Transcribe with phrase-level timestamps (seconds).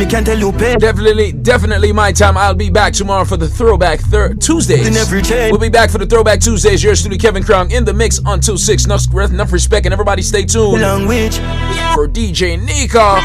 [0.00, 0.76] Me can tell you pay.
[0.76, 2.38] Definitely, definitely my time.
[2.38, 4.86] I'll be back tomorrow for the Throwback thir- Tuesdays.
[4.88, 5.50] In every chain.
[5.50, 6.82] We'll be back for the Throwback Tuesdays.
[6.82, 8.86] Yours truly, Kevin Crown, in the mix until 6.
[8.86, 10.80] Enough, enough respect, and everybody stay tuned.
[10.80, 11.36] Language.
[11.92, 13.20] For DJ Nicco.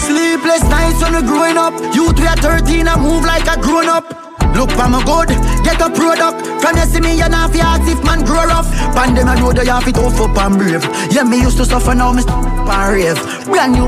[0.00, 1.74] Sleepless nights when we growing up.
[1.94, 4.08] Youth we are 13 and move like a grown up.
[4.56, 5.28] Look for my good,
[5.62, 6.40] get a product.
[6.62, 8.72] From you see me, you not fi ask if man grow rough.
[8.96, 10.82] Pandemic know they have it tough up and brave.
[11.12, 13.20] Yeah, me used to suffer now, me and rave.
[13.44, 13.86] Brand new,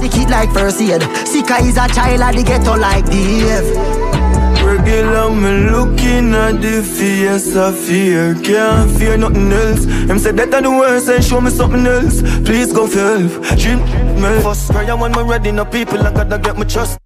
[0.00, 1.02] the kid like first aid.
[1.26, 4.10] Sika is a child of the ghetto like Dave.
[4.64, 8.34] Regular me looking at the face of fear.
[8.42, 9.84] Can't fear nothing else.
[9.84, 12.22] Him say that are the worst and show me something else.
[12.44, 13.58] Please go for help.
[13.58, 13.80] Dream
[14.22, 14.42] me.
[14.42, 16.98] First prayer when me ready No people I gotta get my trust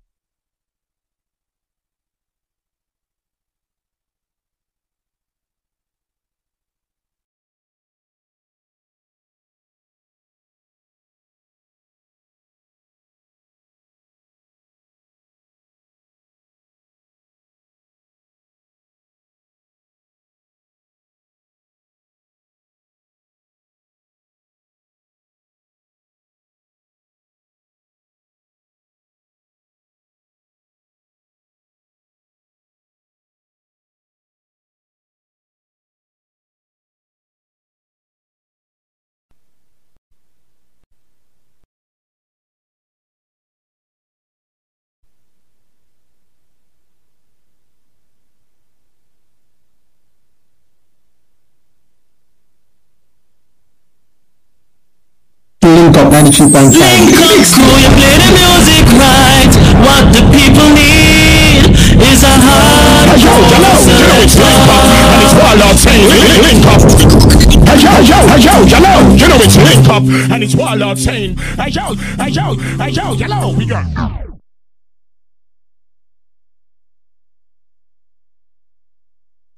[56.24, 56.72] 92.5.
[56.72, 59.52] Link up school, you play the music right.
[59.84, 61.68] What the people need
[62.00, 66.08] is a hard Hey yo, you know, you link up, and it's Warlord saying
[66.40, 66.80] link up.
[67.68, 70.98] Hey yo, yo, hey yo, you know, you know it's link up, and it's Warlord
[70.98, 73.84] saying, hey yo, hey yo, hey yo, you we got.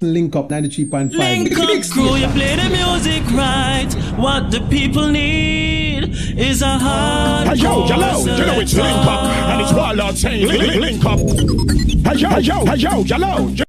[0.01, 1.13] Link up 93.5.
[1.13, 3.91] Link up crew, you play the music right.
[4.17, 5.76] What the people need
[6.11, 10.17] is a hard Hey yo, you know, you know it's link up, and it's Warlord
[10.17, 11.19] saying link up.
[11.19, 13.47] Hey yo, hey yo, hey yo, you know.
[13.49, 13.63] you-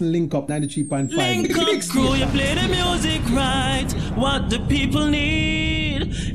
[0.00, 1.12] Link up 93.5.
[1.12, 3.88] Link up crew, you play the music right.
[4.16, 5.81] What the people need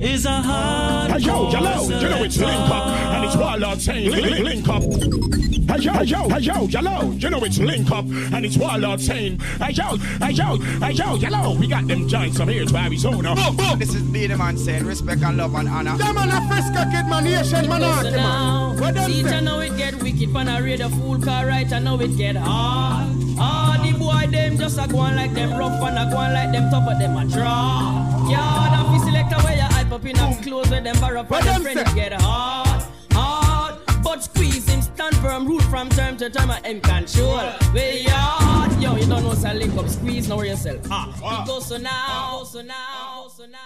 [0.01, 4.11] is a hard Hey yo, you you know it's link up, and it's Warlord saying
[4.43, 4.83] link up.
[4.83, 8.57] Hey yo, hey yo, hey yo, you know, you know it's link up, and it's
[8.57, 12.49] Warlord saying, hey yo, hey yo, hey yo, you know, we got them giants up
[12.49, 13.35] here to Arizona.
[13.77, 15.95] This is the man saying respect and love and honor.
[15.99, 18.13] Yeah, man, a Fresca kid, man, Asian man, Listen man.
[18.13, 18.75] now.
[18.79, 19.37] What them See, say?
[19.37, 21.71] I know it get wicked pan a radio fool car right.
[21.71, 23.13] I know it get hard.
[23.39, 26.33] Ah, the boy them just a go on like them rough and a go on
[26.33, 28.29] like them top of them a draw.
[28.29, 29.56] Yeah, the fi select a way you hype
[29.97, 31.95] up in a clothes with them bar up What and them them friends say?
[31.95, 33.79] get hard, hard.
[34.03, 37.49] But squeeze him stand firm, rule from term to term and control.
[37.73, 40.81] Way yard, yo, you don't know so link up, squeeze know yourself.
[40.91, 43.57] Ah, it goes so now, goes so now, goes so now,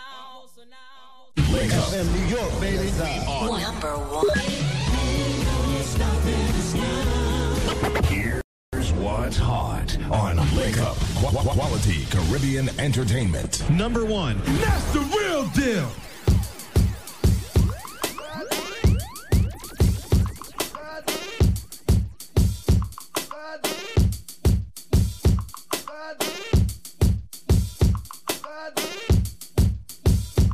[0.41, 2.03] goes so now.
[2.03, 2.91] New York, baby.
[3.61, 4.39] Number one.
[8.05, 13.69] Here's what's hot on Link Up Qu- Qu- Quality Caribbean Entertainment.
[13.69, 14.41] Number one.
[14.45, 15.89] That's the real deal.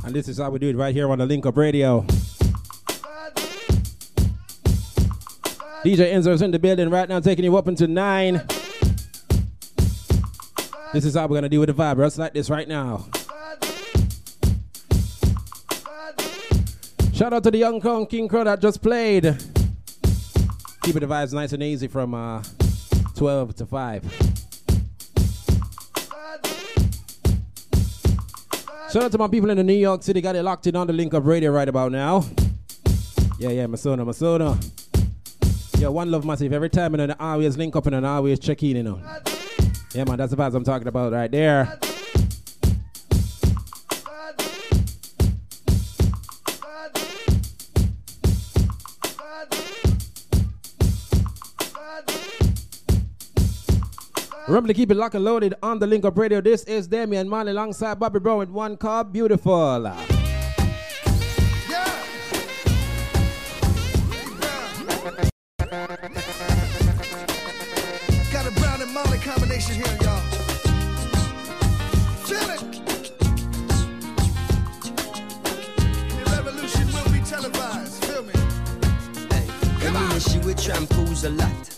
[0.04, 2.02] And this is how we do it right here on the Link Up Radio.
[5.84, 8.42] DJ Enzo's in the building right now, taking you up into nine.
[10.92, 13.06] This is how we're gonna do with the vibe, just like this right now.
[17.12, 19.24] Shout out to the Young Kong King Crow that just played.
[20.82, 22.42] Keeping the vibes nice and easy from uh,
[23.16, 24.37] 12 to 5.
[28.90, 30.22] Shout out to my people in the New York City.
[30.22, 32.24] Got it locked in on the Link Up Radio right about now.
[33.38, 34.56] Yeah, yeah, Masona, Masona.
[35.78, 36.54] Yeah, one love massive.
[36.54, 38.98] Every time and I always link up and I always check in, you know.
[39.92, 41.78] Yeah, man, that's the vibes I'm talking about right there.
[54.48, 56.40] Remember to keep it locked and loaded on the Link Up Radio.
[56.40, 59.82] This is Damian Marley alongside Bobby Brown with one car, Beautiful.
[59.82, 60.06] Got
[68.46, 70.20] a brown and molly combination here, y'all.
[72.24, 72.60] Feel it.
[76.08, 78.02] The revolution will be televised.
[78.06, 78.32] Feel me?
[79.84, 81.77] Remember she would shampoos a lot.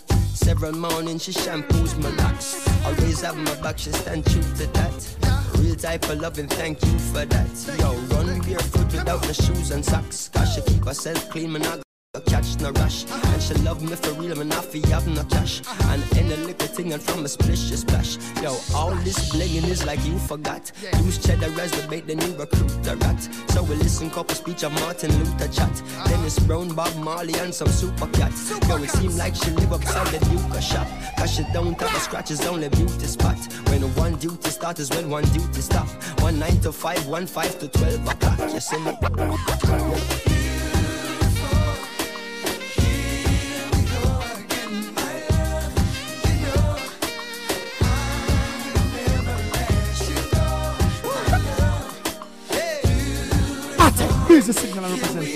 [0.51, 2.67] Several mornings she shampoos my locks.
[2.85, 5.15] Always have my back, she stand true to that.
[5.57, 7.77] Real type of loving, thank you for that.
[7.79, 10.27] Yo, run barefoot without my shoes and socks.
[10.27, 11.81] Cause she keep herself clean, man.
[12.19, 13.05] Catch no rush.
[13.09, 14.51] And she love me for real, man.
[14.51, 15.61] I feel have no cash.
[15.85, 18.17] And any little thing and from a splish, she splash.
[18.43, 20.73] Yo, all this blinging is like you forgot.
[21.05, 23.21] Use cheddar as the bait, then you recruit the rat.
[23.51, 25.71] So we listen couple speech of Martin Luther chat.
[25.71, 26.09] Uh-huh.
[26.09, 28.51] Dennis Brown, Bob Marley, and some super cats.
[28.67, 30.87] Yo, it seem like she live upside the Duke shop.
[31.17, 33.37] Cause she don't have a scratch, it's only beauty spot.
[33.69, 35.87] When one duty start is when one duty stop.
[36.19, 38.39] One nine to five, one five to twelve o'clock.
[38.51, 40.30] You see me?
[54.41, 55.27] Here's the signal I represent.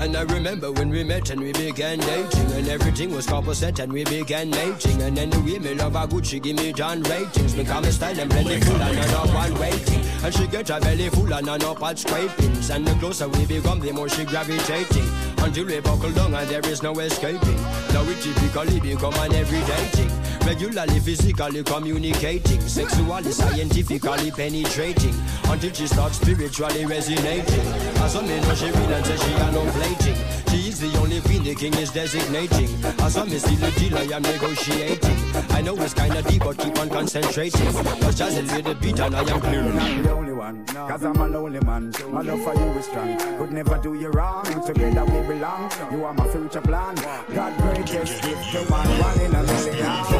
[0.00, 3.92] And I remember when we met and we began dating And everything was composite and
[3.92, 5.02] we began mating.
[5.02, 7.52] And anyway, me love a good, give me John ratings.
[7.52, 10.00] Become a style and plenty full and I up one waiting.
[10.24, 12.70] And she get a belly full and I up at scrapings.
[12.70, 15.06] And the closer we become, the more she gravitating.
[15.40, 17.60] Until we buckle down and there is no escaping.
[17.92, 20.13] Now we typically become an everyday thing
[20.46, 25.14] Regularly, physically communicating Sexually, scientifically penetrating
[25.48, 27.66] Until she starts spiritually resonating
[28.04, 30.16] As a me know she real and say she a no plating
[30.50, 32.68] She is the only queen the king is designating
[33.00, 35.16] As a me still the deal I am negotiating
[35.50, 39.16] I know it's kinda deep but keep on concentrating Cause just a little beat and
[39.16, 41.92] I am clear You're not the only one, cause I'm a lonely man.
[42.10, 43.16] My love for you is strong.
[43.38, 44.44] Could never do you wrong.
[44.66, 45.70] Together we belong.
[45.90, 46.94] You are my future plan.
[47.34, 50.13] God greatest gift to man, one in a million.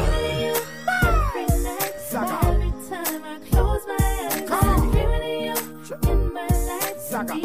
[7.15, 7.31] Life.
[7.31, 7.44] I'm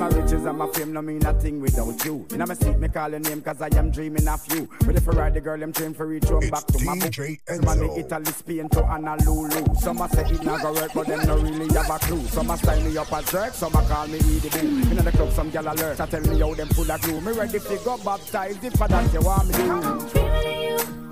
[0.00, 2.26] my riches and my fame no mean nothing without you.
[2.30, 4.66] In my seat, me call your name cause I am dreaming of you.
[4.86, 7.14] But if I ride the girl, them train for reach home back to my book.
[7.14, 9.74] Some a me Italy, Spain to Honolulu.
[9.78, 12.22] Some a say it not go work, but them no really have a clue.
[12.28, 14.90] Some a style me up as jerk, some a call me Edie Boo.
[14.90, 17.20] In the club, some gal alert, I tell me how them full of glue.
[17.20, 19.60] Me ready to go baptized if I that you want me to.
[19.62, 20.00] I'm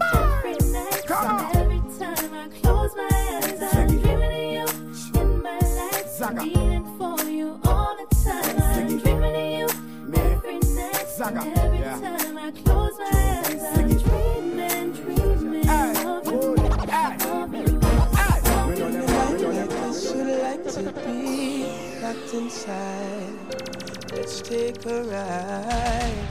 [0.00, 1.10] Every night,
[1.56, 6.22] every time I close my eyes, I'm dreaming of you in my life.
[6.22, 6.77] I'm
[7.98, 8.56] the time.
[8.62, 9.74] I'm dreaming of
[10.08, 10.94] you every night.
[11.20, 11.98] Every Yeah.
[12.00, 16.38] time I close my eyes, I'm dreaming, dreaming of you.
[16.38, 17.80] Of you.
[19.70, 21.66] Yes, you like to be
[22.02, 23.34] locked inside.
[24.12, 26.26] Let's take a ride.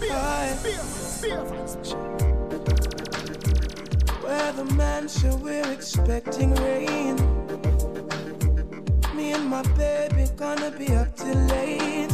[0.00, 0.58] Ride.
[4.22, 7.16] Where the mansion we're expecting rain.
[9.24, 12.12] Me and my baby gonna be up till late.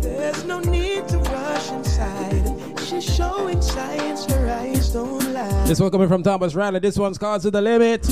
[0.00, 2.46] There's no need to rush inside.
[2.80, 5.64] She's showing signs her eyes don't lie.
[5.66, 6.80] This one coming from Thomas Riley.
[6.80, 8.08] This one's called To the Limit.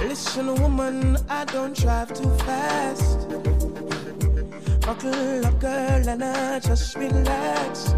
[0.00, 3.28] Listen, woman, I don't drive too fast.
[4.80, 7.94] Buckle up, girl, and I just relax.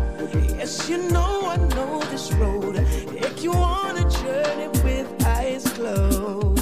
[0.59, 2.77] Yes, you know I know this road.
[3.19, 6.56] Take you on a journey with eyes closed.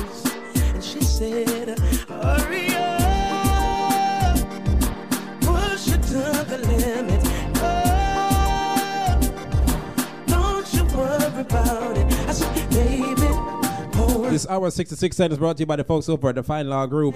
[1.24, 4.36] Said, Hurry up,
[5.40, 7.22] push it to the limit.
[7.56, 9.18] Oh,
[10.26, 12.12] don't you worry about it.
[12.28, 13.22] I said, baby,
[13.96, 16.42] hold This hour 66 cents is brought to you by the folks over at the
[16.42, 17.14] Fine Law Group.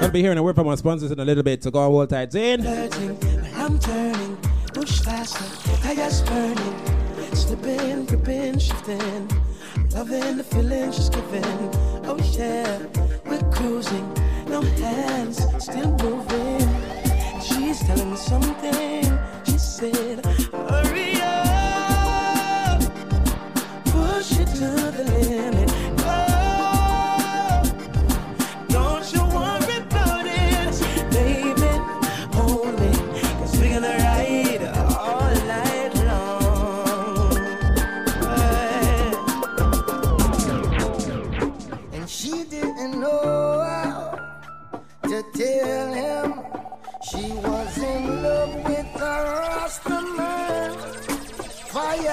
[0.00, 2.06] I'll be hearing a word from our sponsors in a little bit, so go all
[2.06, 2.66] tight in.
[3.54, 4.38] I'm turning.
[4.72, 5.44] Push faster,
[5.82, 6.74] tires burning.
[7.34, 9.28] Slipping, gripping, shifting.
[9.92, 11.44] Loving the feeling she's giving.
[12.04, 12.78] Oh yeah,
[13.26, 14.06] we're cruising.
[14.46, 16.68] No hands, still moving.
[17.42, 19.18] She's telling me something.
[19.44, 20.24] She said,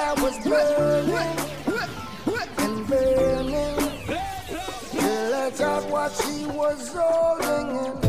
[0.07, 1.37] Fire was burning
[2.59, 3.75] and burning.
[4.91, 8.06] Till I got what she was holding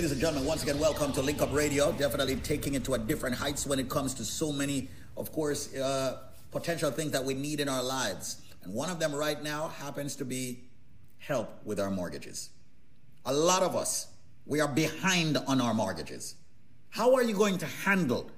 [0.00, 1.92] Ladies and gentlemen, once again, welcome to Link Up Radio.
[1.92, 5.76] Definitely taking it to a different heights when it comes to so many, of course,
[5.76, 8.40] uh, potential things that we need in our lives.
[8.62, 10.60] And one of them right now happens to be
[11.18, 12.48] help with our mortgages.
[13.26, 14.06] A lot of us,
[14.46, 16.36] we are behind on our mortgages.
[16.88, 18.30] How are you going to handle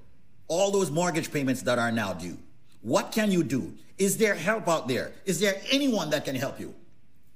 [0.49, 2.38] all those mortgage payments that are now due?
[2.81, 3.73] What can you do?
[3.99, 5.12] Is there help out there?
[5.26, 6.75] Is there anyone that can help you?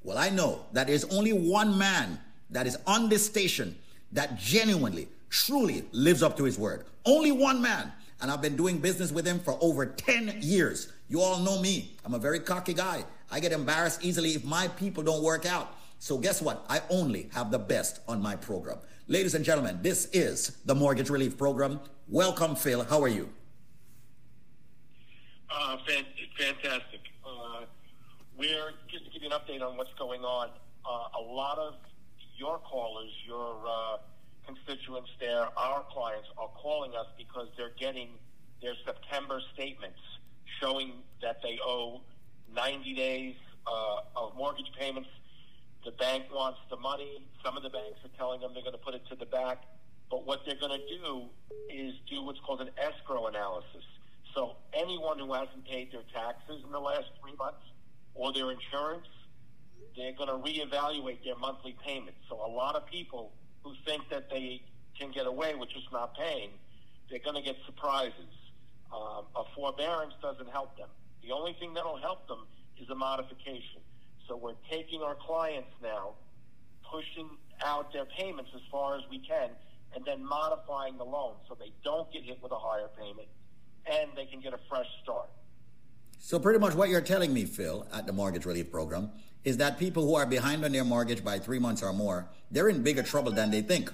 [0.03, 2.19] Well, I know that there's only one man
[2.51, 3.77] that is on this station
[4.17, 6.85] that genuinely, truly lives up to his word.
[7.05, 7.93] Only one man.
[8.21, 10.91] And I've been doing business with him for over 10 years.
[11.09, 11.93] You all know me.
[12.05, 13.05] I'm a very cocky guy.
[13.31, 15.77] I get embarrassed easily if my people don't work out.
[15.99, 16.65] So guess what?
[16.69, 18.79] I only have the best on my program.
[19.07, 21.79] Ladies and gentlemen, this is the Mortgage Relief Program.
[22.09, 22.85] Welcome, Phil.
[22.85, 23.29] How are you?
[25.51, 25.77] Uh,
[26.39, 27.01] fantastic.
[27.25, 27.67] Uh,
[28.39, 30.49] we're just to give you an update on what's going on.
[30.85, 31.75] Uh, a lot of
[32.37, 33.97] your callers, your uh,
[34.47, 38.09] constituents there, our clients are calling us because they're getting
[38.63, 39.99] their September statements
[40.61, 42.01] showing that they owe
[42.55, 43.35] 90 days
[43.67, 45.09] uh, of mortgage payments.
[45.85, 47.23] The bank wants the money.
[47.45, 49.63] Some of the banks are telling them they're going to put it to the back.
[50.11, 51.25] But what they're going to do
[51.71, 53.85] is do what's called an escrow analysis.
[54.35, 57.63] So anyone who hasn't paid their taxes in the last three months
[58.15, 59.07] or their insurance,
[59.97, 62.19] they're going to reevaluate their monthly payments.
[62.29, 64.63] So a lot of people who think that they
[64.99, 66.51] can get away with just not paying,
[67.11, 68.33] they're going to get surprises.
[68.93, 70.89] Um, a forbearance doesn't help them.
[71.23, 72.47] The only thing that'll help them
[72.81, 73.81] is a modification.
[74.29, 76.15] So we're taking our clients now,
[76.91, 77.29] pushing
[77.65, 79.51] out their payments as far as we can,
[79.95, 83.29] and then modifying the loan so they don't get hit with a higher payment
[83.87, 85.29] and they can get a fresh start.
[86.19, 89.11] So pretty much what you're telling me, Phil, at the mortgage relief program,
[89.47, 92.69] is that people who are behind on their mortgage by three months or more, they're
[92.69, 93.93] in bigger trouble than they think,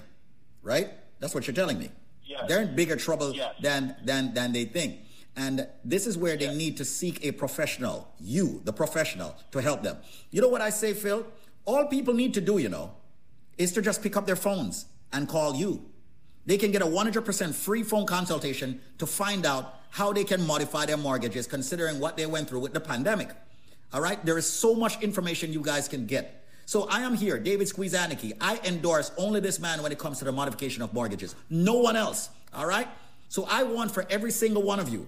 [0.63, 0.89] right?
[1.19, 1.91] That's what you're telling me.
[2.25, 2.45] Yes.
[2.47, 3.53] They're in bigger trouble Yes.
[3.61, 4.97] than than than they think.
[5.35, 9.83] And this is where they need to seek a professional, you, the professional, to help
[9.83, 9.97] them.
[10.31, 11.25] You know what I say, Phil?
[11.65, 12.93] All people need to do, you know,
[13.57, 15.85] is to just pick up their phones and call you.
[16.45, 20.85] They can get a 100% free phone consultation to find out how they can modify
[20.85, 23.29] their mortgages considering what they went through with the pandemic.
[23.93, 24.23] All right?
[24.25, 26.45] There is so much information you guys can get.
[26.65, 28.33] So I am here, David Squeezaniki.
[28.41, 31.35] I endorse only this man when it comes to the modification of mortgages.
[31.49, 32.29] No one else.
[32.53, 32.87] All right?
[33.29, 35.07] So I want for every single one of you,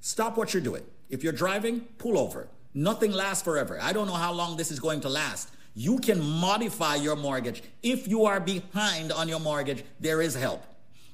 [0.00, 0.82] stop what you're doing.
[1.08, 2.48] If you're driving, pull over.
[2.74, 3.78] Nothing lasts forever.
[3.80, 5.50] I don't know how long this is going to last.
[5.74, 7.62] You can modify your mortgage.
[7.82, 10.64] If you are behind on your mortgage, there is help.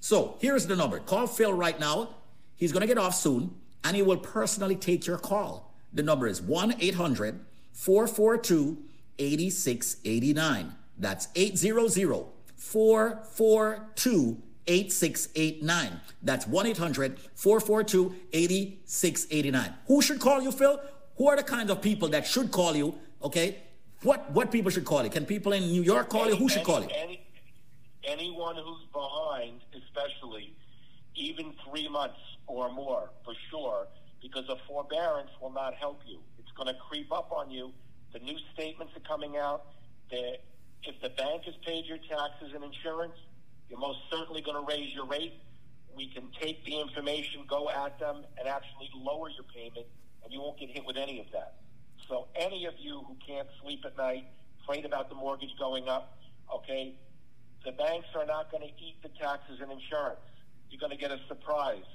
[0.01, 0.99] So here's the number.
[0.99, 2.15] Call Phil right now.
[2.57, 5.75] He's going to get off soon and he will personally take your call.
[5.93, 7.41] The number is 1 800
[7.73, 8.79] 442
[9.19, 10.75] 8689.
[10.99, 12.27] That's 800
[12.57, 16.01] 442 8689.
[16.23, 19.75] That's 1 800 442 8689.
[19.87, 20.81] Who should call you, Phil?
[21.17, 22.95] Who are the kind of people that should call you?
[23.23, 23.59] Okay.
[24.03, 25.11] What what people should call you?
[25.11, 26.37] Can people in New York call you?
[26.37, 26.89] Who should call you?
[26.95, 27.27] Any,
[28.05, 30.53] anyone who's behind, especially,
[31.15, 33.87] even three months or more, for sure,
[34.27, 36.19] because a forbearance will not help you.
[36.39, 37.71] It's going to creep up on you.
[38.13, 39.67] The new statements are coming out.
[40.11, 40.39] The,
[40.83, 43.15] if the bank has paid your taxes and insurance,
[43.69, 45.35] you're most certainly going to raise your rate.
[45.97, 49.87] We can take the information, go at them, and actually lower your payment,
[50.25, 51.55] and you won't get hit with any of that.
[52.09, 54.25] So any of you who can't sleep at night,
[54.63, 56.19] afraid about the mortgage going up,
[56.53, 56.95] okay,
[57.65, 60.21] the banks are not going to eat the taxes and insurance.
[60.71, 61.87] You're going to get a surprise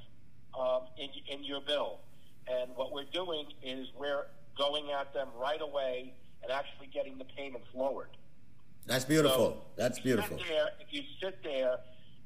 [0.57, 2.00] um, in, in your bill.
[2.48, 4.25] And what we're doing is we're
[4.57, 8.10] going at them right away and actually getting the payments lowered.
[8.86, 9.38] That's beautiful.
[9.38, 10.38] So, That's if beautiful.
[10.38, 11.77] There, if you sit there,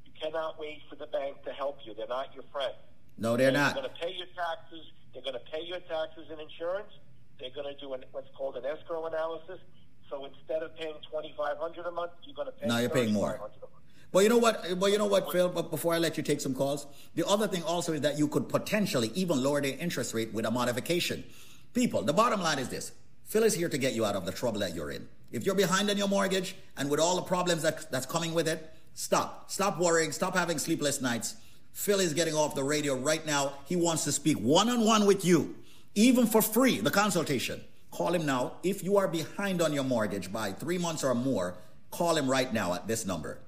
[0.05, 1.93] you cannot wait for the bank to help you.
[1.93, 2.73] They're not your friend.
[3.17, 3.75] No, they're not.
[3.75, 4.85] They're going to pay your taxes.
[5.13, 6.91] They're going to pay your taxes and insurance.
[7.39, 9.59] They're going to do an, what's called an escrow analysis.
[10.09, 12.67] So instead of paying twenty five hundred a month, you're going to pay.
[12.67, 13.35] Now you're paying more.
[13.35, 13.53] a month.
[14.15, 14.65] Well, you know what?
[14.77, 15.49] Well, you know what, Phil.
[15.49, 18.29] But before I let you take some calls, the other thing also is that you
[18.29, 21.25] could potentially even lower the interest rate with a modification.
[21.73, 22.93] People, the bottom line is this:
[23.25, 25.05] Phil is here to get you out of the trouble that you're in.
[25.33, 28.47] If you're behind on your mortgage and with all the problems that, that's coming with
[28.47, 29.51] it, Stop.
[29.51, 30.13] Stop worrying.
[30.13, 31.35] Stop having sleepless nights.
[31.73, 33.51] Phil is getting off the radio right now.
[33.65, 35.55] He wants to speak one on one with you,
[35.93, 37.59] even for free, the consultation.
[37.91, 38.53] Call him now.
[38.63, 41.57] If you are behind on your mortgage by three months or more,
[41.91, 43.39] call him right now at this number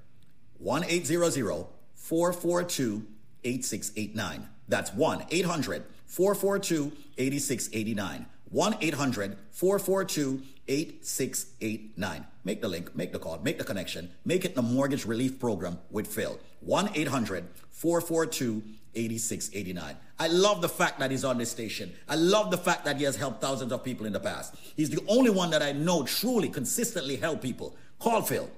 [0.60, 3.06] 1 800 442
[3.44, 4.50] 8689.
[4.68, 8.26] That's 1 800 442 8689.
[8.50, 12.26] 1 800 442 8689.
[12.44, 15.80] Make the link, make the call, make the connection, make it the mortgage relief program
[15.92, 16.40] with Phil.
[16.62, 18.64] 1 800 442
[18.96, 19.98] 8689.
[20.20, 21.94] I love the fact that he's on this station.
[22.10, 24.56] I love the fact that he has helped thousands of people in the past.
[24.76, 27.76] He's the only one that I know truly consistently help people.
[28.00, 28.50] Call Phil.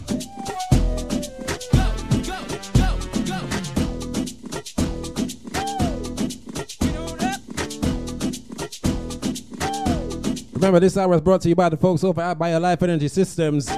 [10.64, 13.68] Remember, this hour is brought to you by the folks over at BioLife Energy Systems.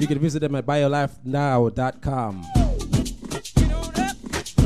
[0.00, 2.44] You can visit them at biolifenow.com.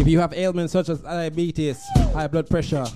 [0.01, 1.85] If you have ailments such as diabetes,
[2.15, 2.87] high blood pressure,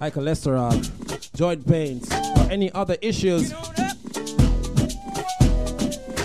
[0.00, 3.52] high cholesterol, joint pains, or any other issues,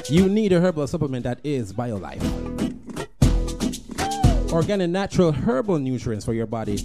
[0.10, 2.37] you need a herbal supplement that is BioLife
[4.58, 6.78] organic, natural, herbal nutrients for your body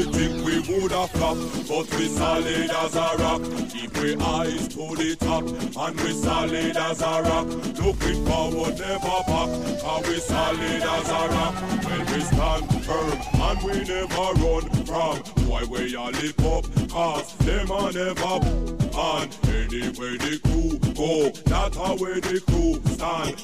[0.00, 1.36] You think we would have flop,
[1.68, 3.42] but we solid as a rock.
[3.68, 7.46] Keep we eyes to the top, and we solid as a rock.
[7.78, 9.50] Looking forward, never back,
[9.82, 11.54] cause we solid as a rock.
[11.84, 15.16] When we stand firm, and we never run from.
[15.46, 19.28] Why we all live up, cause them are never on.
[19.52, 23.36] Anywhere the crew go, that's how where the crew stand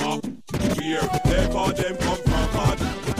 [0.00, 0.22] up
[0.78, 1.00] here.
[1.24, 2.78] Never them come from bad.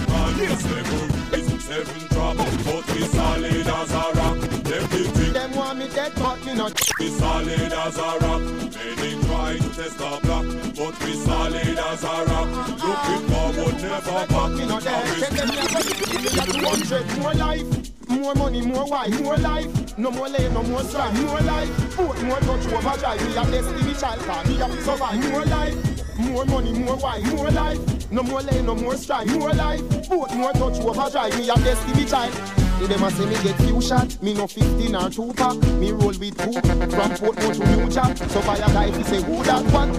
[0.08, 4.38] Man, seven is seven drop, but we solid as a rock.
[4.40, 6.80] Them they think Them want me dead, but me not.
[6.98, 8.42] we solid as a rock.
[8.42, 12.48] Many try to test the block, but we solid as a rock.
[12.88, 14.50] Looking forward, never back.
[14.52, 15.04] Me not dead.
[15.14, 15.85] We them here, but
[16.22, 16.48] you got
[16.88, 18.08] 200 more life.
[18.08, 19.98] More money, more wife, more life.
[19.98, 21.96] No more lay, no more strife, more life.
[21.96, 23.20] Both more touch overdrive.
[23.24, 25.30] Me a destiny child, cause me have to survive.
[25.30, 26.01] More life.
[26.18, 28.11] More money, more wife, more life.
[28.11, 29.81] No more lay, no more strife, more life.
[30.09, 31.38] Both more touch overdrive.
[31.38, 32.35] Me a destiny child.
[32.79, 34.22] See them a say me get few shot.
[34.22, 35.57] Me no 15 or two pack.
[35.79, 38.16] Me roll with two from Portmore to New Jack.
[38.16, 39.92] So buy a if he say who that one.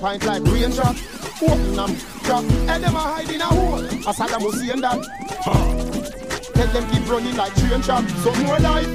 [0.00, 0.96] Pint like raindrop.
[1.42, 2.44] Open and drop.
[2.44, 3.84] And them a hide in a hole.
[3.84, 5.02] As Saddam Hussein that.
[6.54, 8.08] Tell them keep running like train trap.
[8.22, 8.86] So more life,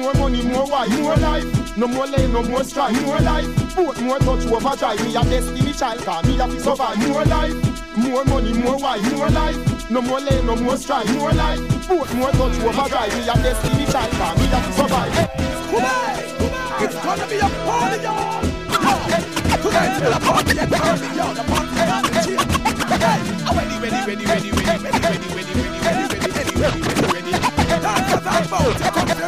[0.00, 1.76] more money, more wife, more life.
[1.76, 3.46] No more lane, no more strife, more life.
[3.76, 5.00] Both more touch overdrive.
[5.04, 6.98] Me a destiny child, cause me have to survive.
[7.08, 9.90] More life, more money, more wife, more life.
[9.90, 11.60] No more lane, no more strife, more life.
[11.88, 13.12] Both more touch overdrive.
[13.14, 15.12] Me a destiny child, cause me have to survive.
[15.14, 18.42] Hey, It's gonna be a party, y'all.
[19.60, 21.34] Tonight, the party, y'all.
[21.34, 22.36] The party, the party.
[23.00, 26.99] Hey, I'm ready, ready, ready, ready, ready, ready, ready, ready, ready, ready, ready, ready.
[28.50, 29.20] About to come and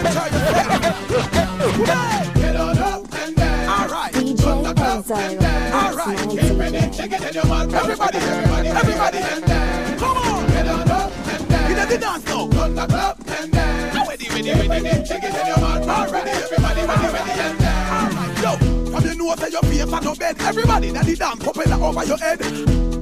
[7.37, 7.74] it mouth.
[7.74, 10.00] Everybody, everybody, everybody, and dance.
[10.00, 10.46] Come on.
[10.48, 11.74] Get on up and dance.
[11.74, 12.48] Get the dance now.
[12.48, 13.96] Turn the club and dance.
[13.96, 15.06] I'm ready, ready, ready.
[15.06, 15.88] Shake it in your mouth.
[15.88, 17.62] All ready, everybody, ready, dance.
[17.92, 18.42] All right.
[18.42, 20.37] Yo, from your nose to your face and no bed.
[20.40, 22.40] Everybody, now the dance propeller over your head.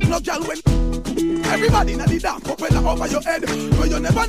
[0.09, 0.89] No girl when.
[1.50, 3.42] Everybody na the dance propeller over your head.
[3.42, 4.26] No you never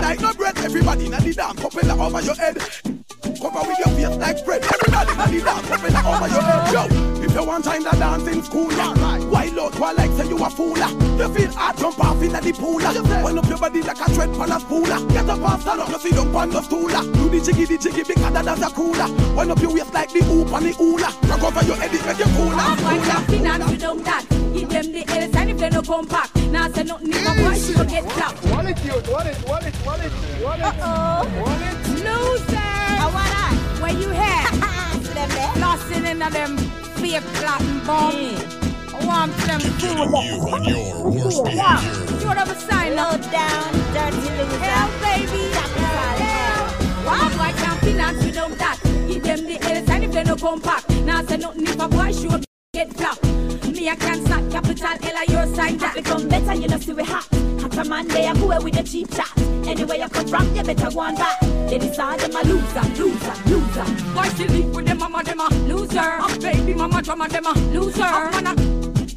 [0.00, 0.56] like no bread.
[0.58, 3.05] Everybody na the dance propeller over your head.
[3.40, 4.62] Cover with your face like bread.
[4.64, 6.72] Everybody na the dance propeller over your head.
[6.72, 8.92] Yo, if you want time to dance in school, yeah.
[9.28, 10.76] Why Lord, why like say you a fool?
[10.76, 12.80] You feel hard jump off in the pool.
[13.22, 14.84] Wind up your body like a tread pan a spool.
[14.84, 16.88] Get up and stand up, you see don't pan the stool.
[16.88, 19.08] Do the jiggy, the jiggy because that's a cooler.
[19.34, 21.10] Wind up your waist like the hoop and the hula.
[21.28, 22.56] Rock over your head, it make you cooler.
[22.56, 23.04] Why cooler.
[23.04, 24.24] can't finance without that?
[24.54, 26.34] Give them the L sign if they no come back.
[26.50, 28.42] Now say nothing if a boy she get clapped.
[28.44, 30.62] Wallet, you, wallet, wallet, wallet, wallet.
[30.62, 31.28] Uh-oh.
[31.40, 31.76] Wallet.
[31.96, 32.56] Loser.
[32.56, 33.25] I want that.
[33.80, 34.52] Where you at?
[35.56, 36.56] Flossing in them
[36.96, 38.14] fake cotton bomb.
[38.94, 39.92] I want them food.
[39.92, 42.20] You on your worst behavior.
[42.20, 43.20] You have a sign up.
[43.30, 44.58] down, dirty loser.
[44.58, 45.52] Hell, baby.
[45.52, 46.68] Hell.
[47.04, 48.80] Why boy can't finance without that?
[49.06, 50.88] Give them the L sign if they no come back.
[51.04, 52.45] Now say nothing if a boy show
[52.76, 53.22] get flop.
[53.72, 55.94] Me I can't stop capital L I your sign that.
[55.94, 57.26] Become better, you know, see we hot.
[57.60, 59.32] Hot a man, they are go with the cheap chat.
[59.66, 61.40] Anywhere you come from, you better go on back.
[61.68, 63.86] They decide them a loser, loser, loser.
[64.12, 66.20] Boy still live with them mama them a loser.
[66.20, 68.02] A baby mama drama them a loser.
[68.02, 68.54] A man a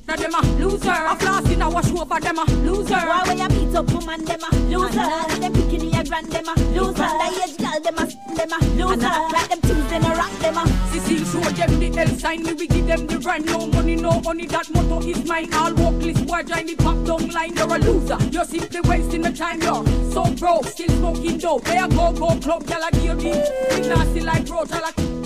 [0.07, 0.99] na them a loser.
[1.11, 3.01] A floss in a wash over them a loser.
[3.11, 4.99] Why when you beat up woman, them a loser.
[5.01, 7.03] And them picking your grand, them a loser.
[7.03, 8.05] Underage girl, them a
[8.37, 9.15] them a loser.
[9.35, 10.63] Like them things, them a rock, them a
[11.31, 13.45] show them the L sign, me we give them the rhyme.
[13.45, 15.53] No money, no money, that motto is mine.
[15.53, 17.55] All workless boy join the pop down line.
[17.55, 18.17] You're a loser.
[18.31, 19.61] You're simply wasting the time.
[19.61, 21.63] You're so broke, still smoking dope.
[21.65, 23.33] They a go go club, y'all a gear me.
[23.69, 25.19] Big nasty like road, y'all a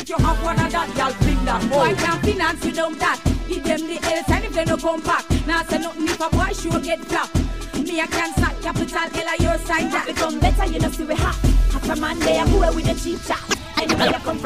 [0.00, 1.60] if you have one of that, y'all bring that.
[1.68, 3.20] Boy can't finance without that.
[3.48, 5.24] Give them the L sign if they no come back.
[5.46, 7.34] Now say nothing if a boy sure get flop.
[7.74, 10.06] Me I can't stop capital L I your sign that.
[10.06, 11.36] Become better, you know, see we hot.
[11.72, 13.57] Hot a man, they are go with the cheap chat.
[13.80, 14.38] Anywhere you come.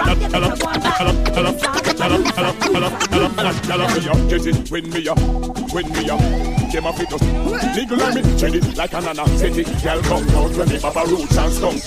[4.28, 5.18] Get it, win me up,
[5.72, 6.20] win me up.
[6.72, 7.22] Them a fit us.
[7.76, 9.66] Nigga me, treat it like an anesthetic.
[9.82, 11.86] Girl come out when me papa roots and stumps.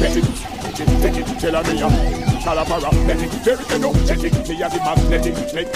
[0.00, 0.24] Bet it,
[0.74, 1.92] take it, take it, tell her me up.
[2.42, 4.32] Calabara, let it, very energetic.
[4.48, 5.72] Me a magnetic, make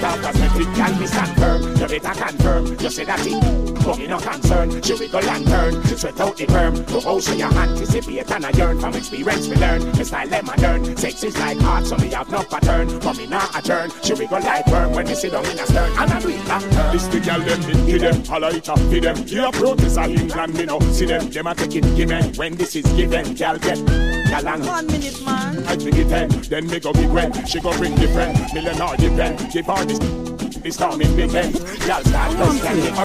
[0.00, 0.08] girl.
[0.08, 1.62] Dark cosmetic, can be stand firm.
[1.62, 2.66] You better confirm.
[2.66, 4.82] You say that it, but me no concern.
[4.82, 6.84] She wiggle and turn, sweat out the perm.
[6.84, 9.84] Go how she a anticipate and a yearn from experience we learn.
[9.92, 12.98] Me style them modern, sex is like art, so me have no pattern.
[13.00, 13.90] But me not a turn.
[14.02, 15.90] She wiggle like worm when me sit down in a stern.
[15.98, 16.92] And I do it long term.
[16.92, 19.16] This the girl them give them, holla it up, feed them.
[19.26, 21.30] Here protest of England, me no see them.
[21.30, 22.34] Them a take it, given.
[22.34, 24.66] When this is given, girl get galang.
[24.66, 25.64] One minute, man.
[25.66, 28.36] I bring it ten, then me go big when she go bring the friend.
[28.54, 29.98] Millionaire depend, give her this,
[30.60, 31.54] this time in big end.
[31.54, 33.04] Girl start questioning her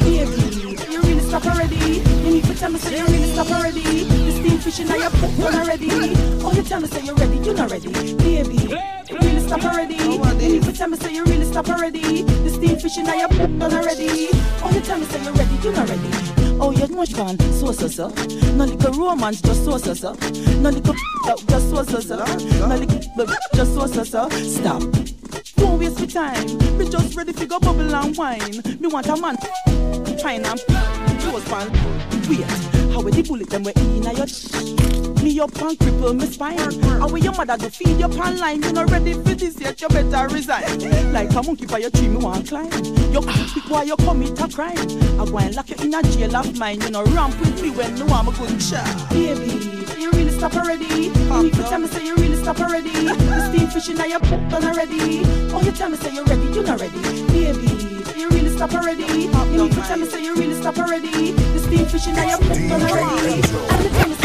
[0.00, 0.60] Baby,
[0.92, 1.76] you really stop already.
[1.76, 3.82] You need to tell me say you really stop already.
[3.82, 5.88] The steam fish in your pot done already.
[6.44, 7.92] Oh, you tell me say you're ready, you not ready.
[8.14, 8.56] Baby,
[9.08, 9.96] you really stop already.
[9.96, 12.22] You need to tell me say you really stop already.
[12.22, 14.28] The steam fish in your pot done already.
[14.62, 16.49] Oh, you tell me say you're ready, you not ready.
[16.62, 18.08] Oh, you're much gone, so so so.
[18.54, 20.12] No little romance, just so so so.
[20.60, 20.94] No little
[21.48, 22.16] just so so so.
[22.66, 24.28] No little just so so so.
[24.28, 24.82] Stop.
[25.56, 26.78] Don't waste my time.
[26.78, 28.62] Me just ready to go bubble and wine.
[28.80, 29.36] Me want a man
[30.20, 30.60] fine and
[31.20, 31.70] close pan.
[32.28, 34.26] Wait, how will the bullet them we in your
[35.22, 36.58] me up and cripple me spine.
[36.82, 38.62] How will your mother to feed your pan line?
[38.62, 39.80] You not ready for this yet?
[39.80, 40.64] You better resign.
[41.12, 42.70] Like a monkey by your tree, me want climb.
[43.12, 44.78] You quick while you commit a crime.
[45.20, 46.80] I go and lock you in a jail of mine.
[46.80, 49.10] You know ramp with me when no I'm a good child.
[49.10, 50.86] Baby, you really stop already.
[50.86, 52.90] You need to tell me say you really stop already.
[52.90, 55.22] The steam fish in your pot done already.
[55.52, 57.00] Oh, you tell me say you're ready, you're not ready.
[57.28, 57.89] Baby,
[58.66, 59.04] stop already.
[59.04, 61.32] You need to tell me, say you really stop already.
[61.32, 63.40] This steam fishing I am already.
[63.70, 64.19] I'm the famous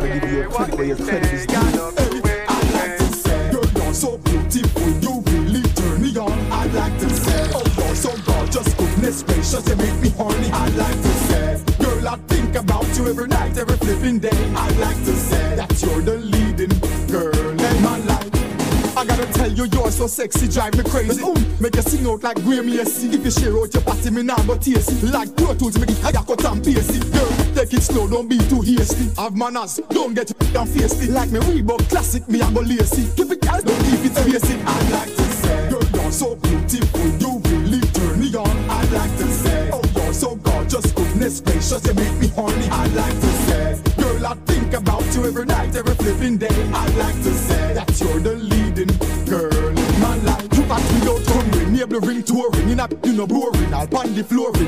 [0.00, 1.56] gotta give you a credit where your credit is due.
[1.56, 6.32] I like to say, girl, you're so beautiful, you really turn me on.
[6.50, 10.50] I like to say, oh, you're so gorgeous, goodness gracious, you make me horny.
[10.52, 14.52] I like to say, girl, I think about you every night, every flipping day.
[14.56, 16.72] I like to say that you're the leading
[17.08, 18.96] girl in my life.
[18.96, 21.22] I gotta tell you, you're so sexy, drive me crazy.
[21.22, 23.04] Um, make you sing out like Grammy, S.
[23.04, 25.02] If you share out your party, me now, but yes.
[25.02, 27.00] Like Pro Tools, make it higher cut and pacey.
[27.10, 27.39] Girl,
[27.70, 29.14] Take it slow, don't be too hasty.
[29.14, 31.08] Have manners, don't get your and face.
[31.08, 33.06] Like me we both classic, me I go lazy.
[33.14, 34.58] Keep it tight, don't keep it basic.
[34.66, 38.50] I like to say, girl, you're so beautiful, you really turn me on.
[38.68, 42.66] I like to say, oh, you're so gorgeous, goodness gracious, you make me horny.
[42.72, 46.70] I like to say, girl, I think about you every night, every flipping day.
[46.74, 48.90] I like to say that you're the leading
[49.30, 50.42] girl in my life.
[50.58, 53.72] You pass me out from ring, able ring touring, you not, you know, boring.
[53.72, 54.59] I'll pan the floor.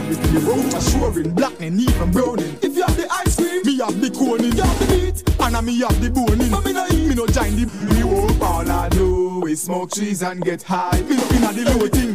[9.94, 11.02] Trees and get high.
[11.02, 12.12] Me looking at the little thing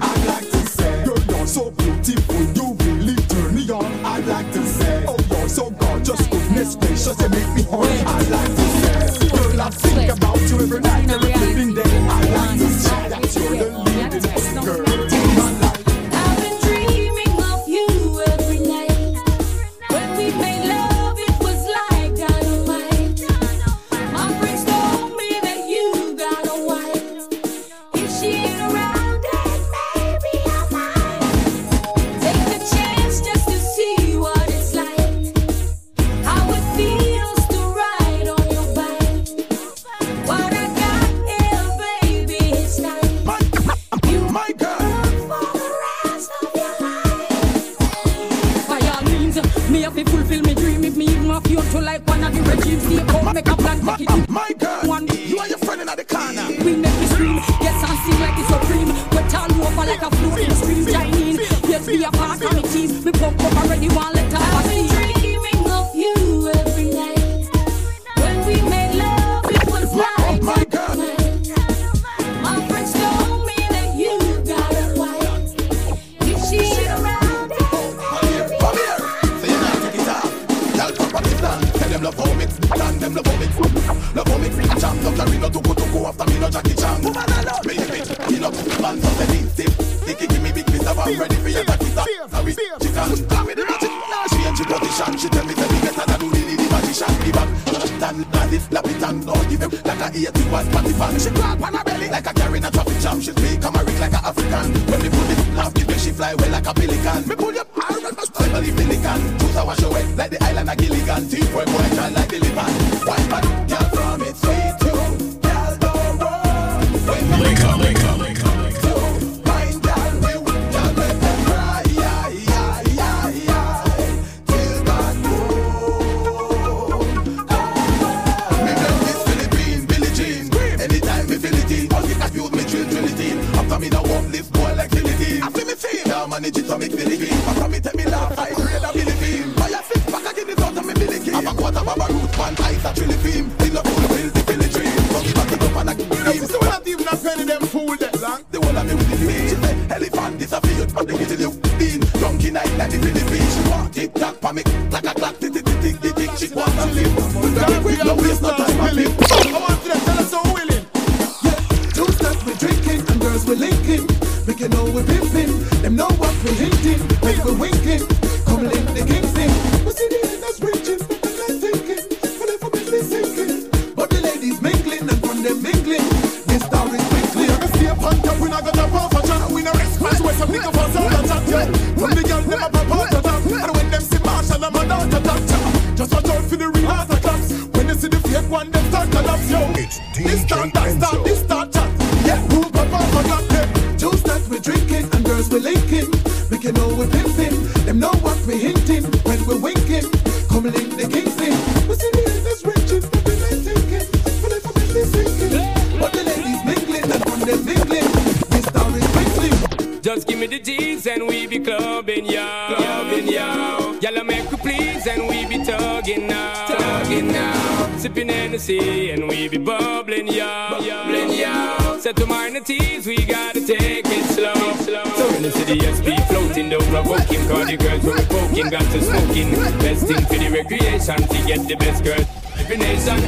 [231.67, 232.23] the best girl
[232.59, 233.19] every nation.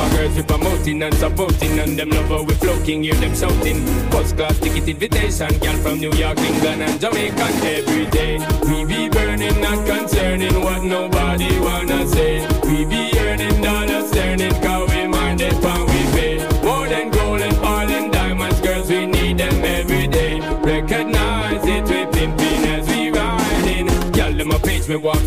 [0.00, 3.84] Our girls we promoting and supporting, and them love how we floating, hear them shouting.
[4.10, 8.38] First class ticket invitation, girl from New York, England, and Jamaica every day.
[8.62, 12.46] We be burning, not concerning what nobody wanna say.
[12.64, 14.67] We be earning dollars, turning.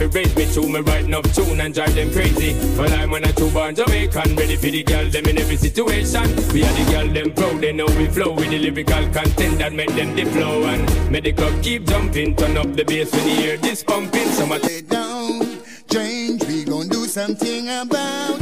[0.09, 2.53] fi raise me to Me writing up tune and drive them crazy.
[2.77, 6.23] Well, I'm on a two-born Jamaican, ready for the girl them in every situation.
[6.53, 9.73] We are the girl them proud, they know we flow with the lyrical content that
[9.73, 10.63] make them the flow.
[10.63, 14.27] And make the club keep jumping, turn up the bass when you hear this pumping.
[14.29, 14.63] So much.
[14.63, 15.59] Lay down,
[15.89, 18.40] change, we gon' do something about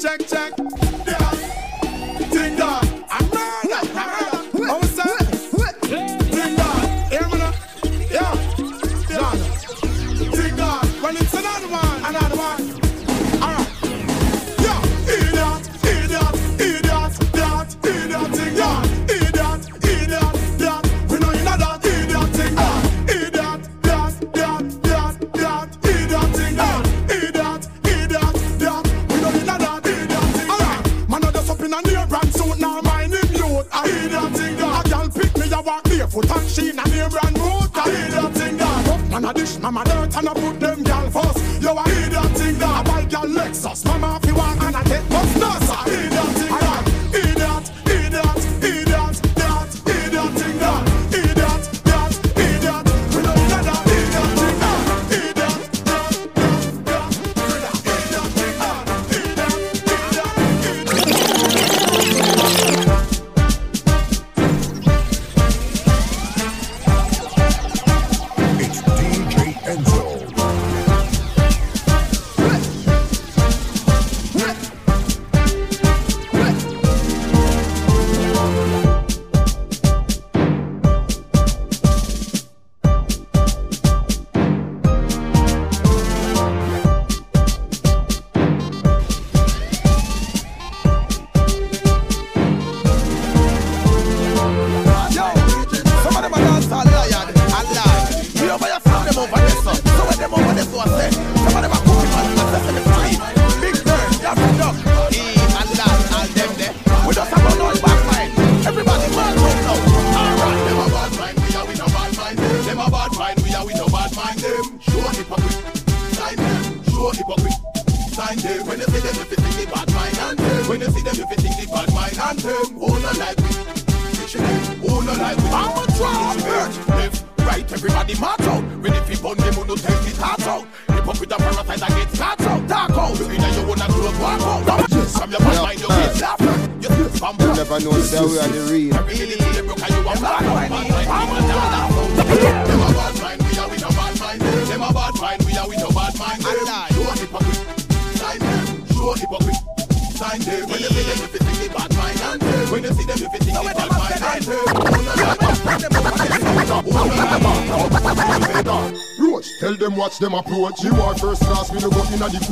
[0.00, 0.52] check, check.
[1.06, 2.28] Yeah.
[2.30, 2.85] Ding dong.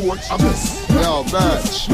[0.09, 0.28] Coach.
[0.88, 1.88] Yo, bitch.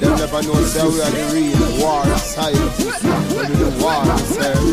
[0.00, 1.68] Them never know, say we are the real.
[1.80, 3.02] War scientists.
[3.02, 4.68] We do the war research.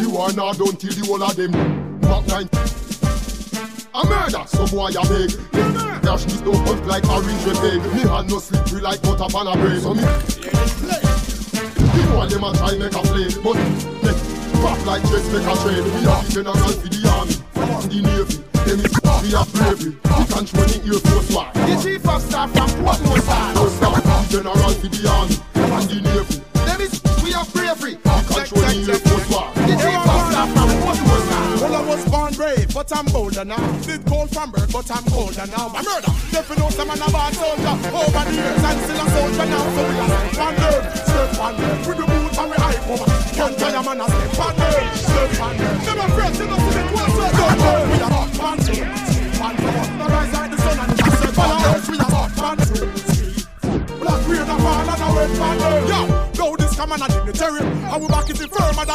[0.00, 1.52] You are not done till the whole of them.
[2.02, 2.48] Mark nine.
[3.94, 5.30] A murder, some boy a beg.
[6.02, 7.80] Dash this no punch like orange red egg.
[7.94, 9.80] Me hand no slippery like butter pan a bread.
[9.82, 10.02] So me.
[15.36, 15.84] Make a trade.
[15.84, 16.95] We are the general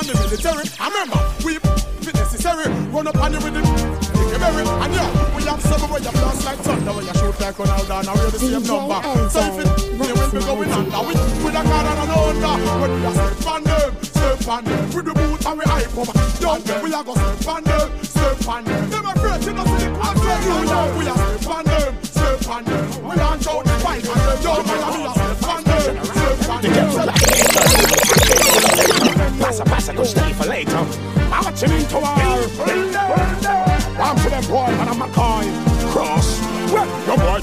[0.03, 0.65] than the military.
[0.79, 2.65] I remember, we if necessary.
[2.89, 3.63] Run up on you with him.
[3.63, 4.65] Take a berry.
[4.65, 6.93] And yo, we have seven where you blast like thunder.
[6.93, 8.99] When you shoot like Ronaldo and we're the same number.
[9.29, 11.01] So if it, we will be going under.
[11.05, 11.13] We
[11.45, 12.55] with a car and an under.
[12.81, 14.83] When we are step on them, step on them.
[14.91, 16.15] With the boot and we hype over.
[16.41, 18.89] Yo, we are go step on them, step on them.
[18.89, 23.03] Them afraid to not see the know, we are step on them, step on them.
[23.03, 24.41] We launch out the fight on them.
[24.41, 25.10] Yo,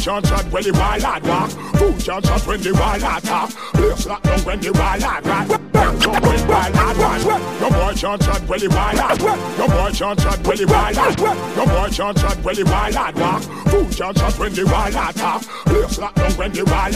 [0.08, 1.50] can't chat when the wild lad walk.
[1.50, 3.50] Food can't chat when the wild lad talk.
[3.50, 5.48] Place lock down when the wild rap.
[5.70, 7.24] Bang when wild watch.
[7.60, 9.20] Your boy can't chat when the wild lad.
[9.20, 11.18] Your boy can't chat when the wild lad.
[11.20, 13.42] Your boy can't chat when the wild lad walk.
[13.68, 15.42] Food can't chat when the wild lad talk.
[15.42, 16.94] Place lock down when the wild.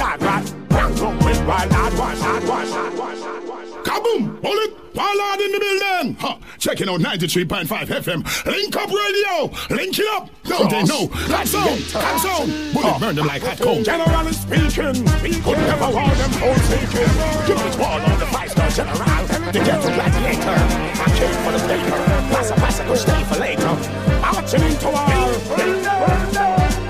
[0.71, 3.63] Bang down when wild watch.
[3.85, 4.41] Kaboom!
[4.43, 4.83] Hold!
[4.95, 6.17] Ballard in the building!
[6.21, 6.39] Ha!
[6.59, 8.47] Checking out 93.5 FM.
[8.47, 9.51] Link up radio!
[9.75, 10.31] Link it up!
[10.53, 11.07] Don't they know?
[11.29, 11.79] That's on!
[11.93, 12.73] That's on!
[12.73, 13.83] Bullet burn them like hot coal.
[13.83, 16.33] Generally speaking, we could never want them
[16.69, 17.09] speaking.
[17.49, 18.99] Give it all on the five-star general.
[19.53, 20.59] The ghetto gladiator.
[21.01, 21.97] I came for the paper.
[22.33, 23.73] Passa, passa, go stay for later.
[24.23, 24.89] I'm a chilling to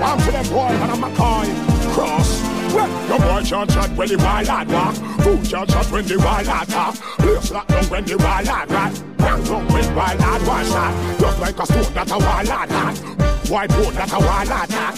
[0.03, 1.49] I'm to them boy, and I'm a coin.
[1.93, 2.43] Cross.
[2.73, 4.95] Well, your boy can't chat when the wild lad walk.
[5.23, 6.95] Food can't chat when the wild lad talk.
[6.95, 9.03] Place lock down when the wild lad rat.
[9.17, 11.19] Bang down when wild lad was shot.
[11.19, 13.12] Just like a stone that a wild lad had.
[13.49, 14.95] White boat that a lad had.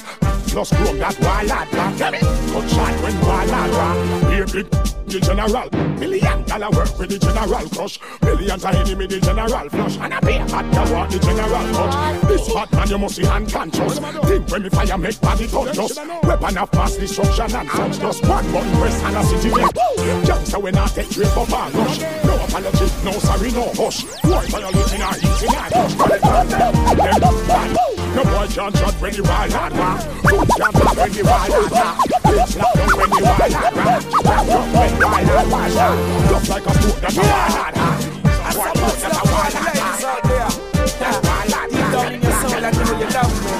[0.48, 1.98] Plus chrome that got.
[1.98, 2.20] Get me?
[2.20, 4.32] Good shot when wild lad rock.
[4.32, 4.70] Here big
[5.08, 5.70] the general.
[6.00, 8.00] Million dollar work with the general crush.
[8.22, 9.98] Millions of enemy the general flush.
[9.98, 12.22] And I pay a hot you want the general touch.
[12.28, 14.00] This hot man you must be unconscious.
[14.00, 15.98] Think when me fire make body touch us.
[16.24, 18.00] Weapon of mass destruction and such.
[18.00, 20.28] Just one button press and a city get.
[20.28, 22.00] Youngster when I take trip up and rush.
[22.00, 24.04] No apology, no sorry, no hush.
[24.22, 25.94] Boy violating our easy push.
[25.96, 27.95] Them bad.
[28.16, 30.00] No boy can't shot when the wild lad walk.
[30.24, 31.98] Food can't shot when the wild lad walk.
[32.24, 34.04] Bitch down when the wild lad rock.
[34.24, 35.96] Back up when the wild was shot.
[36.30, 38.00] Just like a stone that a wild lad had.
[38.16, 40.56] A wild boat that a wild lad had.
[40.96, 43.52] That wild lad Deep down in your soul, I know you love me.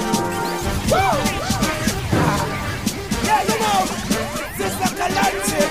[3.26, 3.80] Yeah, you know,
[4.56, 5.70] Sister Galactic.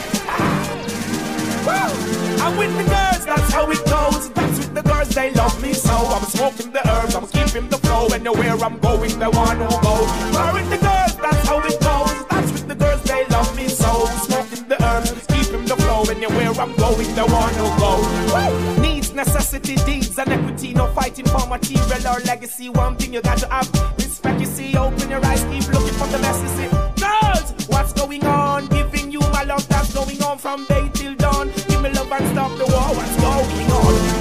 [2.37, 4.14] I'm with the girls, that's how it goes.
[5.15, 5.95] They love me so.
[5.95, 8.07] I'm smoking the herbs, I'm keeping the flow.
[8.07, 9.95] Anywhere I'm going, they want to go.
[10.53, 12.27] With the girls, that's how it goes.
[12.27, 14.05] That's with the girls, they love me so.
[14.27, 16.03] Smoking the herbs, keeping the flow.
[16.03, 18.81] Anywhere I'm going, they want to go.
[18.81, 20.73] Needs, necessity, deeds, and equity.
[20.73, 22.69] No fighting for material or legacy.
[22.69, 24.39] One thing you got to have respect.
[24.41, 26.71] You see, open your eyes, keep looking for the message.
[26.99, 28.67] Girls, what's going on?
[28.67, 31.51] Giving you my love that's going on from day till dawn.
[31.69, 32.89] Give me love and stop the war.
[32.97, 34.14] What's going on?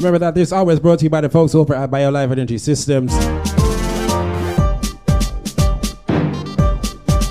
[0.00, 3.12] Remember that this always brought to you by the folks over at BioLife Energy Systems.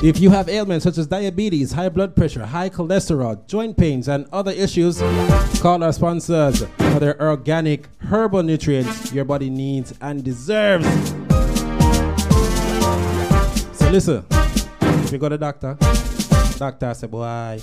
[0.01, 4.27] If you have ailments such as diabetes, high blood pressure, high cholesterol, joint pains, and
[4.31, 4.99] other issues,
[5.59, 10.87] call our sponsors for their organic herbal nutrients your body needs and deserves.
[13.77, 15.75] So listen, if you go to doctor,
[16.57, 17.59] doctor say, boy,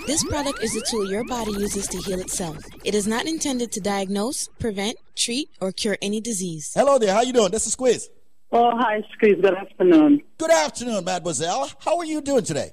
[0.06, 2.58] This product is a tool your body uses to heal itself.
[2.84, 6.70] It is not intended to diagnose, prevent, treat, or cure any disease.
[6.76, 7.12] Hello there.
[7.12, 7.50] How you doing?
[7.50, 8.08] This is Squiz.
[8.52, 9.36] Oh, hi, Squeeze.
[9.40, 10.22] Good afternoon.
[10.38, 11.70] Good afternoon, mademoiselle.
[11.80, 12.72] How are you doing today?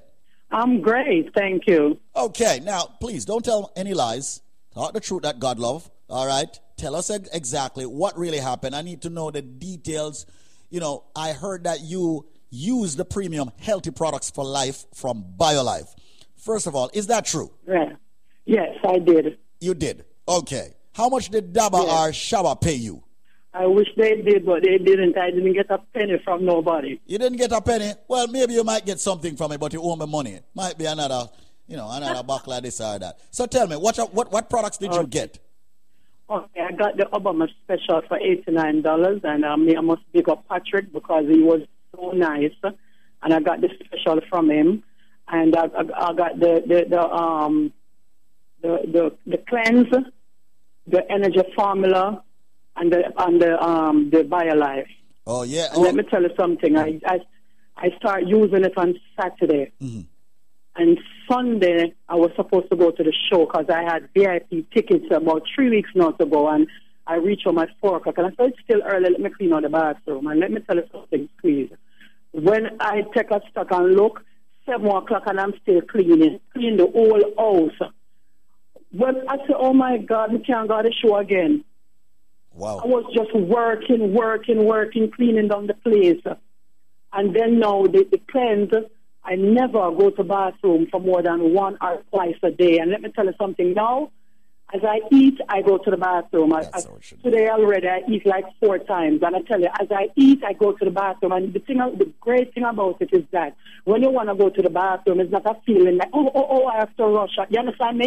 [0.50, 2.00] I'm great, thank you.
[2.16, 4.40] Okay, now please don't tell any lies.
[4.74, 5.88] Talk the truth that God love.
[6.08, 6.48] All right.
[6.78, 8.74] Tell us ex- exactly what really happened.
[8.74, 10.24] I need to know the details.
[10.70, 15.94] You know, I heard that you use the premium healthy products for life from BioLife.
[16.36, 17.50] First of all, is that true?
[17.66, 17.92] Yeah.
[18.46, 19.38] Yes, I did.
[19.60, 20.06] You did.
[20.26, 20.74] Okay.
[20.94, 23.02] How much did Daba or Shaba pay you?
[23.54, 25.16] I wish they did, but they didn't.
[25.16, 27.00] I didn't get a penny from nobody.
[27.06, 27.92] You didn't get a penny.
[28.06, 30.40] Well, maybe you might get something from it, but you owe me money.
[30.54, 31.28] Might be another,
[31.66, 33.18] you know, another buckle of this or that.
[33.30, 35.38] So tell me, what what what products did you get?
[36.30, 40.28] Okay, I got the Obama special for eighty nine dollars, and um, I must big
[40.28, 41.62] up Patrick because he was
[41.96, 42.52] so nice,
[43.22, 44.82] and I got the special from him,
[45.26, 47.72] and I, I, I got the the, the um
[48.60, 49.88] the the the cleanse,
[50.86, 52.22] the energy formula,
[52.78, 54.88] and the and the um the BioLife.
[55.26, 55.68] Oh yeah.
[55.72, 56.76] And let me tell you something.
[56.76, 57.20] I I
[57.76, 59.72] I start using it on Saturday.
[60.76, 60.98] And
[61.28, 65.42] Sunday, I was supposed to go to the show because I had VIP tickets about
[65.54, 66.48] three weeks now to go.
[66.48, 66.68] And
[67.06, 68.16] I reached home at 4 o'clock.
[68.18, 69.10] And I said, it's still early.
[69.10, 70.28] Let me clean out the bathroom.
[70.28, 71.70] And let me tell you something, please.
[72.30, 74.22] When I take a stock and look,
[74.66, 77.90] 7 o'clock and I'm still cleaning, clean the whole house.
[78.92, 81.64] When I say, oh my God, we can't go to the show again.
[82.58, 82.80] Wow.
[82.82, 86.20] I was just working, working, working, cleaning down the place.
[87.12, 88.72] And then now the, the cleanse,
[89.22, 92.78] I never go to bathroom for more than one or twice a day.
[92.78, 94.10] And let me tell you something now.
[94.74, 96.52] As I eat, I go to the bathroom.
[96.52, 96.82] I, I,
[97.22, 99.22] today already, I eat like four times.
[99.22, 101.32] And I tell you, as I eat, I go to the bathroom.
[101.32, 104.50] And the thing, the great thing about it is that when you want to go
[104.50, 107.38] to the bathroom, it's not a feeling like, oh, oh, oh, I have to rush.
[107.48, 108.06] You understand me?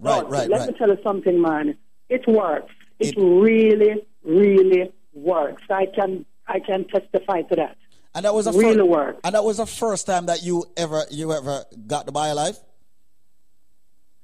[0.00, 0.68] Right, But right, Let right.
[0.70, 1.76] me tell you something, man.
[2.08, 2.72] It works.
[3.08, 5.62] It, really, really works.
[5.70, 7.76] I can, I can testify to that.
[8.14, 9.20] And that was a really fir- work.
[9.24, 12.58] And that was the first time that you ever you ever got the BioLife.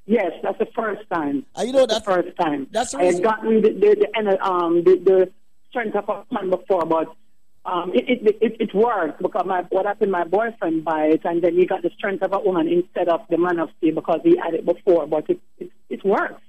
[0.04, 1.44] Yes, that's the first time.
[1.54, 2.66] Uh, you know that's the first time.
[2.70, 5.32] That's the I had gotten the the, the, um, the, the
[5.68, 7.14] strength of a man before, but
[7.64, 10.12] um, it, it, it it worked because my what happened?
[10.12, 13.20] My boyfriend buy it, and then he got the strength of a woman instead of
[13.28, 15.06] the man of steel because he had it before.
[15.06, 16.40] But it it, it works.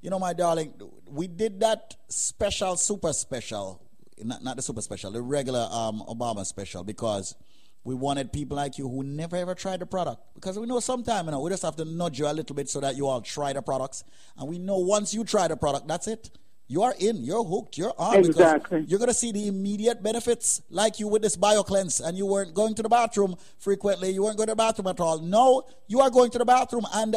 [0.00, 0.74] You know, my darling,
[1.06, 3.82] we did that special, super special,
[4.22, 7.34] not, not the super special, the regular um, Obama special, because
[7.82, 10.22] we wanted people like you who never ever tried the product.
[10.34, 12.68] Because we know sometime, you know, we just have to nudge you a little bit
[12.68, 14.04] so that you all try the products.
[14.36, 16.30] And we know once you try the product, that's it.
[16.70, 18.16] You are in, you're hooked, you're on.
[18.16, 18.80] Exactly.
[18.80, 22.26] Because you're going to see the immediate benefits, like you with this BioCleanse, and you
[22.26, 25.18] weren't going to the bathroom frequently, you weren't going to the bathroom at all.
[25.18, 27.16] No, you are going to the bathroom, and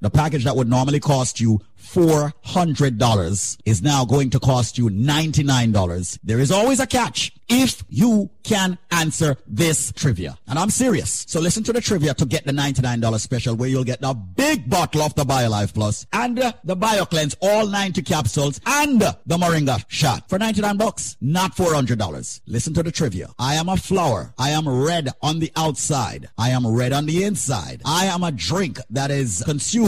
[0.00, 6.18] the package that would normally cost you $400 is now going to cost you $99.
[6.22, 10.36] There is always a catch if you can answer this trivia.
[10.46, 11.24] And I'm serious.
[11.28, 14.68] So listen to the trivia to get the $99 special where you'll get the big
[14.68, 19.38] bottle of the BioLife Plus and uh, the BioCleanse, all 90 capsules and uh, the
[19.38, 22.40] Moringa shot for 99 bucks, not $400.
[22.46, 23.30] Listen to the trivia.
[23.38, 24.34] I am a flower.
[24.36, 26.28] I am red on the outside.
[26.36, 27.80] I am red on the inside.
[27.86, 29.87] I am a drink that is consumed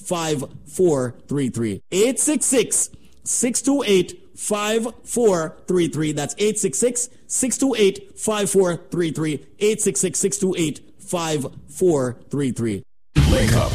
[0.00, 1.82] 5433.
[1.92, 2.90] 866
[3.24, 6.12] 628 5433.
[6.12, 9.32] That's 866 628 5433.
[9.58, 12.82] 866 628 5433.
[13.30, 13.72] Link up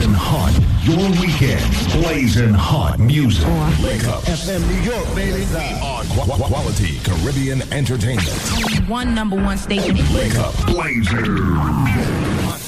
[0.00, 0.54] and hot.
[0.84, 1.60] Your weekend
[2.02, 3.46] blazing hot music.
[3.82, 4.22] Link up.
[4.24, 5.44] FM New York, baby.
[5.82, 8.88] On qu- quality Caribbean entertainment.
[8.88, 9.96] One number one station.
[10.14, 10.54] Link up.
[10.66, 11.24] Blazer.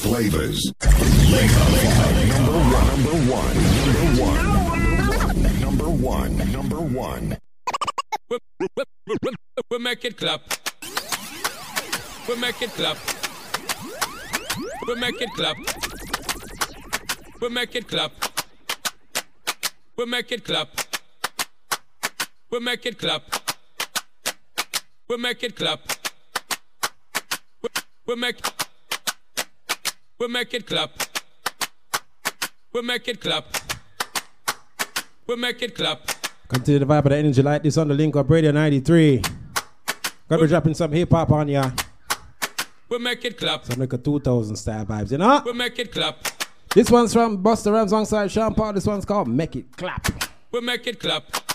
[0.01, 0.73] Flavors.
[2.41, 2.57] Number
[3.29, 3.57] one.
[3.87, 5.61] Number one.
[5.61, 6.37] Number one.
[6.53, 7.39] Number one.
[9.71, 10.41] We make it clap.
[12.29, 12.97] We make it clap.
[14.87, 15.57] We make it clap.
[17.43, 18.13] We make it clap.
[19.97, 20.69] We make it clap.
[22.51, 23.23] We make it clap.
[25.09, 25.81] We make it clap.
[28.07, 28.41] We- make
[30.21, 30.91] We make it clap.
[32.75, 33.47] We make it clap.
[35.27, 35.99] We make it clap.
[36.47, 39.23] Continue the vibe of the energy like this on the link up Radio 93.
[40.29, 41.71] Gonna be dropping some hip hop on ya.
[42.91, 43.65] We make it clap.
[43.65, 45.41] Some like a 2000 style vibes, you know?
[45.43, 46.19] We make it clap.
[46.75, 48.75] This one's from Buster Rams alongside Sean Paul.
[48.75, 50.07] This one's called Make It Clap.
[50.53, 51.50] We make it clap.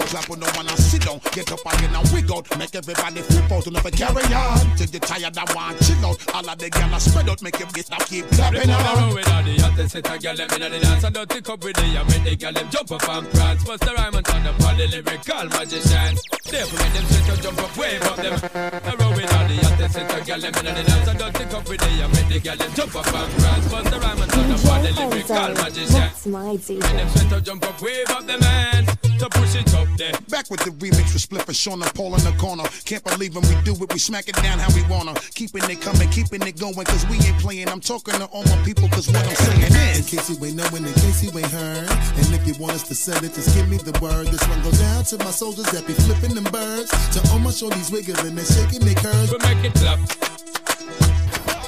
[0.00, 1.20] Say jump clap on the one and sit down.
[1.32, 2.46] Get up again and wig out.
[2.58, 4.76] Make everybody flip out and never carry on.
[4.76, 6.18] Till you tired and want chill out.
[6.34, 7.42] All of the gyal spread out.
[7.42, 8.98] Make them get now keep clapping Flip on the on.
[9.00, 11.48] road with all the hottest set of gyal them inna the dance and don't take
[11.48, 13.64] up with the I make the gyal them jump up and prance.
[13.64, 16.20] Bust the rhyme and turn up all the lyrical magicians.
[16.50, 18.36] Therefore make them set up, jump up, wave up them.
[18.40, 21.34] The road with all the hottest set of gyal them inna the dance and don't
[21.34, 23.66] take up with the I make the gyal them jump up and prance.
[23.70, 25.92] Bust the rhyme and turn up all the lyrical magicians.
[25.92, 29.68] That's my Make them set up, jump up, wave up them hands to push it
[29.74, 30.12] up there.
[30.28, 32.64] Back with the remix with Spliff and Sean and Paul in the corner.
[32.88, 35.12] Can't believe when we do it, we smack it down how we wanna.
[35.36, 37.68] Keeping it coming, keeping it going, cause we ain't playing.
[37.68, 39.76] I'm talking to all my people, cause what I'm saying is.
[39.76, 40.10] In is.
[40.10, 41.88] case you ain't knowing, in case you ain't heard.
[42.16, 44.28] And if you want us to send it, just give me the word.
[44.28, 46.88] This one goes out to my soldiers that be flipping them birds.
[47.12, 49.32] To all my shorties wiggling and shaking their curves.
[49.32, 50.00] We make it clap.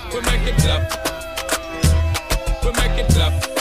[0.08, 0.82] We make it clap.
[2.64, 3.51] We make it clap.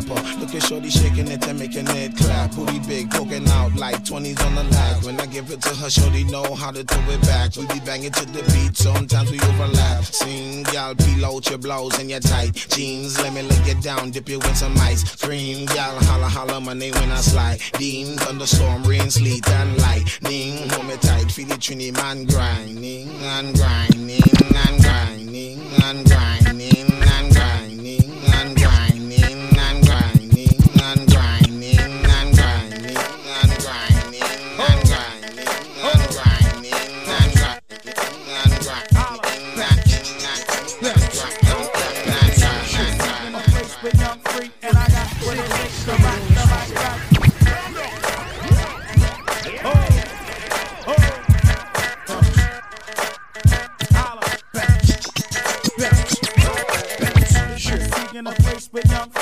[0.00, 0.40] Or snapper.
[0.40, 2.54] Look at Shorty shaking it and making it clap.
[2.54, 5.04] Booty big, poking out like 20s on the lag.
[5.04, 7.56] When I give it to her, Shorty know how to throw it back.
[7.56, 10.04] We be banging to the beat, sometimes we overlap.
[10.04, 13.20] Sing, y'all peel out your blouse and your tight jeans.
[13.20, 15.68] Let me lay it down, dip you in some ice cream.
[15.68, 17.60] Y'all holla holla my name when I slide.
[17.78, 20.68] Dean, thunderstorm, rain, sleet, and lightning.
[20.70, 24.22] Hold me tight, feel the trini man grinding and grinding
[24.66, 26.39] and grinding and grinding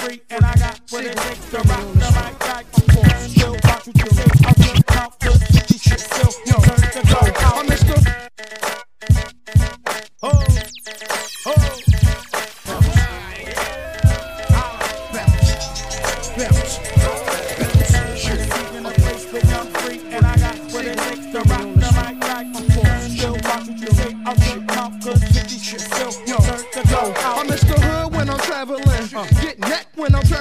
[0.08, 2.47] free, and I got what it takes to rock the mic.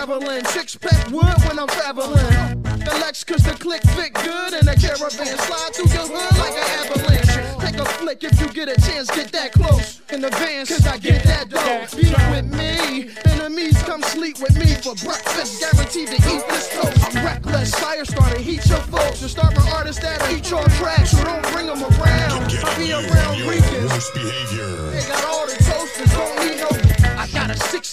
[0.07, 0.45] Traveling.
[0.45, 2.63] Six pack wood when I'm traveling.
[2.63, 6.55] The Lex cause the click fit good and the caravan slide through your hood like
[6.55, 7.59] an avalanche.
[7.59, 10.69] Take a flick if you get a chance, get that close in advance.
[10.69, 11.97] Cause I get that dough.
[11.97, 13.11] Beat with me.
[13.33, 15.59] Enemies come sleep with me for breakfast.
[15.59, 17.15] Guaranteed to eat this toast.
[17.15, 17.75] I'm reckless.
[17.75, 19.21] Fire starter, heat your folks.
[19.21, 22.47] And start my artists that'll eat your tracks, So don't bring them around.
[22.63, 24.11] I'll be around weekends.
[24.13, 25.46] They got all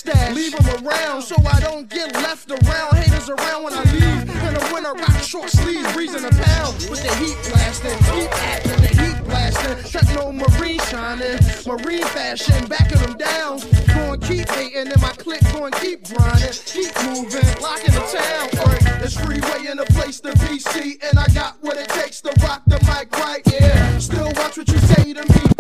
[0.05, 0.35] stash.
[0.35, 2.97] Leave them around so I don't get left around.
[2.97, 4.21] Haters around when I leave.
[4.47, 6.75] In the winter, rock short sleeves, breezing a pound.
[6.91, 9.77] With the heat blasting, heat acting, the heat blasting.
[9.91, 13.61] Techno marine shining, marine fashion, backing them down.
[13.95, 16.53] Going keep hating, and my click going keep grinding.
[16.67, 18.47] Keep moving, locking the town.
[18.61, 20.59] Alright, it's freeway in the place to be.
[20.59, 23.43] See, and I got what it takes to rock the mic right.
[23.51, 25.54] Yeah, still watch what you say to me,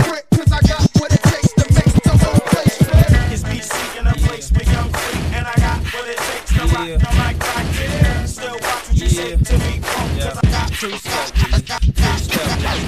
[9.16, 11.32] watch what you say to me, punk, cause I got two steps.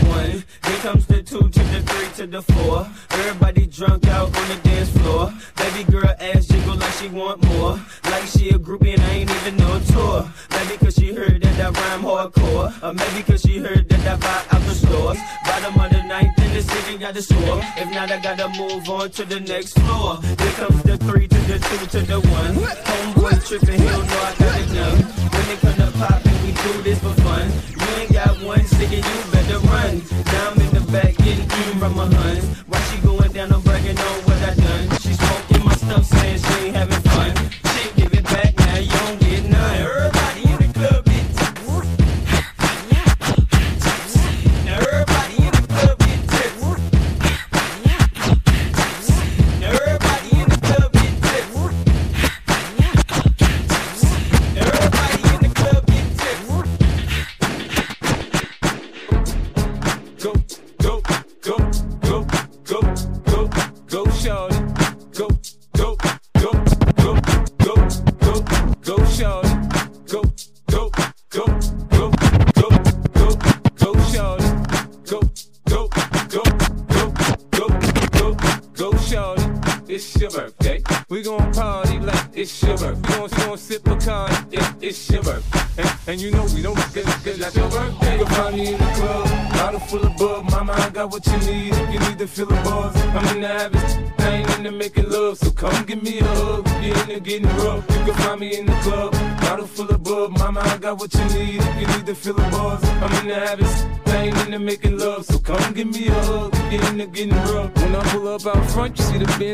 [0.05, 2.89] One, then comes the two to the three to the four.
[3.11, 5.33] Everybody drunk out on the dance floor.
[5.57, 7.81] Baby girl ass jiggle like she want more.
[8.05, 10.31] Like she a groupie and I ain't even no tour.
[10.51, 12.83] Maybe cause she heard that I rhyme hardcore.
[12.83, 15.18] Or maybe cause she heard that I buy out the stores.
[15.45, 16.36] Bottom of the the
[16.69, 17.61] city got a score.
[17.77, 20.19] If not, I gotta move on to the next floor.
[20.23, 22.55] Here comes the three to the two to the one.
[22.55, 24.99] Homeboy tripping, he don't know I got enough.
[25.33, 27.47] When it come to popping, we do this for fun.
[27.81, 30.03] You ain't got one, stick, and you better run.
[30.33, 31.47] Now I'm in the back getting
[31.79, 32.66] from my huns.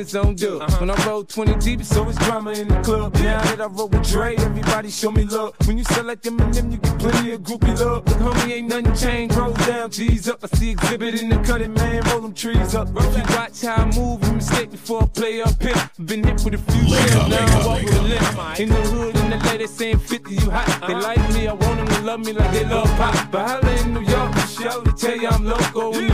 [0.02, 0.60] end zone do.
[0.60, 0.78] Uh-huh.
[0.78, 3.16] When I roll 20 deep, it's always drama in the club.
[3.16, 3.38] Yeah.
[3.38, 5.54] Now that I roll with Dre, everybody show me love.
[5.66, 8.04] When you select them and them, you get plenty of groupie love.
[8.04, 9.36] But homie, ain't nothing changed.
[9.36, 10.40] Roll down, G's up.
[10.42, 12.02] I see exhibit in the cutting, man.
[12.10, 12.88] Roll them trees up.
[12.92, 15.90] Roll you watch how I move and mistake before I play up here.
[16.04, 18.60] Been hit with a few years, now I walk with a limp.
[18.60, 20.68] In the hood, in the lady saying 50, you hot.
[20.68, 20.86] Uh-huh.
[20.88, 23.30] They like me, I want them to love me like they love pop.
[23.30, 25.94] But holla in New York, Michelle, to tell you I'm local.
[25.94, 26.11] Yeah.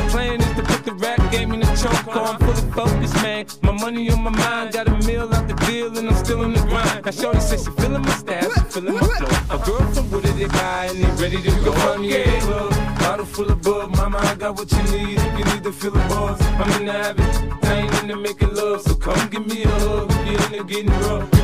[2.79, 3.45] Focus, man.
[3.63, 6.53] My money on my mind, got a meal out the deal, and I'm still in
[6.53, 7.05] the grind.
[7.05, 9.57] Now, Shorty says she feeling my style, she feeling my flow.
[9.57, 11.73] A girl from Wooded, they buy, and they ready to go.
[11.73, 12.39] Come, yeah.
[12.39, 12.71] Club,
[13.01, 15.19] bottle full of bub, mama, I got what you need.
[15.19, 17.65] If you need to feel the buzz, I'm in the habit.
[17.65, 20.13] I ain't into making love, so come give me a hug.
[20.29, 21.38] You're into getting rough.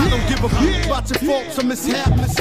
[0.00, 2.40] I don't give a fuck your faults or mishaps.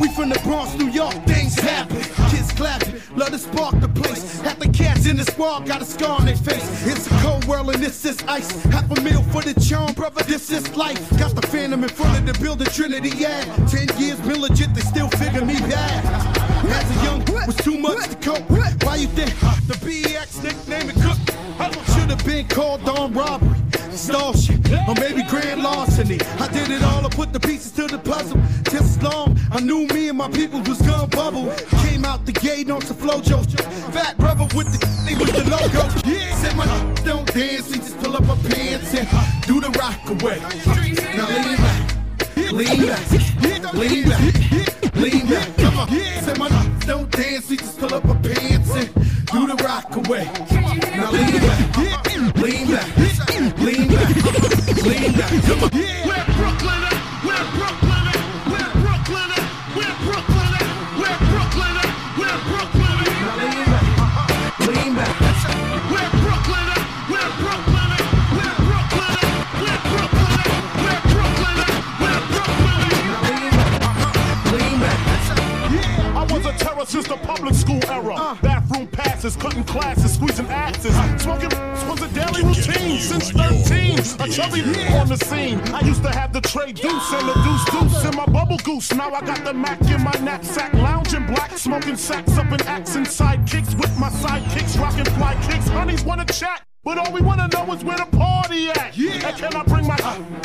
[0.00, 1.96] We from the Bronx, New York, things happen.
[2.30, 4.40] Kids clapping, love to spark the place.
[4.40, 6.86] Half the cats in the squad got a scar on their face.
[6.86, 8.50] It's a cold world and this is ice.
[8.64, 11.10] Half a meal for the charm, brother, this is life.
[11.18, 13.44] Got the phantom in front of the building, Trinity, yeah.
[13.66, 16.04] Ten years been legit, they still figure me bad.
[16.66, 18.50] As a young, was too much to cope.
[18.84, 19.30] Why you think
[22.54, 26.20] Should have been called on robbery, extortion, or maybe grand larceny.
[26.38, 28.40] I did it all, I put the pieces to the puzzle.
[28.64, 31.52] Just as long, I knew me and my people was gonna bubble.
[31.82, 33.44] Came out the gate on some flojo.
[33.92, 35.82] Fat brother with the with the logo.
[36.08, 36.66] Yeah, said my
[37.04, 39.08] don't dance, he just pull up my pants and
[39.46, 40.38] do the rock away.
[79.74, 80.94] Classes, squeezing asses.
[81.20, 81.50] Smoking
[81.88, 83.98] was a daily routine since 13.
[84.20, 84.62] A chubby
[84.94, 85.58] on the scene.
[85.74, 88.94] I used to have the tray deuce and the deuce deuce in my bubble goose.
[88.94, 93.08] Now I got the Mac in my knapsack, lounging black, smoking sacks up in accent
[93.08, 95.68] sidekicks with my sidekicks, rocking fly kicks.
[95.68, 96.62] Honeys wanna chat.
[96.84, 98.96] But all we wanna know is where the party at.
[98.96, 99.26] Yeah.
[99.26, 99.96] And can I bring my?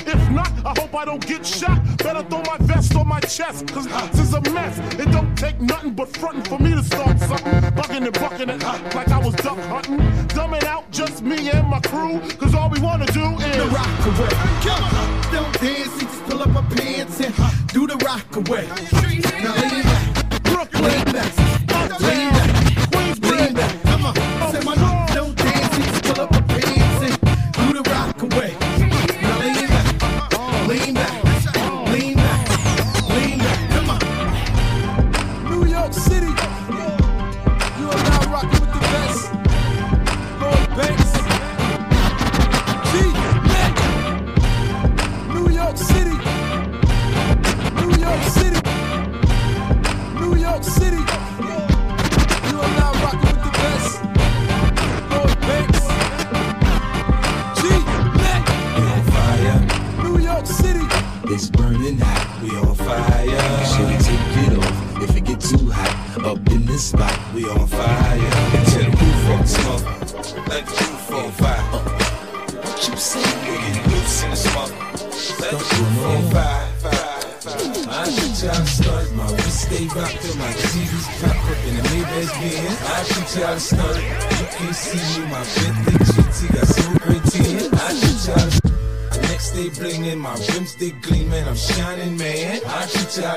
[0.08, 1.78] If not, I hope I don't get shot.
[1.98, 4.80] Better throw my vest on my chest, cause this is a mess.
[4.98, 7.79] It don't take nothing but frontin' for me to start something.
[7.90, 9.98] Bugging and bucking it up like I was duck hunting.
[10.28, 14.06] Dumbing out just me and my crew, cause all we wanna do is the rock
[14.06, 14.30] away.
[14.62, 17.34] Come on, don't dance, just pull up my pants and
[17.70, 19.39] do the rock away.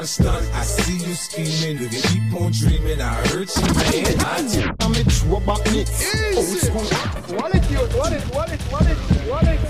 [0.07, 3.15] Teach you how to stunt, I see you scheming, you can keep on dreaming, I
[3.29, 4.21] hurt you, man.
[4.21, 7.39] I teach I'm in trouble, it's old school.
[7.39, 8.99] Wallet, you, wallet, wallet, wallet,
[9.29, 9.61] wallet,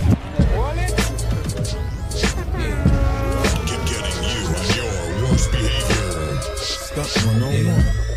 [0.56, 0.92] wallet.
[3.66, 6.40] Getting you on your worst behavior.
[6.56, 8.12] Stuck one on one.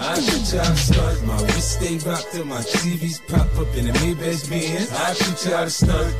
[0.00, 3.76] I teach you how to stunt, my wrist stay rocked till my TVs pop up
[3.76, 4.92] in the Maybach Benz.
[4.92, 6.14] I teach you how to stunt,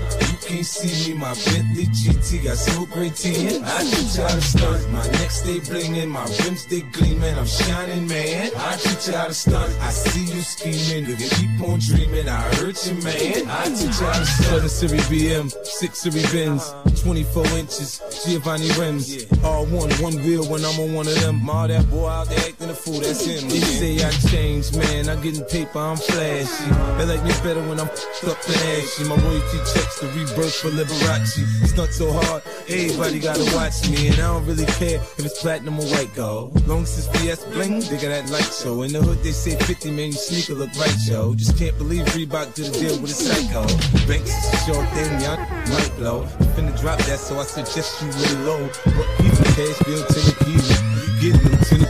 [0.62, 1.18] see me.
[1.18, 3.12] My Bentley GT got so great.
[3.12, 4.90] I teach you how to stunt.
[4.90, 7.38] My neck stay blingin', my rims they gleamin'.
[7.38, 8.50] I'm shining, man.
[8.56, 9.72] I teach you how to stunt.
[9.80, 12.28] I see you scheming, you Keep on dreaming.
[12.28, 13.48] I hurt you, man.
[13.48, 14.68] I teach you how to stunt.
[14.68, 19.26] 7 Series BM, 6 Series Benz, 24 inches, Giovanni rims.
[19.44, 21.48] All one, one wheel when I'm on one of them.
[21.48, 23.48] All that boy out there acting a fool, that's him.
[23.48, 25.08] They say I changed, man.
[25.08, 26.64] I'm getting paper, I'm flashy.
[26.98, 29.04] They like me better when I'm up than ashy.
[29.04, 31.44] My royalty checks the rebirth for Liberace.
[31.68, 34.08] Stunt so hard, everybody gotta watch me.
[34.08, 36.66] And I don't really care if it's platinum or white gold.
[36.66, 38.82] Long it's VS bling, they got that light show.
[38.82, 41.34] In the hood, they say 50 man, your sneaker look right, yo.
[41.34, 43.62] Just can't believe Reebok did a deal with a psycho.
[44.06, 45.38] Banks is a short thing, y'all
[45.72, 46.24] might blow.
[46.56, 48.68] Finna drop that, so I suggest you lay low.
[48.84, 50.98] But the cash bill to the keys.
[51.20, 51.87] Get them to the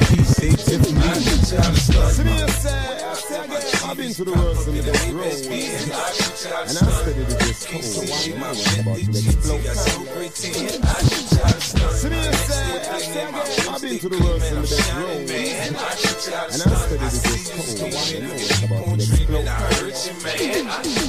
[1.18, 1.26] I've
[3.96, 4.70] been to the world of the
[5.12, 7.82] road, and I studied it this cold.
[8.30, 9.10] One man was about to
[10.22, 11.57] explode.
[11.68, 12.78] See me, say,
[13.68, 18.18] I've been to the world of the road, and I studied it to explode.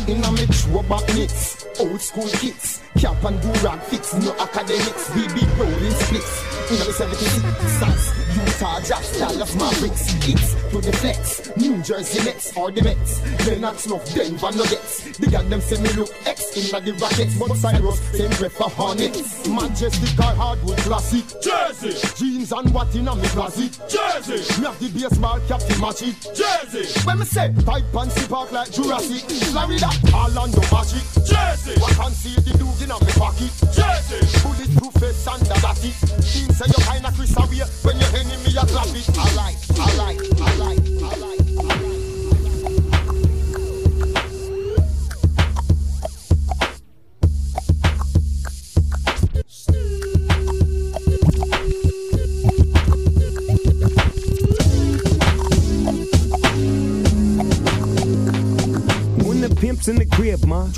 [0.10, 5.10] In a me throwback mix, old school kicks, cap and do rag fix, no academics,
[5.12, 6.49] BB rolling splits.
[6.70, 12.72] In the 76 Utah Jazz, Dallas Mavericks, it's to the flex, New Jersey Nets or
[12.72, 15.18] the Mets, then not snuff Denver Nuggets.
[15.18, 19.47] They got them me look X in the Rockets, but Cyrus same ref for Hornets.
[19.47, 21.93] Majestic or hardwood classic, Jersey.
[22.18, 24.41] Jeans and what in a me closet, Jersey.
[24.60, 26.86] Me have the baseball cap to match it, Jersey.
[27.06, 31.78] When me say pipe and sip park like Jurassic, Florida, Orlando Magic, Jersey.
[31.78, 34.22] What can see the dude in a me pocket, Jersey.
[34.41, 35.93] Bulletproof face and the batty.
[36.26, 39.06] Team say you kinda Chris away when your enemy a clap it.
[39.14, 39.60] Alright,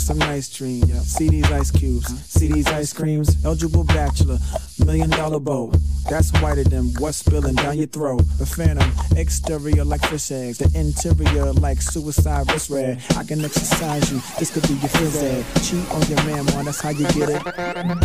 [0.00, 0.90] with some nice dreams.
[1.06, 3.44] See these ice cubes, see these ice creams.
[3.44, 4.38] Eligible bachelor,
[4.84, 5.72] million dollar bow.
[6.08, 8.22] That's whiter than what's spilling down your throat.
[8.38, 13.02] The phantom, exterior like fish eggs, the interior like suicide wrist red.
[13.16, 15.44] I can exercise you, this could be your phys ed.
[15.62, 17.42] Cheat on your man, man, that's how you get it.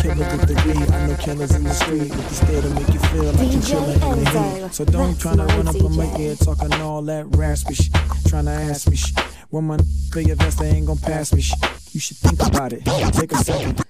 [0.02, 2.90] Killer with the weed, I know killers in the street with the stare to make
[2.90, 4.74] you feel like you're chilling in the heat.
[4.74, 7.94] So don't try to run up on my ear talking all that raspy shit,
[8.28, 9.18] trying to ask me shit.
[9.50, 9.78] When my
[10.12, 11.60] for your vest, they ain't gon' pass me shit.
[11.96, 12.84] You should think about it.
[12.84, 13.82] Take a second.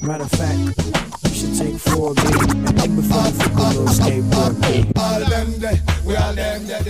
[0.00, 0.58] Matter of fact,
[1.24, 4.92] you should take four, baby, and think before you a little skateboard, baby.
[4.94, 6.84] All them there, we all them there.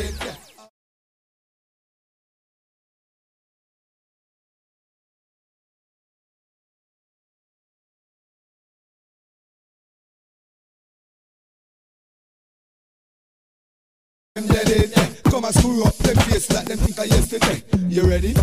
[15.24, 17.62] Come and screw up them face like them think I yesterday.
[17.88, 18.34] You ready?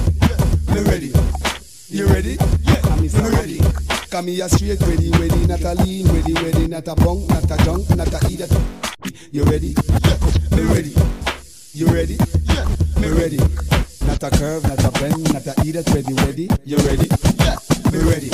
[0.73, 1.13] Me ready.
[1.87, 2.35] You ready?
[2.63, 3.59] Yeah, me ready.
[4.09, 7.63] Come here straight, ready, ready, not a lean, ready, ready, not a bunk, not a
[7.63, 8.51] junk, not a idiot.
[9.31, 9.75] You ready?
[10.03, 10.17] Yeah,
[10.57, 10.93] me ready.
[11.73, 12.17] You ready?
[12.45, 12.65] Yeah,
[12.99, 13.37] me ready.
[14.07, 15.87] Not a curve, not a bend, not a idiot.
[15.93, 16.49] Ready, ready.
[16.65, 17.07] You ready?
[17.39, 17.55] Yeah,
[17.91, 18.31] me ready.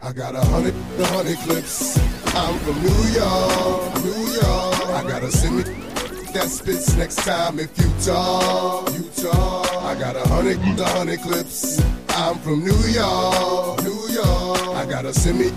[0.00, 1.98] I got a hundred, the hundred clips.
[2.36, 4.86] I'm from New York, New York.
[4.90, 5.91] I gotta sing it.
[6.32, 9.66] That spits next time if you talk, you talk.
[9.82, 11.78] I got a hundred, the hundred clips.
[12.08, 14.68] I'm from New York, New York.
[14.68, 15.50] I got a semi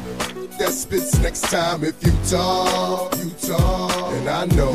[0.58, 4.14] that spits next time if you talk, you talk.
[4.14, 4.72] And I know,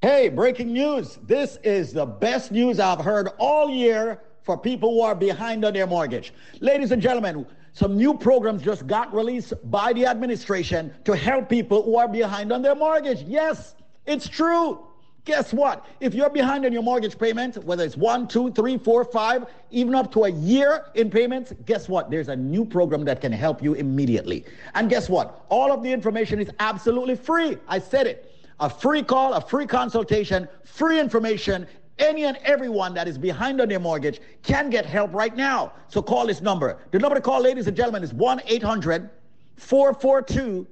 [0.02, 1.20] Hey, breaking news.
[1.24, 5.74] This is the best news I've heard all year for people who are behind on
[5.74, 6.34] their mortgage.
[6.60, 11.84] Ladies and gentlemen, some new programs just got released by the administration to help people
[11.84, 13.22] who are behind on their mortgage.
[13.22, 13.76] Yes,
[14.06, 14.86] it's true.
[15.30, 15.86] Guess what?
[16.00, 19.94] If you're behind on your mortgage payment, whether it's one, two, three, four, five, even
[19.94, 22.10] up to a year in payments, guess what?
[22.10, 24.44] There's a new program that can help you immediately.
[24.74, 25.46] And guess what?
[25.50, 27.60] All of the information is absolutely free.
[27.68, 28.34] I said it.
[28.60, 31.68] A free call, a free consultation, free information.
[32.00, 35.74] Any and everyone that is behind on their mortgage can get help right now.
[35.90, 36.80] So call this number.
[36.90, 39.12] The number to call, ladies and gentlemen, is 1 800
[39.58, 40.66] 442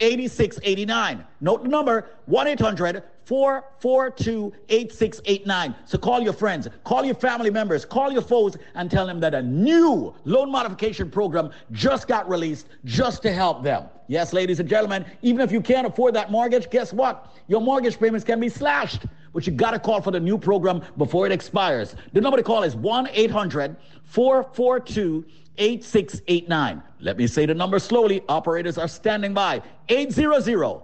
[0.00, 1.24] 8689.
[1.40, 5.74] Note the number 1 800 442 8689.
[5.84, 9.34] So call your friends, call your family members, call your foes, and tell them that
[9.34, 13.86] a new loan modification program just got released just to help them.
[14.06, 17.34] Yes, ladies and gentlemen, even if you can't afford that mortgage, guess what?
[17.48, 19.06] Your mortgage payments can be slashed.
[19.32, 21.96] But you got to call for the new program before it expires.
[22.12, 25.24] The number to call is 1 800 442
[25.58, 26.82] 8689.
[27.00, 28.22] Let me say the number slowly.
[28.28, 29.62] Operators are standing by.
[29.88, 30.80] 800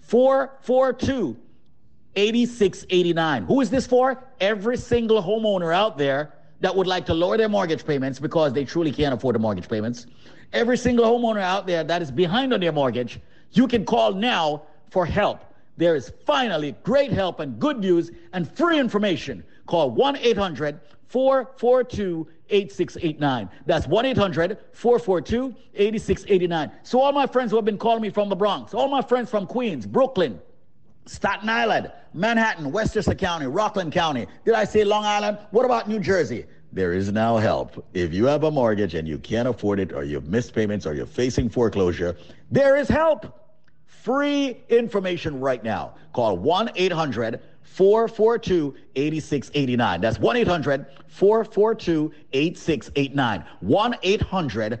[0.00, 1.36] 442
[2.16, 3.44] 8689.
[3.44, 4.22] Who is this for?
[4.40, 8.64] Every single homeowner out there that would like to lower their mortgage payments because they
[8.64, 10.06] truly can't afford the mortgage payments.
[10.52, 13.20] Every single homeowner out there that is behind on their mortgage,
[13.52, 15.44] you can call now for help.
[15.76, 19.42] There is finally great help and good news and free information.
[19.66, 23.48] Call 1 800 442 8689.
[23.66, 26.70] That's 1 800 442 8689.
[26.82, 29.30] So, all my friends who have been calling me from the Bronx, all my friends
[29.30, 30.40] from Queens, Brooklyn,
[31.06, 34.26] Staten Island, Manhattan, Westchester County, Rockland County.
[34.44, 35.38] Did I say Long Island?
[35.50, 36.46] What about New Jersey?
[36.72, 37.86] There is now help.
[37.94, 40.94] If you have a mortgage and you can't afford it, or you've missed payments, or
[40.94, 42.16] you're facing foreclosure,
[42.50, 43.40] there is help.
[43.86, 45.94] Free information right now.
[46.12, 50.00] Call 1 800 442 8689.
[50.00, 53.44] That's 1 800 442 8689.
[53.60, 54.80] 1 800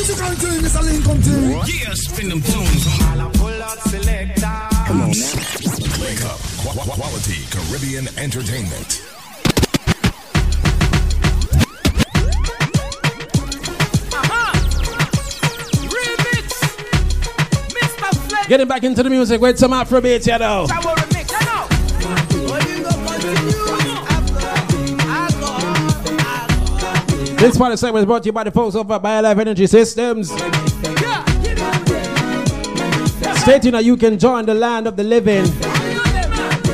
[0.00, 1.50] Musical thing, it's a Lincoln thing.
[1.50, 3.20] Yeah, spin them tunes, homie.
[4.86, 6.00] Come on now.
[6.00, 6.40] Link up.
[6.56, 9.02] Qu- qu- quality Caribbean entertainment.
[18.48, 21.09] Getting back into the music with some Afrobeats, you know.
[27.40, 29.40] This part of the segment is brought to you by the folks over at BioLife
[29.40, 30.28] Energy Systems.
[33.40, 35.46] Stating that you can join the land of the living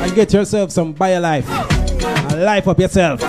[0.02, 1.46] and get yourself some BioLife.
[2.32, 3.20] And life up yourself.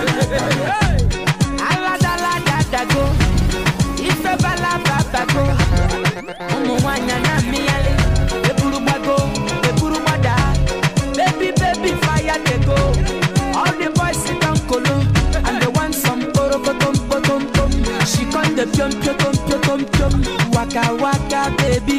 [18.58, 20.12] The pium pium pium pium pium.
[20.54, 21.98] Waka waka baby,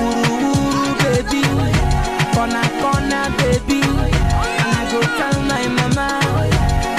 [0.00, 1.42] uru uru baby,
[2.32, 3.80] corner corner baby.
[4.60, 6.08] And I go tell my mama,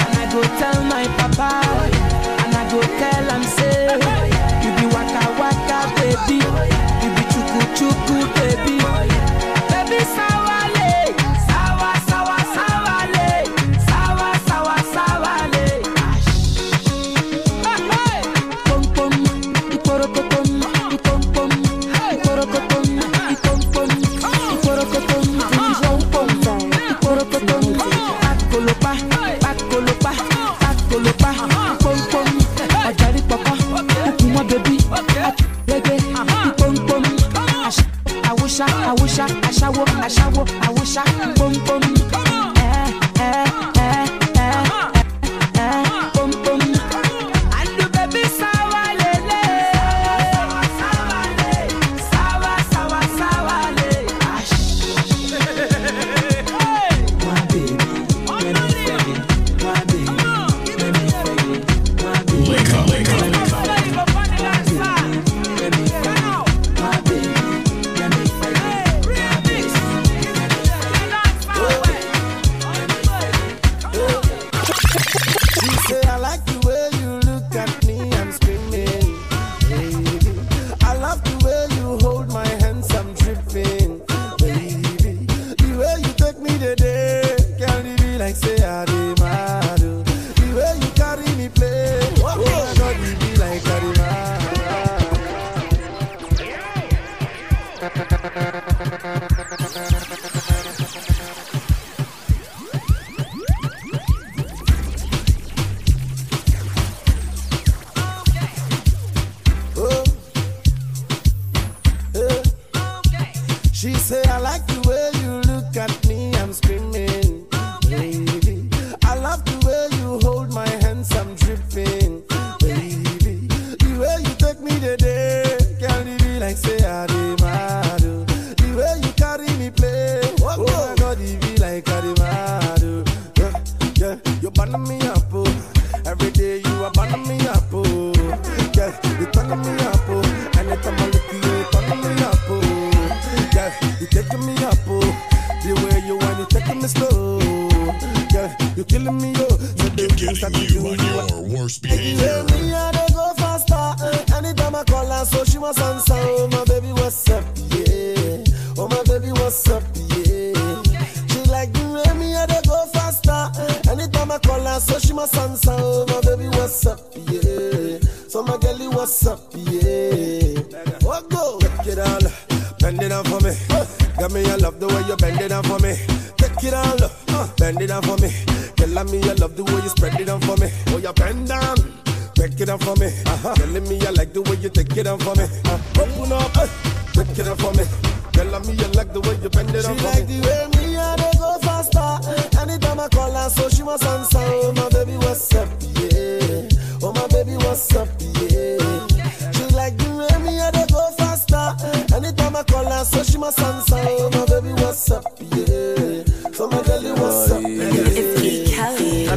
[0.02, 0.81] and I go pass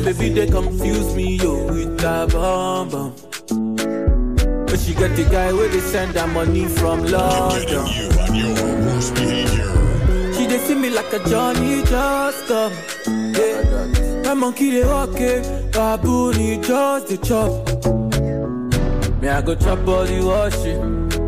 [0.05, 2.89] baby, they confuse me, yo, with a bomb.
[4.67, 7.87] But she got the guy where they send her money from London.
[10.33, 12.73] She they see me like a Johnny just come.
[13.33, 14.23] Yeah.
[14.25, 17.51] My monkey they walk it, baboon he just the chop.
[19.21, 20.65] Me I go chop body wash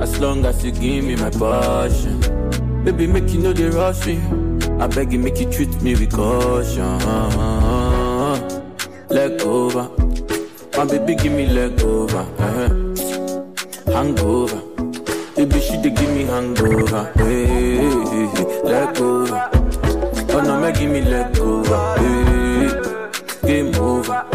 [0.02, 2.20] as long as you give me my passion.
[2.84, 4.20] Baby make you know they rush me,
[4.80, 7.67] I beg you make you treat me with caution
[9.10, 9.90] leg over.
[10.78, 12.18] My baby give me leg over.
[12.18, 12.70] Uh-huh.
[13.92, 14.62] Hangover.
[15.36, 17.12] Baby she dey give me hangover.
[17.16, 19.50] Hey, hey, hey, leg over.
[20.30, 21.96] Oh no, me give me leg over.
[22.00, 24.26] Hey, game over.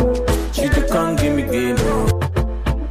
[0.53, 2.19] She dey come give me game over.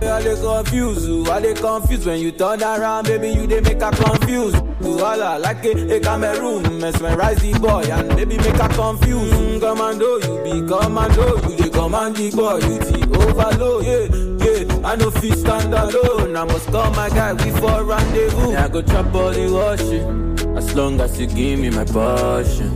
[0.03, 3.82] I dey confuse you, I dey confuse when you turn around, baby you dey make
[3.82, 4.53] her confuse.
[5.02, 9.32] All I like it, a, room, mess my rising boy and baby make her confuse.
[9.32, 11.51] Mm, commando, you be commando, you
[11.82, 13.86] command the boy you the overload.
[13.86, 14.06] Yeah,
[14.45, 16.36] yeah, I no fit stand alone.
[16.36, 18.56] I must call my guy we for rendezvous.
[18.56, 20.58] I go trap all the washing.
[20.58, 22.70] As long as you give me my passion,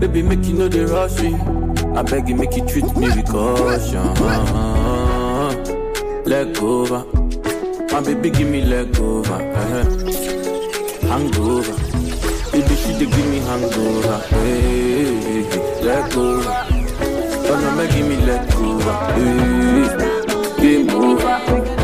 [0.00, 1.36] baby, make you know the rushing.
[1.96, 4.02] I beg you, make you treat me with caution.
[6.24, 7.14] Leg over, Let
[7.86, 9.84] go, my baby, give me let go, uh-huh.
[11.10, 11.76] hangover.
[12.50, 14.18] Baby, she dey give me hangover.
[14.30, 15.84] Hey, hey, hey.
[15.84, 16.71] let go.
[17.52, 18.78] Don't make me let go.
[18.80, 21.81] Eh, eh, eh, Game over.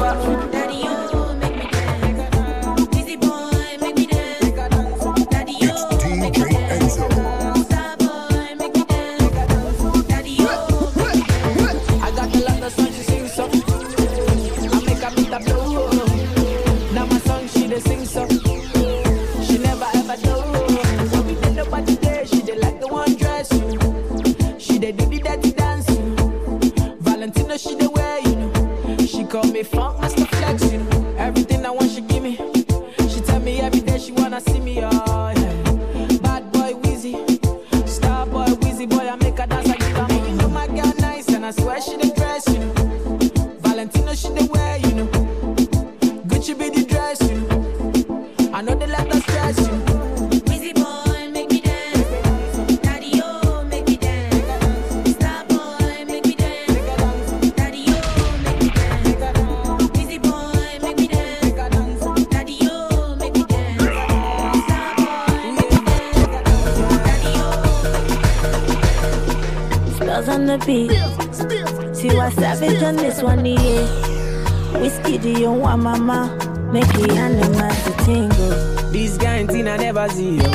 [73.18, 74.78] This one, yeah.
[74.80, 76.36] Whiskey, do you want mama?
[76.72, 78.92] Make the animals to tingle.
[78.92, 80.50] This kind thing I never see, yo.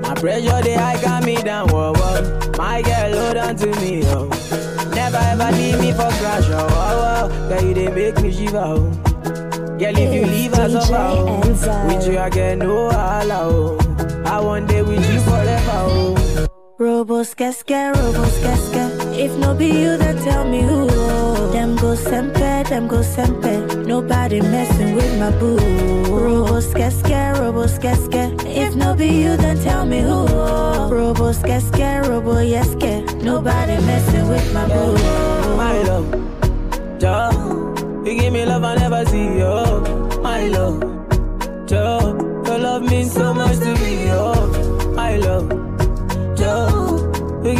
[0.00, 2.50] My pressure, they high got me down, whoa, whoa.
[2.56, 4.28] My girl, hold on to me, yo.
[4.94, 7.48] Never ever leave me for crash, oh, oh, oh.
[7.48, 8.90] Girl, you they make me shiver, oh.
[9.78, 11.86] Girl, if you leave us over, oh.
[11.88, 14.24] With you, I get no allow, oh.
[14.24, 16.14] I one day with you forever, oh.
[16.78, 18.87] Robos casca, robos casca.
[19.18, 20.86] If no be you, then tell me who.
[21.50, 23.84] Them go sempe, them go sempe.
[23.86, 25.56] Nobody messing with my boo.
[26.06, 28.30] Robos casca, robos casca.
[28.46, 30.26] If no be you, then tell me who.
[30.94, 33.02] Robos casca, robo yeske.
[33.22, 34.94] Nobody messing with my boo.
[35.56, 36.06] My love,
[37.00, 37.74] Joe,
[38.04, 40.20] you give me love I never see, yo.
[40.22, 40.80] My love,
[41.66, 42.14] Joe,
[42.46, 44.92] your love means so much to me, yo.
[44.94, 45.48] My love,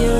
[0.00, 0.14] you,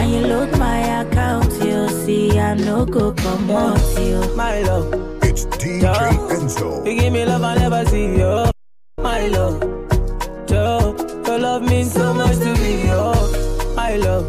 [0.00, 1.88] and you load my account, you.
[2.04, 4.20] See, I no go come out, you.
[4.36, 4.92] My love.
[5.22, 5.84] It's DJ
[6.30, 6.84] Enzo.
[6.86, 8.44] You give me love I never see, you,
[8.98, 9.60] My love,
[10.46, 10.96] Joe,
[11.26, 13.12] your love means so much to me, yo.
[13.76, 14.28] My love,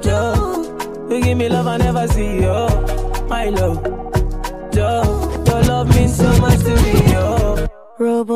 [0.00, 2.68] Joe, you give me love I never see, you,
[3.28, 3.82] My love,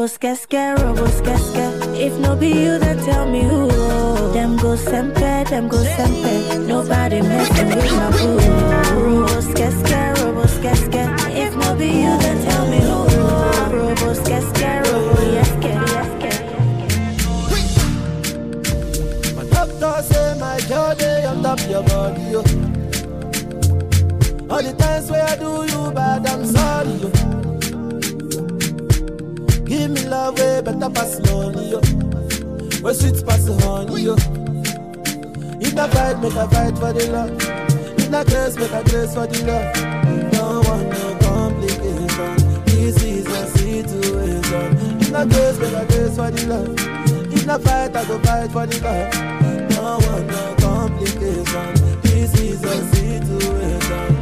[0.01, 1.67] Robos casca, robos oh, casca.
[1.95, 3.69] If no be you, then tell me who.
[3.71, 4.33] Oh.
[4.33, 6.67] Them go sempe, them go sempe.
[6.67, 8.41] Nobody messing with my boo.
[8.97, 11.05] Robos casca, robos casca.
[11.37, 13.05] If no be you, then tell me who.
[13.77, 16.33] Robos casca, robo yeske, yeske.
[19.37, 22.40] My doctor say my girl dey on top your body, oh.
[30.31, 31.81] Love way better pass money, yo.
[32.83, 34.15] Where sweet pass honey, yo.
[35.61, 37.31] If I fight, make I fight for the love.
[37.99, 39.75] If I grace, make I grace for the love.
[40.33, 42.65] Don't want no complication.
[42.67, 45.01] This is a situation.
[45.01, 47.33] If I grace, make I grace for the love.
[47.33, 49.13] If I fight, I go fight for the love.
[49.71, 52.01] Don't want no complication.
[52.03, 54.20] This is a situation.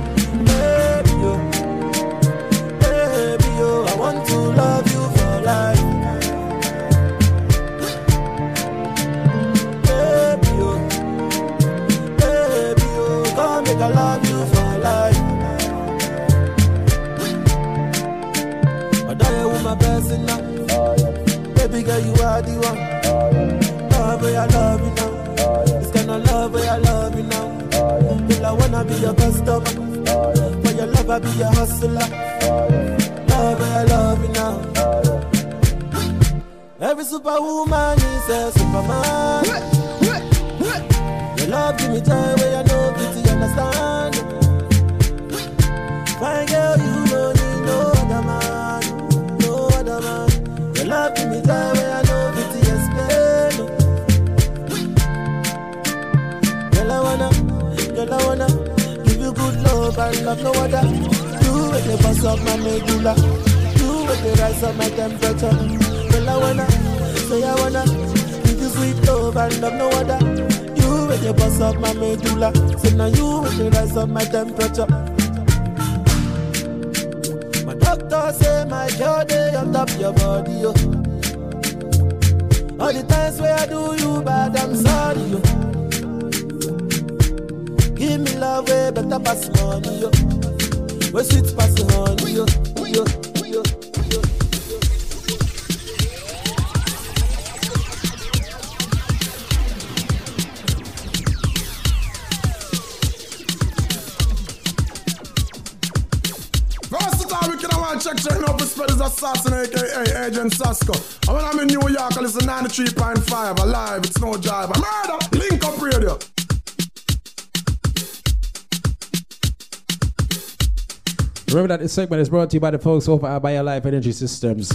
[121.89, 124.69] This segment is brought to you by the folks over at BioLife Energy Systems.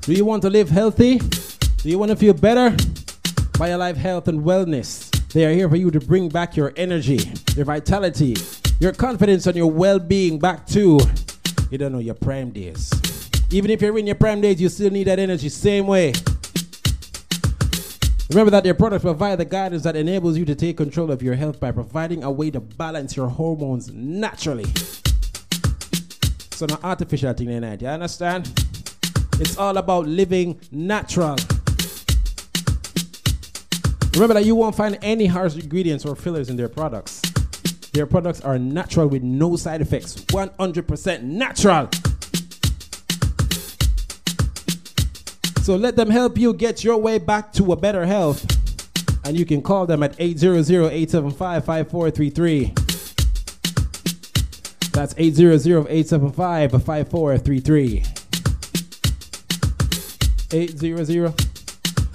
[0.00, 1.18] Do you want to live healthy?
[1.18, 2.70] Do you want to feel better?
[3.52, 5.10] BioLife Health and Wellness.
[5.32, 7.20] They are here for you to bring back your energy,
[7.54, 8.34] your vitality,
[8.80, 10.98] your confidence, and your well being back to,
[11.70, 12.90] you don't know, your prime days.
[13.52, 16.12] Even if you're in your prime days, you still need that energy, same way.
[18.30, 21.36] Remember that their products provide the guidance that enables you to take control of your
[21.36, 24.66] health by providing a way to balance your hormones naturally.
[26.56, 28.46] So no artificial thing in it, you understand?
[29.38, 31.36] It's all about living natural.
[34.14, 37.20] Remember that you won't find any harsh ingredients or fillers in their products.
[37.92, 40.16] Their products are natural with no side effects.
[40.16, 41.90] 100% natural.
[45.60, 48.46] So let them help you get your way back to a better health.
[49.26, 52.85] And you can call them at 800-875-5433.
[54.96, 58.00] That's 800-875-5433.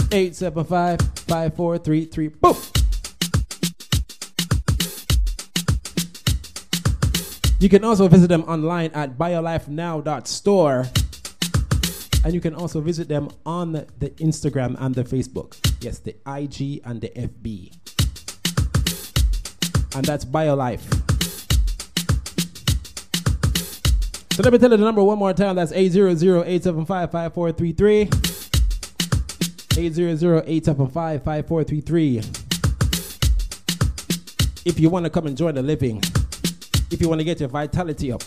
[0.10, 2.42] 800-875-5433.
[2.42, 2.58] Boom!
[7.60, 10.88] You can also visit them online at biolifenow.store.
[12.26, 15.56] And you can also visit them on the Instagram and the Facebook.
[15.82, 17.76] Yes, the IG and the FB.
[19.96, 21.11] And that's BioLife.
[24.32, 25.58] So let me tell you the number one more time.
[25.58, 28.08] That's 800-875-5433.
[29.72, 32.38] 800-875-5433.
[34.66, 36.02] If you want to come and join the living,
[36.92, 38.22] if you want to get your vitality up,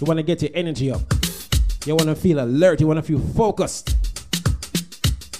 [0.00, 1.00] you want to get your energy up,
[1.86, 3.96] you want to feel alert, you want to feel focused,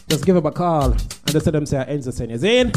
[0.09, 2.73] just give them a call and just tell them say Enzo send you in.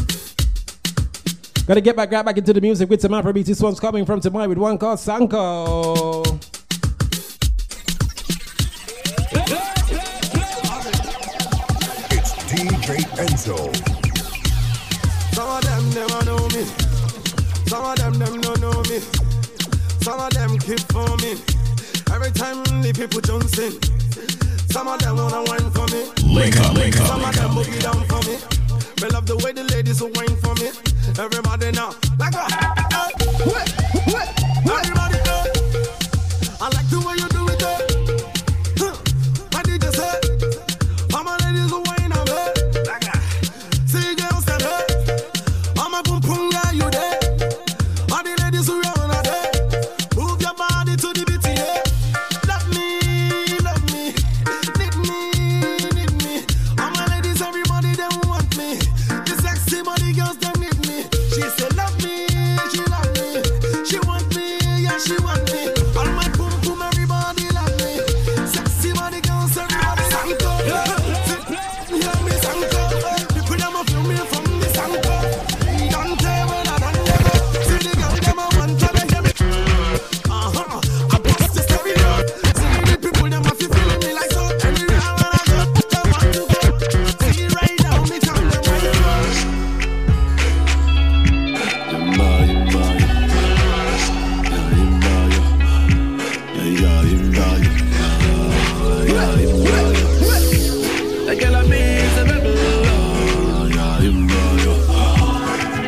[1.65, 3.45] Gotta get back right back into the music with some Afrobeats.
[3.45, 6.20] This one's coming from tomorrow with one called Sanko.
[13.41, 13.57] DJ
[15.33, 16.63] Some of them never know me.
[17.65, 18.99] Some of them them don't know me.
[20.01, 21.41] Some of them keep for me.
[22.13, 23.73] Every time the people jumps in.
[24.69, 26.05] Some of them wanna wine for me.
[26.23, 28.37] Link up, link up, Some of them boogie down for me.
[29.01, 30.69] Me love the way the ladies will wine for me.
[31.17, 32.51] Everybody now, like what?
[32.51, 33.09] Hey,
[33.49, 33.69] wait,
[34.13, 34.29] wait,
[34.69, 35.41] everybody know.
[36.61, 37.30] I like the way you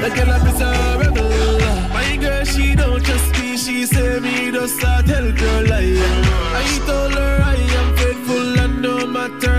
[0.05, 1.59] I miss a rebel.
[1.93, 3.55] My girl, she don't trust me.
[3.55, 5.95] She say me just a tell girl lie.
[6.61, 9.52] I told her I am faithful and no matter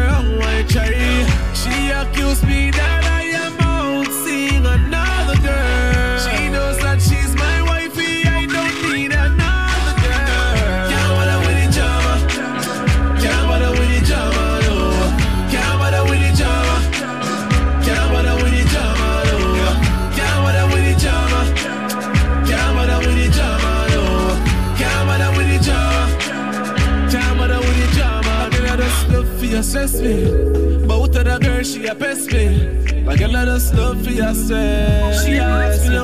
[34.35, 35.25] stress.
[35.25, 36.04] She asks me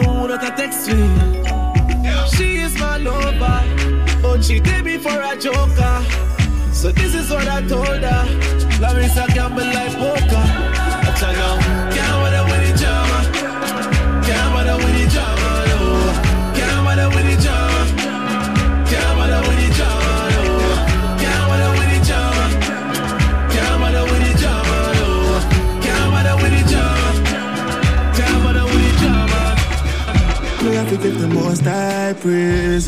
[32.24, 32.80] I uh,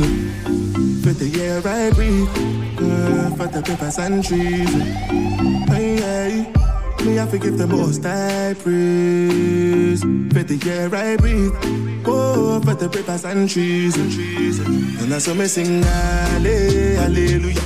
[1.03, 2.29] For the air I breathe,
[3.37, 4.75] for the papers and trees.
[4.75, 6.53] uh, Hey, hey.
[7.05, 10.03] Me have to give the most I praise.
[10.03, 11.53] For the air I breathe,
[12.07, 13.97] oh, for the papers and trees.
[13.97, 17.61] And that's what me sing, hallelujah,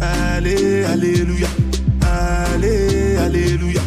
[0.00, 1.48] Halle- hallelujah,
[2.02, 3.84] Halle- hallelujah,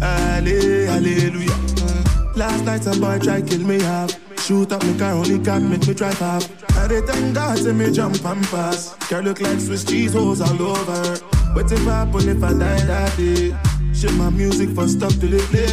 [0.00, 1.58] Halle- hallelujah.
[1.82, 4.27] Uh, Last night some boy tried to kill me half.
[4.48, 6.42] Shoot up me car, only cat make me drive half.
[6.78, 8.94] I dey thank God see me jump and pass.
[9.10, 11.18] Girl look like Swiss cheese holes all over.
[11.52, 13.54] What if I happen if I die that day?
[13.92, 15.68] Shit my music for stop to the play.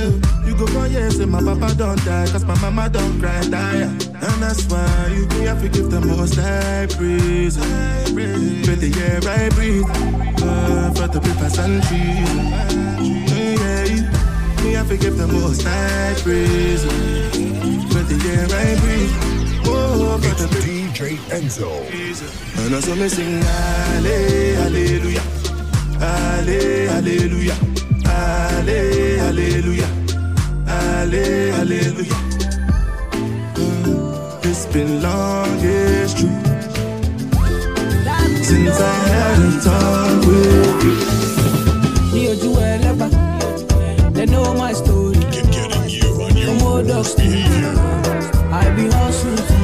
[0.46, 3.84] You go for years and my papa don't die, cause my mama don't cry die.
[3.84, 7.56] And that's why you me have to give the most I praise.
[7.56, 9.86] For the air I breathe,
[10.44, 12.36] uh, for the papers and trees.
[13.32, 17.55] Yeah, me have to the most I praise.
[17.96, 19.14] For the air I breathe,
[19.68, 21.72] oh, for the DJ Enzo.
[22.66, 25.24] and also me sing Halle- hallelujah,
[26.04, 27.58] Halle- hallelujah,
[28.04, 29.90] Halle- hallelujah,
[30.68, 32.20] Halle- hallelujah.
[33.56, 36.36] Mm, It's been long, it's true.
[38.44, 40.96] Since I had a talk with you.
[42.14, 43.08] ní ojú ẹlẹ́gbà
[44.16, 45.14] they know my story.
[46.46, 47.85] from old dogs to I be hustle
[48.64, 49.06] to work.
[49.16, 49.55] Say,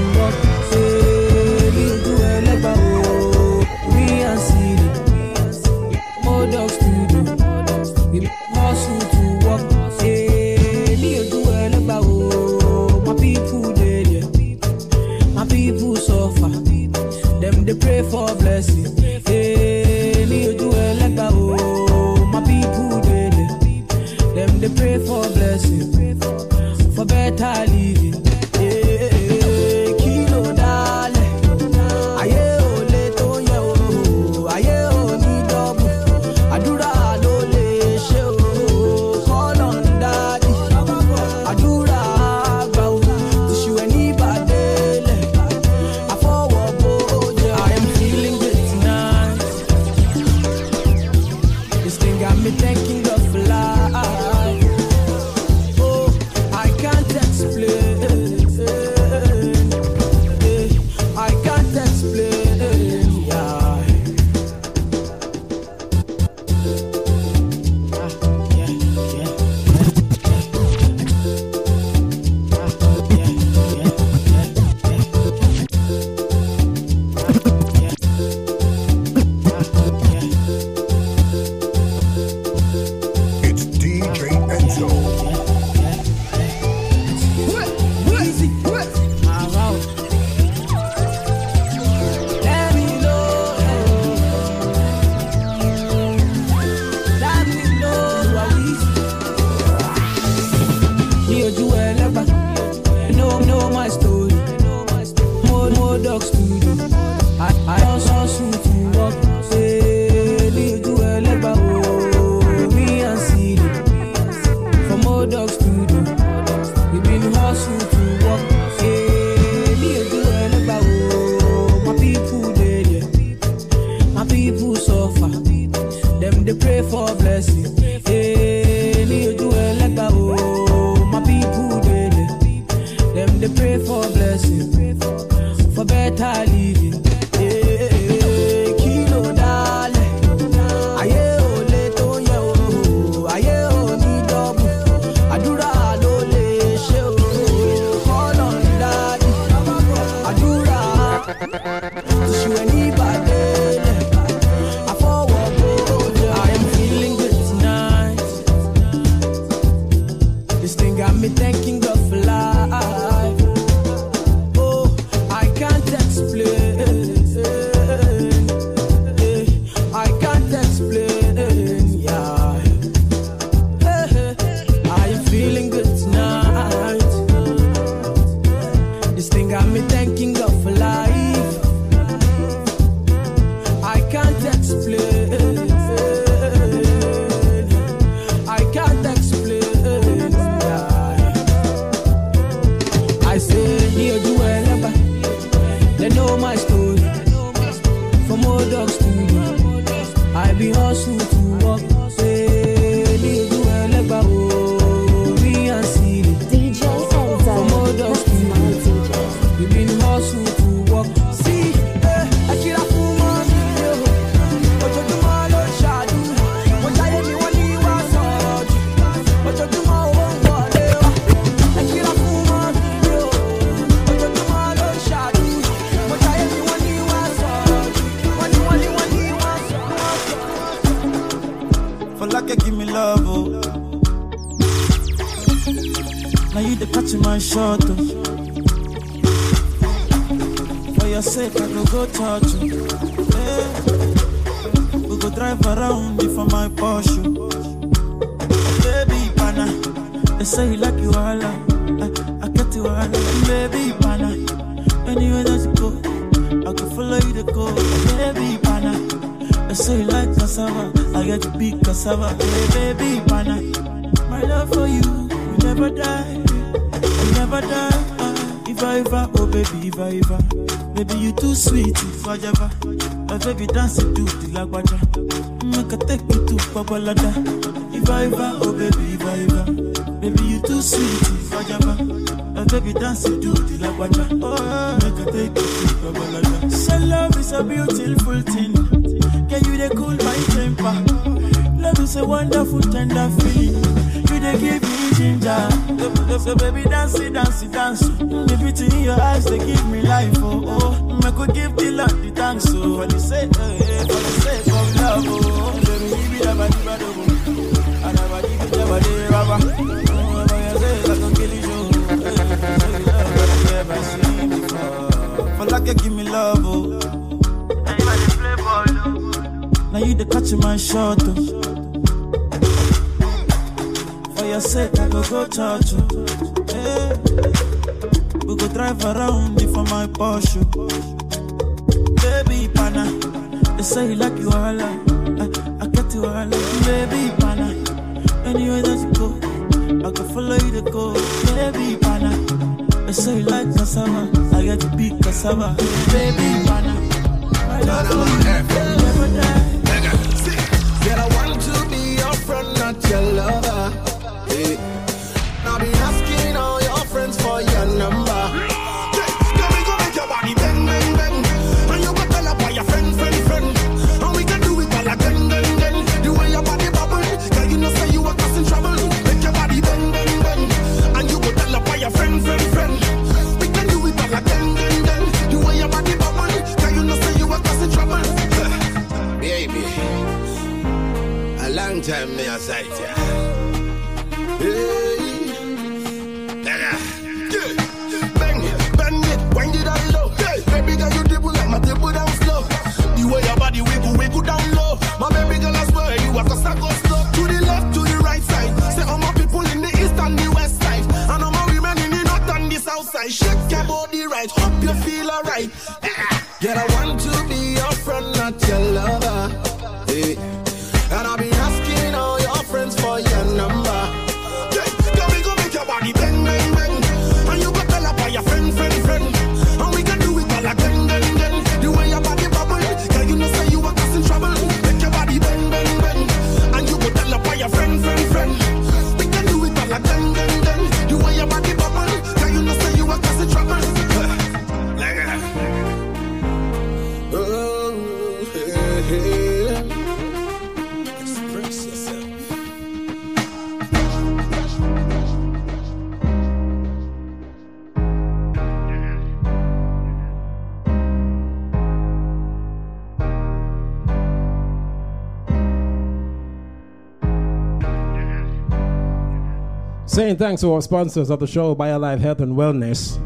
[460.22, 463.18] saying thanks to our sponsors of the show, BioLife Health and Wellness.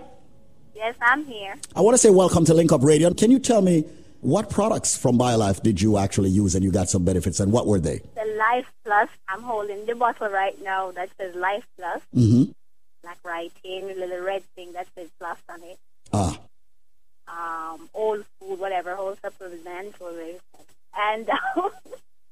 [0.75, 1.55] Yes, I'm here.
[1.75, 3.11] I want to say welcome to Link Up Radio.
[3.13, 3.83] Can you tell me
[4.21, 7.65] what products from BioLife did you actually use and you got some benefits and what
[7.65, 7.99] were they?
[8.15, 9.09] The Life Plus.
[9.27, 12.01] I'm holding the bottle right now that says Life Plus.
[12.15, 12.51] Mm-hmm.
[13.03, 15.79] Like writing, here, the little red thing that says Plus on it.
[16.13, 16.37] Ah.
[17.27, 20.39] Um, old food, whatever, whole supplement, whatever.
[20.97, 21.71] And um,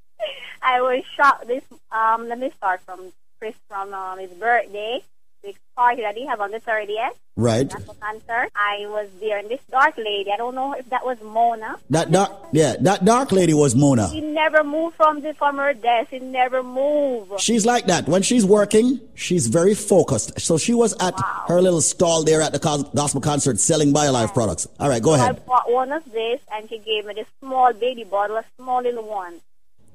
[0.61, 1.47] I was shocked.
[1.47, 5.01] This um, let me start from Chris from um, his birthday.
[5.43, 7.09] Big party that he have on the 30th.
[7.35, 7.69] Right.
[7.69, 8.49] That's a concert.
[8.55, 11.75] I was there, and this dark lady, I don't know if that was Mona.
[11.89, 14.07] That dark, yeah, that dark lady was Mona.
[14.09, 16.11] She never moved from the from her desk.
[16.11, 17.41] She never moved.
[17.41, 18.07] She's like that.
[18.07, 20.39] When she's working, she's very focused.
[20.39, 22.59] So she was at her little stall there at the
[22.95, 24.67] gospel concert selling BioLife products.
[24.79, 25.35] All right, go So ahead.
[25.35, 28.81] I bought one of this, and she gave me this small baby bottle, a small
[28.83, 29.41] little one.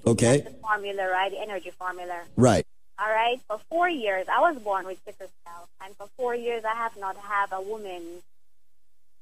[0.07, 0.41] Okay.
[0.41, 1.31] The formula, right?
[1.31, 2.21] The energy formula.
[2.37, 2.67] Right.
[3.01, 3.41] All right.
[3.47, 6.97] For four years, I was born with sickle cell, and for four years, I have
[6.99, 8.03] not had a woman.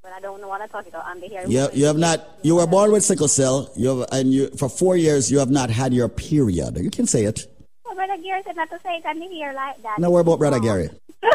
[0.02, 1.04] But I don't want to I'm about.
[1.06, 1.44] I'm the here.
[1.46, 2.26] You, you have not.
[2.42, 3.70] You were born with sickle cell.
[3.76, 6.78] You have, and you for four years you have not had your period.
[6.78, 7.46] You can say it.
[7.84, 9.98] Well, Brother Gary said not to say it the here like that.
[9.98, 10.90] No, worry about brother Gary.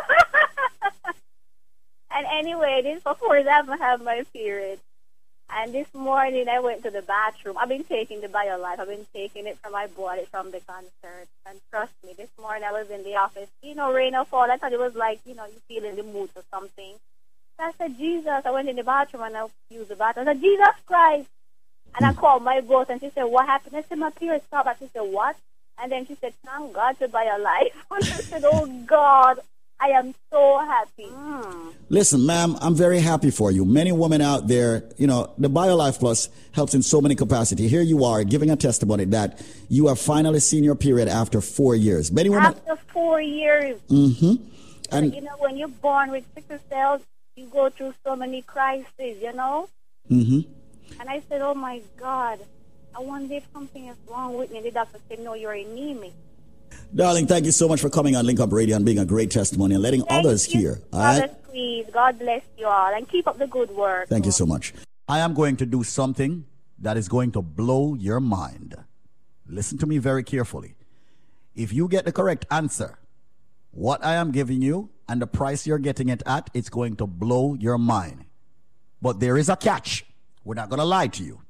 [2.13, 4.79] And anyway, this for four years I haven't had my period.
[5.53, 7.57] And this morning I went to the bathroom.
[7.57, 8.79] I've been taking the BioLife.
[8.79, 11.27] I've been taking it from my body from the concert.
[11.45, 13.49] And trust me, this morning I was in the office.
[13.61, 14.49] You know, rain or fall.
[14.49, 16.95] I thought it was like, you know, you feel in the mood or something.
[17.57, 18.41] So I said, Jesus.
[18.45, 20.27] I went in the bathroom and I used the bathroom.
[20.27, 21.29] I said, Jesus Christ.
[21.95, 23.75] And I called my boss and she said, what happened?
[23.75, 24.67] I said, my period stopped.
[24.67, 25.35] And she said, what?
[25.81, 27.71] And then she said, thank God to BioLife.
[27.91, 29.39] and I said, oh God,
[29.81, 31.05] I am so happy.
[31.05, 31.73] Mm.
[31.89, 33.65] Listen, ma'am, I'm very happy for you.
[33.65, 37.67] Many women out there, you know, the BioLife Plus helps in so many capacity.
[37.67, 41.75] Here you are giving a testimony that you have finally seen your period after four
[41.75, 42.11] years.
[42.11, 42.45] Many women.
[42.45, 44.35] After four years, Mm-hmm.
[44.91, 47.01] And you know, when you're born with sickle cells,
[47.35, 49.69] you go through so many crises, you know?
[50.09, 50.41] Mm-hmm.
[50.99, 52.39] And I said, oh my God,
[52.95, 54.61] I wonder if something is wrong with me.
[54.61, 56.13] The doctor said, no, you're anemic.
[56.93, 59.31] Darling, thank you so much for coming on Link Up Radio and being a great
[59.31, 60.81] testimony and letting others hear.
[60.91, 61.21] All right.
[61.21, 64.07] Father, please, God bless you all and keep up the good work.
[64.07, 64.73] Thank you so much.
[65.07, 66.45] I am going to do something
[66.79, 68.75] that is going to blow your mind.
[69.47, 70.75] Listen to me very carefully.
[71.55, 72.97] If you get the correct answer,
[73.71, 77.07] what I am giving you and the price you're getting it at, it's going to
[77.07, 78.25] blow your mind.
[79.01, 80.05] But there is a catch.
[80.43, 81.41] We're not going to lie to you.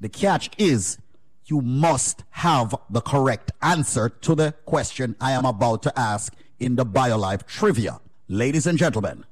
[0.00, 0.98] The catch is
[1.46, 6.76] you must have the correct answer to the question I am about to ask in
[6.76, 8.00] the BioLife trivia.
[8.28, 9.24] Ladies and gentlemen,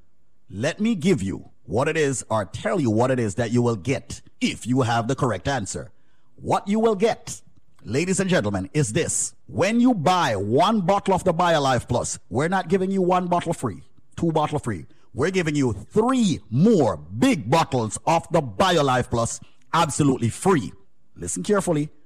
[0.50, 3.62] let me give you what it is or tell you what it is that you
[3.62, 5.92] will get if you have the correct answer.
[6.36, 7.40] What you will get,
[7.84, 9.34] ladies and gentlemen, is this.
[9.46, 13.52] When you buy one bottle of the BioLife Plus, we're not giving you one bottle
[13.52, 13.82] free,
[14.16, 14.86] two bottle free.
[15.14, 19.40] We're giving you three more big bottles of the BioLife Plus
[19.72, 20.72] absolutely free.
[21.16, 21.90] Listen carefully.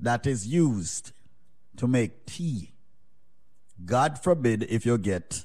[0.00, 1.12] that is used
[1.76, 2.72] to make tea.
[3.84, 5.44] God forbid if you get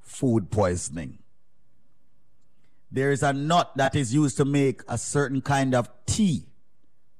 [0.00, 1.18] food poisoning.
[2.90, 6.46] There is a nut that is used to make a certain kind of tea.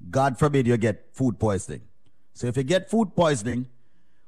[0.09, 1.81] God forbid you get food poisoning.
[2.33, 3.67] So if you get food poisoning,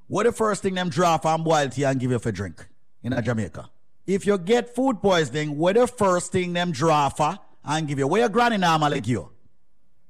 [0.07, 2.67] what the first thing them draw from boil tea and give you for drink
[3.03, 3.69] in a Jamaica?
[4.05, 8.07] If you get food poisoning, what the first thing them draw for and give you?
[8.07, 9.29] Where your granny normally give you?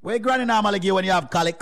[0.02, 1.62] Where your granny normally give you when you have colic,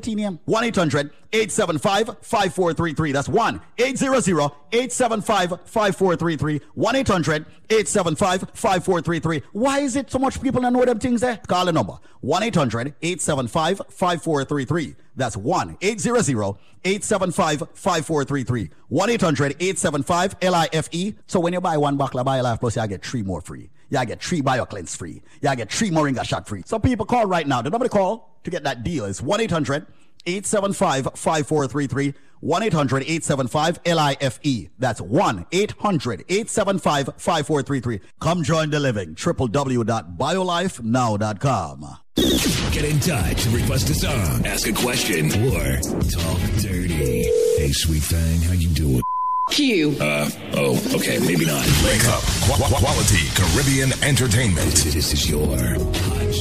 [0.00, 0.40] tea name?
[0.44, 3.12] 1 800 875 5433.
[3.12, 6.60] That's 1 800 875 5433.
[6.74, 9.42] 1 800 875 5433.
[9.52, 11.38] Why is it so much people don't know them things there?
[11.46, 14.96] Call the number 1 800 875 5433.
[15.16, 18.70] That's 1 800 875 5433.
[18.88, 21.14] 1 800 875 LIFE.
[21.26, 23.70] So when you buy one bottle of BioLife Plus, you get three more free.
[23.94, 25.22] You get three BioCleanse free.
[25.40, 26.62] You get three Moringa shot free.
[26.66, 27.62] So people call right now.
[27.62, 29.86] The number to call to get that deal is 1 800
[30.26, 32.14] 875 5433.
[32.40, 34.68] 1 800 875 LIFE.
[34.78, 38.00] That's 1 800 875 5433.
[38.20, 39.14] Come join the living.
[39.14, 41.98] www.biolifenow.com.
[42.72, 45.80] Get in touch, request a song, ask a question, or
[46.10, 47.22] talk dirty.
[47.56, 49.00] Hey, sweet thing, how you doing?
[49.54, 49.96] Q.
[50.00, 51.64] Uh, oh, okay, maybe not.
[51.84, 52.22] Wake up.
[52.42, 54.74] Qu- qu- quality Caribbean entertainment.
[54.74, 56.34] This is your Hot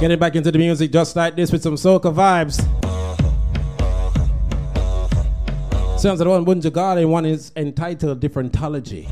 [0.00, 2.60] Getting back into the music just like this with some soca vibes.
[5.98, 9.08] Sounds like one Bunji Garlin and one is entitled Differentology.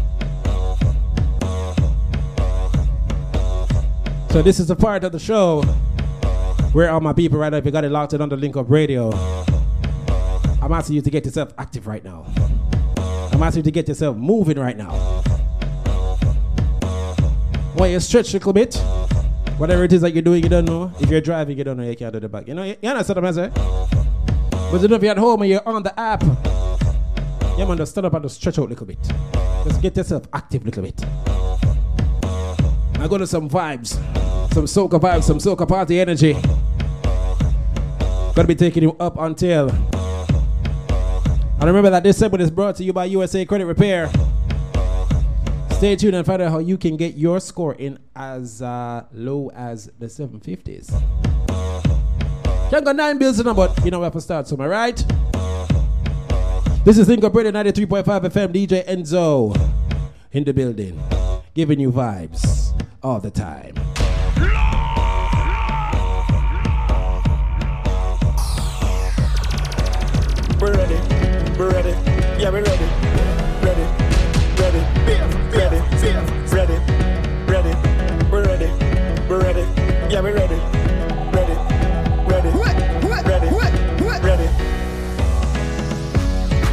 [4.31, 5.63] So this is the part of the show
[6.73, 8.57] where all my people right now, if you got it locked in on the link
[8.57, 9.11] up radio,
[10.61, 12.25] I'm asking you to get yourself active right now.
[13.33, 14.91] I'm asking you to get yourself moving right now.
[17.75, 18.75] While you stretch a little bit,
[19.63, 20.93] whatever it is that you're doing, you don't know.
[20.99, 22.49] If you're driving, you don't know, you can't do the back.
[22.49, 23.53] You know, you, understand what I'm saying?
[24.73, 26.21] But you know, if you're at home and you're on the app,
[27.57, 28.99] you man, just stand up and just stretch out a little bit.
[29.63, 31.01] Just get yourself active a little bit.
[32.99, 33.91] I go to some vibes,
[34.53, 36.33] some soca vibes, some soca party energy.
[38.35, 39.71] Gonna be taking you up until.
[41.61, 44.11] And remember that this segment is brought to you by USA Credit Repair.
[45.83, 49.51] Stay tuned and find out how you can get your score in as uh, low
[49.51, 50.93] as the 750s.
[52.71, 55.05] Can't go nine bills in them, but you know where to start somewhere, right?
[56.85, 59.59] This is Incorporated 93.5 FM, DJ Enzo
[60.31, 61.03] in the building,
[61.53, 63.75] giving you vibes all the time.
[70.61, 71.91] We're ready, we're ready,
[72.41, 73.02] yeah, we're ready,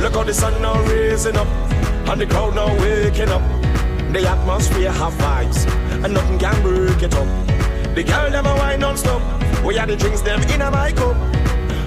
[0.10, 1.48] Look how the sun now raising up,
[2.10, 3.44] and the crowd now waking up.
[4.12, 5.68] The atmosphere have vibes,
[6.04, 7.28] and nothing can break it up.
[7.94, 9.22] The girl them a wine non-stop,
[9.64, 11.16] we had the drinks them in a my cup.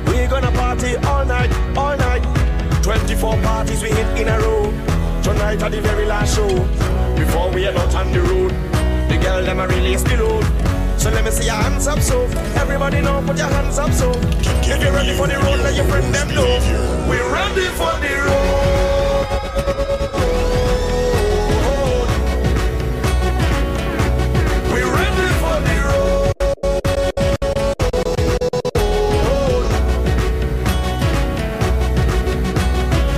[0.06, 2.22] We gonna party all night, all night.
[2.84, 4.70] 24 parties we hit in a row.
[5.24, 6.46] Tonight at the very last show,
[7.16, 8.52] before we are not on the road.
[9.10, 10.71] The girl them a release the load.
[11.02, 14.12] So let me see your hands up, so everybody know, put your hands up, so
[14.12, 16.46] if you're ready for the road, let your friend them know.
[17.08, 19.26] We're ready for the road.
[24.70, 26.32] We're ready for the road.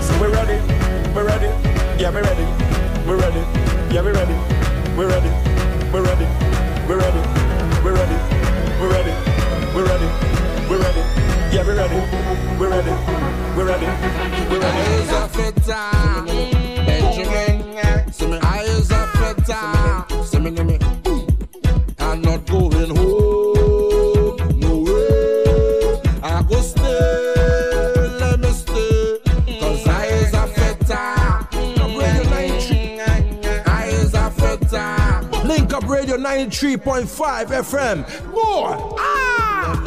[0.00, 0.58] So we're ready,
[1.14, 1.50] we're ready,
[2.00, 2.46] yeah, we're ready,
[3.06, 3.44] we're ready,
[3.92, 4.36] yeah, we're ready,
[4.96, 5.43] we're ready.
[11.74, 11.98] We're ready.
[12.56, 12.90] We're ready.
[13.56, 13.86] We're ready.
[14.48, 14.78] We're ready.
[14.78, 15.80] Eyes are feta.
[16.86, 17.64] Benjamin.
[20.54, 20.78] Me me.
[21.98, 24.36] I'm not going home.
[24.60, 26.00] No way.
[26.22, 27.10] I go stay.
[35.44, 38.32] Link up Radio 93.5 FM.
[38.32, 38.96] More.
[39.00, 39.23] Ah!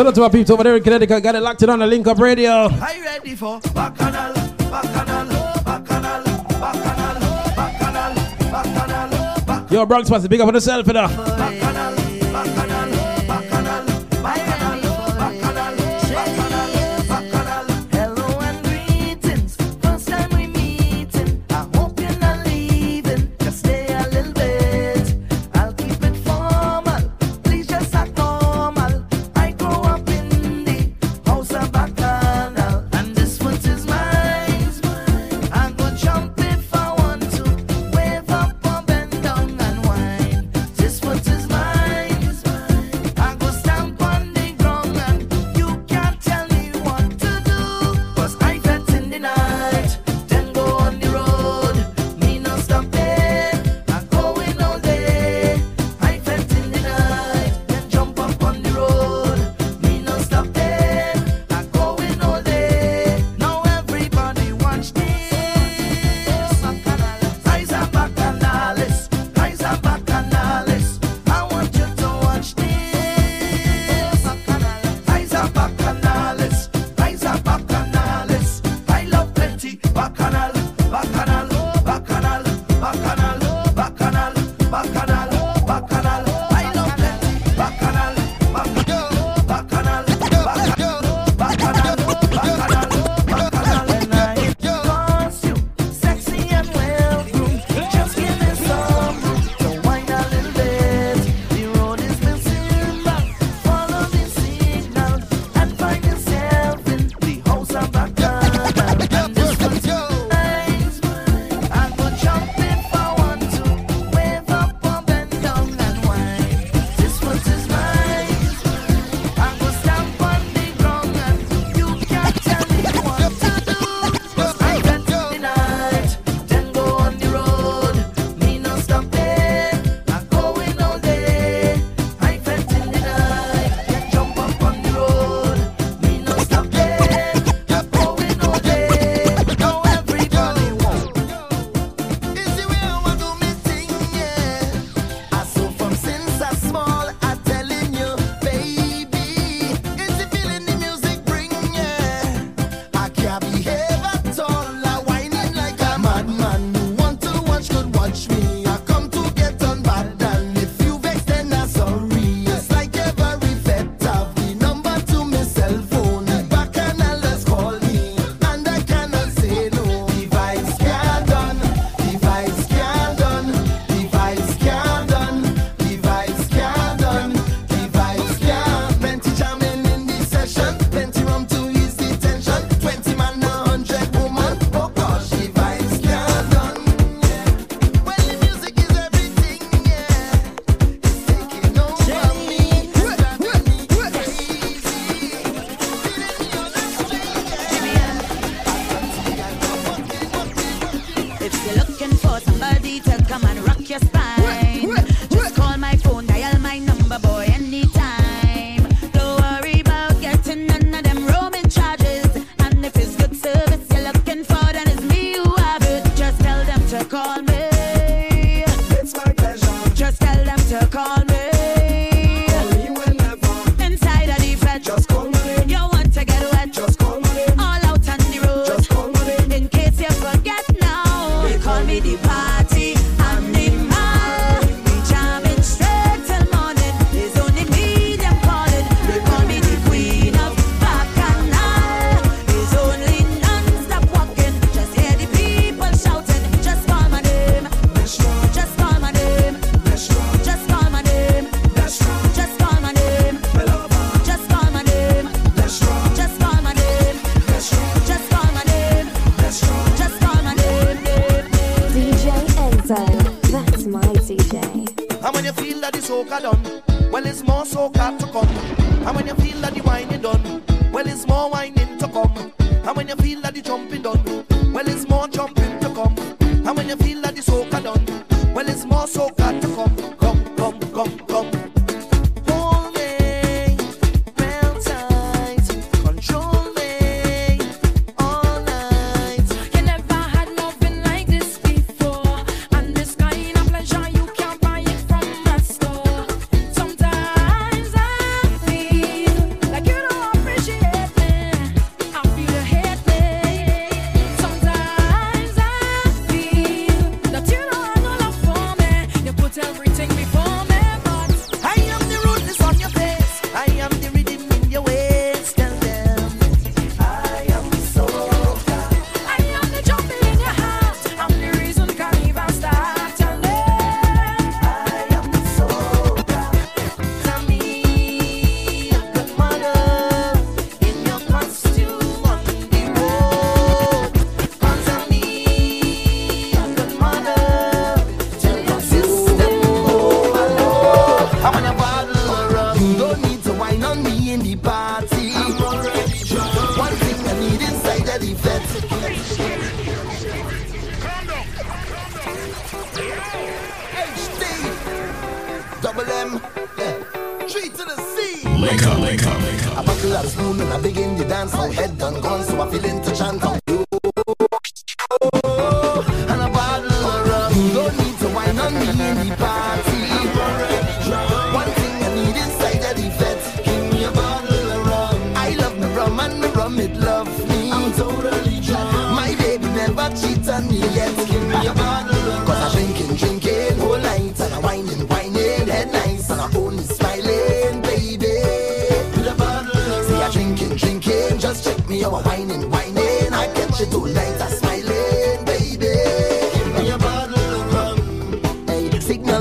[0.00, 1.22] Shout out to our people over there in Connecticut.
[1.22, 2.50] Got it locked in on the Link Up Radio.
[2.50, 4.32] Are you ready for Bacchanal,
[4.70, 5.28] Bacchanal,
[5.62, 6.24] Bacchanal,
[6.58, 7.20] Bacchanal,
[7.54, 8.14] Bacchanal,
[8.50, 9.70] Bacchanal?
[9.70, 11.29] Yo, Bronx what's the big up on the cell for know.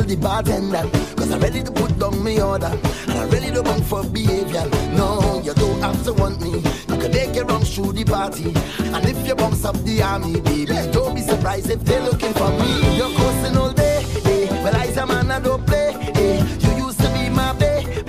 [0.09, 0.89] The bartender.
[1.15, 2.73] Cause I'm ready to put down my order.
[3.07, 4.65] And I'm ready to bunk for behavior.
[4.97, 6.53] No, you don't have to want me.
[6.89, 8.49] You can take your wrongs through the party.
[8.93, 12.49] And if you bounce up the army, baby, don't be surprised if they're looking for
[12.49, 12.97] me.
[12.97, 14.01] You're coasting all day.
[14.23, 15.91] Hey, well, I's a man, I don't play.
[16.15, 18.01] Hey, you used to be my baby.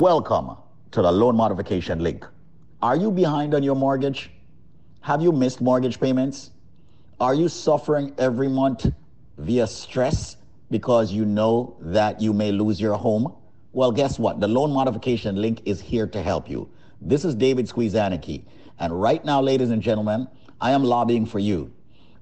[0.01, 0.57] Welcome
[0.93, 2.25] to the loan modification link.
[2.81, 4.31] Are you behind on your mortgage?
[5.01, 6.53] Have you missed mortgage payments?
[7.21, 8.87] Are you suffering every month
[9.39, 10.38] via stress
[10.71, 13.35] because you know that you may lose your home?
[13.73, 14.41] Well, guess what?
[14.41, 16.69] The loan modification link is here to help you.
[17.01, 18.45] This is David Squeezaniki.
[18.79, 20.29] And right now, ladies and gentlemen,
[20.61, 21.73] I am lobbying for you.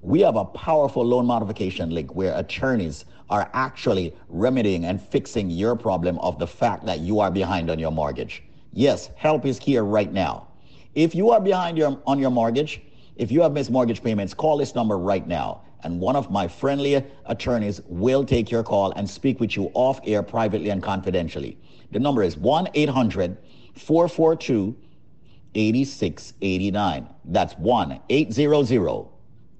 [0.01, 5.75] We have a powerful loan modification link where attorneys are actually remedying and fixing your
[5.75, 8.43] problem of the fact that you are behind on your mortgage.
[8.71, 10.47] Yes, help is here right now.
[10.95, 12.81] If you are behind your, on your mortgage,
[13.15, 15.61] if you have missed mortgage payments, call this number right now.
[15.83, 19.99] And one of my friendly attorneys will take your call and speak with you off
[20.05, 21.57] air privately and confidentially.
[21.91, 23.37] The number is 1 800
[23.75, 24.75] 442
[25.55, 27.07] 8689.
[27.25, 29.07] That's 1 800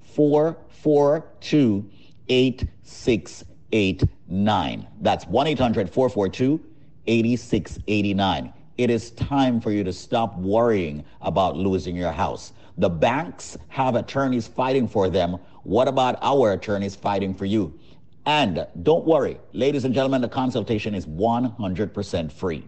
[0.01, 1.89] 442
[2.29, 4.87] 8689.
[5.01, 6.63] That's 1 800 442
[7.07, 8.53] 8689.
[8.77, 12.53] It is time for you to stop worrying about losing your house.
[12.77, 15.37] The banks have attorneys fighting for them.
[15.63, 17.77] What about our attorneys fighting for you?
[18.25, 22.65] And don't worry, ladies and gentlemen, the consultation is 100% free.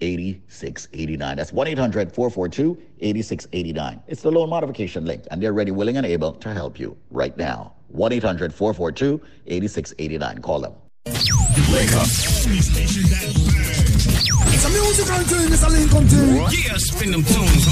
[0.00, 1.36] 8689.
[1.36, 4.02] That's 1 800 442 8689.
[4.08, 7.36] It's the loan modification link, and they're ready, willing, and able to help you right
[7.36, 7.74] now.
[7.88, 10.38] 1 800 442 8689.
[10.42, 10.72] Call them.
[11.72, 12.06] Wake up.
[14.52, 16.36] It's a musical thing, it's a Lincoln thing.
[16.36, 17.64] Yeah, spin them tunes.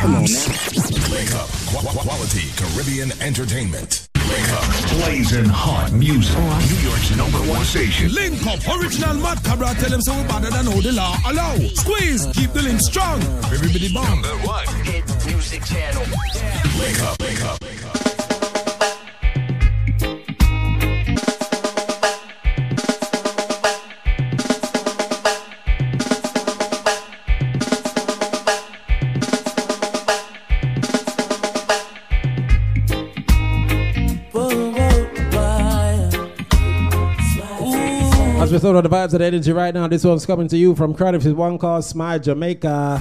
[0.00, 0.46] Come on now.
[1.12, 1.48] Wake up.
[1.68, 4.09] Qu- qu- quality Caribbean entertainment.
[4.30, 4.64] Wake up.
[4.90, 6.38] Blazing hot music.
[6.38, 8.12] New York's number one station.
[8.14, 11.56] Link up, original Mad Cabra, tell them so we better than all the law allow.
[11.74, 13.20] Squeeze, keep the link strong.
[13.50, 14.22] Everybody bomb.
[14.22, 14.66] Number one.
[14.84, 16.02] Hit music channel.
[16.78, 17.20] Wake up.
[17.20, 17.62] Wake up.
[17.62, 17.99] Wake up.
[38.70, 40.94] Thought of the vibes of the energy right now, this one's coming to you from
[40.94, 41.26] Cardiff.
[41.26, 43.00] It's one called Smile Jamaica.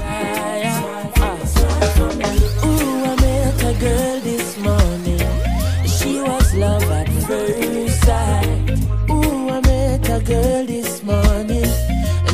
[11.04, 11.66] Morning.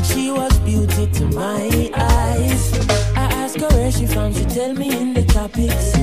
[0.04, 2.90] She was beauty to my eyes.
[3.18, 5.95] I asked her where she she me in the.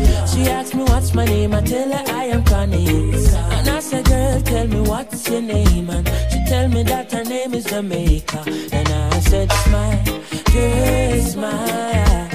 [0.42, 2.88] She asked me what's my name, I tell her I am Connie.
[2.88, 7.22] And I said, girl, tell me what's your name, and she tell me that her
[7.22, 8.42] name is Jamaica.
[8.72, 10.04] And I said, smile,
[10.52, 12.28] girl, smile.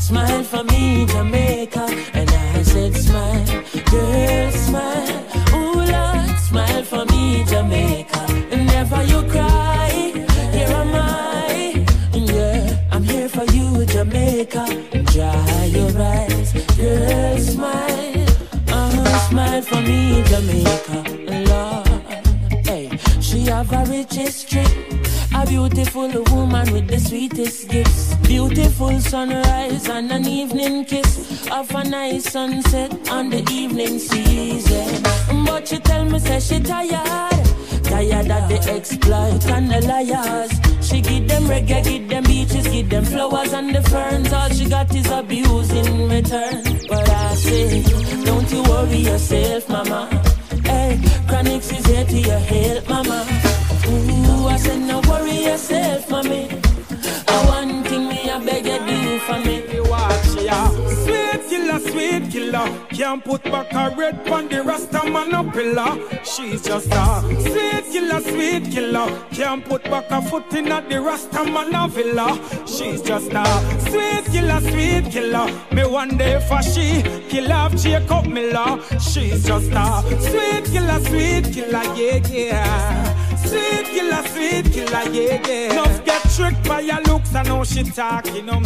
[0.00, 1.86] Smile for me, Jamaica.
[2.14, 3.44] And I said, smile,
[3.90, 5.24] girl, smile.
[5.52, 8.03] Ooh, Lord, smile for me, Jamaica.
[19.64, 21.04] For me, Jamaica.
[21.48, 24.64] Lord, hey, she have a rich history.
[25.34, 28.14] A beautiful woman with the sweetest gifts.
[28.16, 31.48] Beautiful sunrise and an evening kiss.
[31.50, 35.02] Of a nice sunset on the evening season.
[35.46, 37.32] But she tell me, say she tired.
[37.94, 40.50] Tired of the exploit and the liars.
[40.84, 44.32] She give them reggae, give them beaches, give them flowers and the ferns.
[44.32, 46.64] All she got is abuse in return.
[46.88, 47.82] But I say,
[48.24, 50.08] don't you worry yourself, mama.
[50.64, 50.98] Hey,
[51.28, 53.24] Chronixx is here to your help, mama.
[53.86, 56.48] Ooh, I said, no worry yourself, mommy.
[57.28, 59.83] I one thing me, I beg you do for me.
[61.54, 62.66] Killer, sweet killer.
[62.88, 65.92] Can't put back a red on the Rasta man a pillar.
[66.24, 69.06] She's just a sweet killer, sweet killer.
[69.30, 72.28] Can't put back a foot in at the Rasta man a villa.
[72.66, 73.44] She's just a
[73.88, 75.46] sweet killer, sweet killer.
[75.70, 78.82] Me one day for she kill off Jacob Miller.
[78.98, 83.36] She's just a sweet killer, sweet killer, yeah, yeah.
[83.36, 85.72] Sweet killer, sweet killer, yeah, yeah.
[85.72, 88.64] Enough get tricked by your looks, I know she talking um.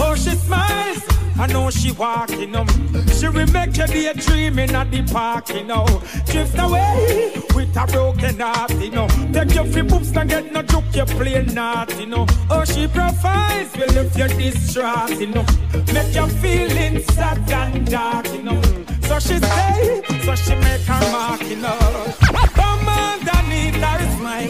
[0.00, 1.02] Oh, she smiles,
[1.38, 2.68] I know she walking um.
[3.08, 5.86] She will make you daydreaming at the park, you know.
[6.26, 9.08] Drift away with a broken heart, you know.
[9.32, 12.26] Take your free books and get no joke, you play not, you know.
[12.48, 15.44] Oh, she provides, will lift your distraught, you know.
[15.92, 18.62] Make you feeling sad and dark, you know.
[19.02, 22.14] So she stay, so she make her mark, you know.
[22.54, 24.48] Come underneath her smile.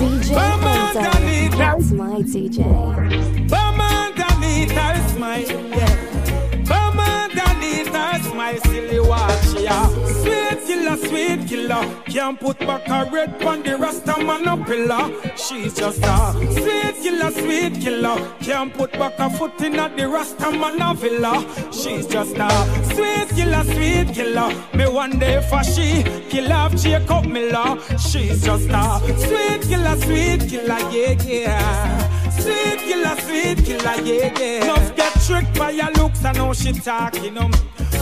[0.00, 3.59] DJ Come Enzo, her that's my DJ.
[10.90, 10.96] Ya.
[10.96, 12.02] Sweet killer.
[12.06, 15.10] Can't put back a red on the Rasta man a pillar.
[15.36, 18.16] She's just a sweet killer, sweet killer.
[18.40, 21.46] Can't put back a foot in at the Rasta man a villa.
[21.72, 22.50] She's just a
[22.92, 24.50] sweet killer, sweet killer.
[24.74, 27.78] Me one day for she kill off Jacob Miller.
[27.98, 32.30] She's just a sweet killer, sweet killer, yeah, yeah.
[32.30, 34.66] Sweet killer, sweet killer, yeah, yeah.
[34.66, 37.52] Love get tricked by your looks, I know she talking um.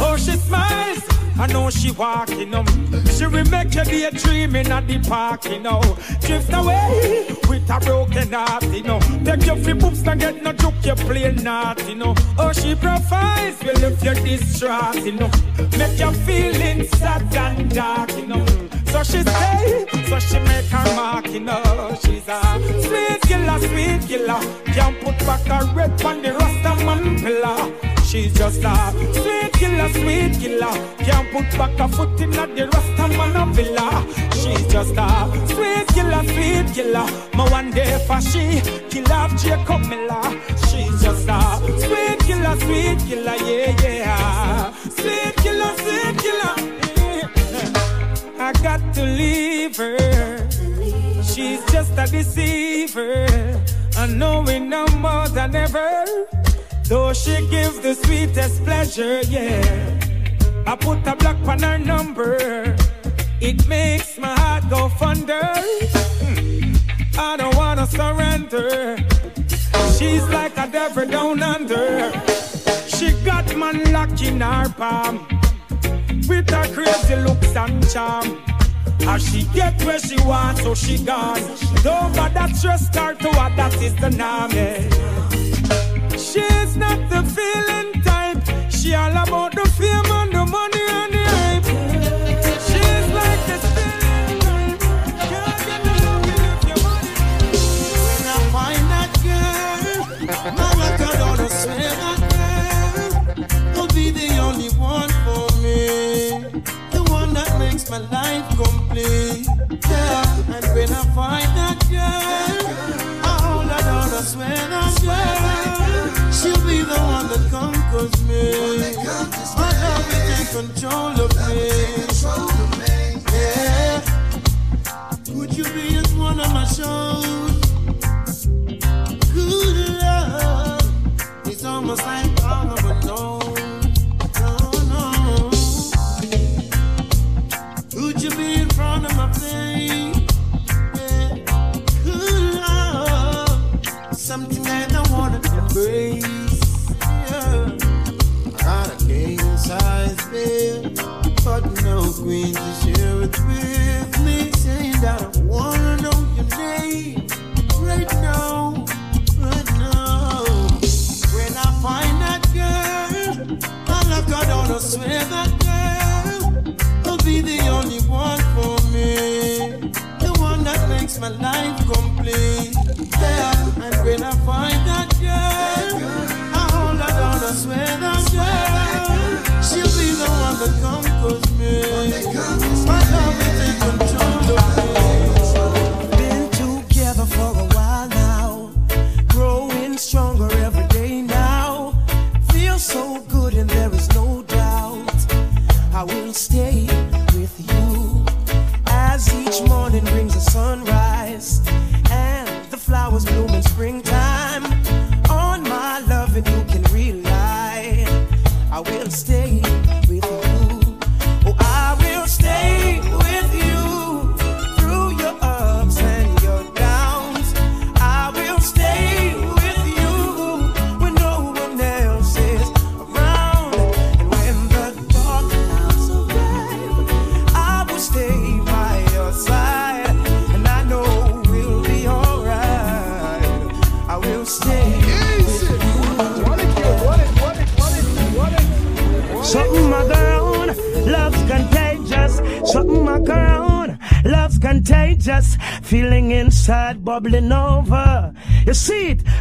[0.00, 1.02] Oh, she smiles,
[1.38, 2.66] I know she walking um.
[3.06, 5.80] She will make you be a dreaming at the park, you know.
[6.20, 9.00] Drift away with a broken heart, you know.
[9.24, 12.14] Take your free books and get no joke, you play not, you know.
[12.38, 15.30] Oh, she provides, will if you're distraught, you know.
[15.76, 18.46] Make you feeling sad and dark, you know.
[18.86, 21.96] So she stay, so she make her mark, you know.
[22.02, 22.40] She's a
[22.82, 24.40] sweet killer, sweet killer.
[24.66, 27.87] Can't put back a red on the Rasta man pillar.
[28.08, 28.74] She's just a
[29.12, 30.72] sweet killer, sweet killer.
[30.96, 34.02] Can't put back a foot in at the Rasta man a villa.
[34.32, 37.06] She's just a sweet killer, sweet killer.
[37.34, 40.24] My one day for she kill off Jacob Miller.
[40.70, 44.72] She's just a sweet killer, sweet killer, yeah, yeah.
[44.72, 46.54] Sweet killer, sweet killer.
[48.40, 50.48] I got to leave her.
[51.22, 53.26] She's just a deceiver.
[53.98, 56.06] I know it no more than ever.
[56.88, 60.00] Though she gives the sweetest pleasure, yeah.
[60.66, 62.74] I put a block on her number.
[63.42, 65.38] It makes my heart go thunder.
[67.18, 68.96] I don't wanna surrender.
[69.98, 72.10] She's like a devil down under.
[72.86, 75.28] She got man locked in her palm
[76.26, 78.40] with her crazy looks and charm.
[79.02, 81.42] As she get where she wants, so she gone.
[81.82, 84.50] Don't bother stress her to what that is the name.
[84.56, 85.37] yeah.
[86.12, 88.42] She's not the feeling type.
[88.70, 90.17] She all about the fame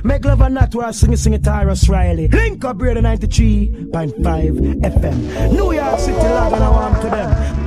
[0.03, 2.27] make love and not war, sing it, sing it, Tarrus Riley.
[2.27, 5.51] Link up radio 93.5 FM.
[5.53, 7.66] New York City, love and I want to them.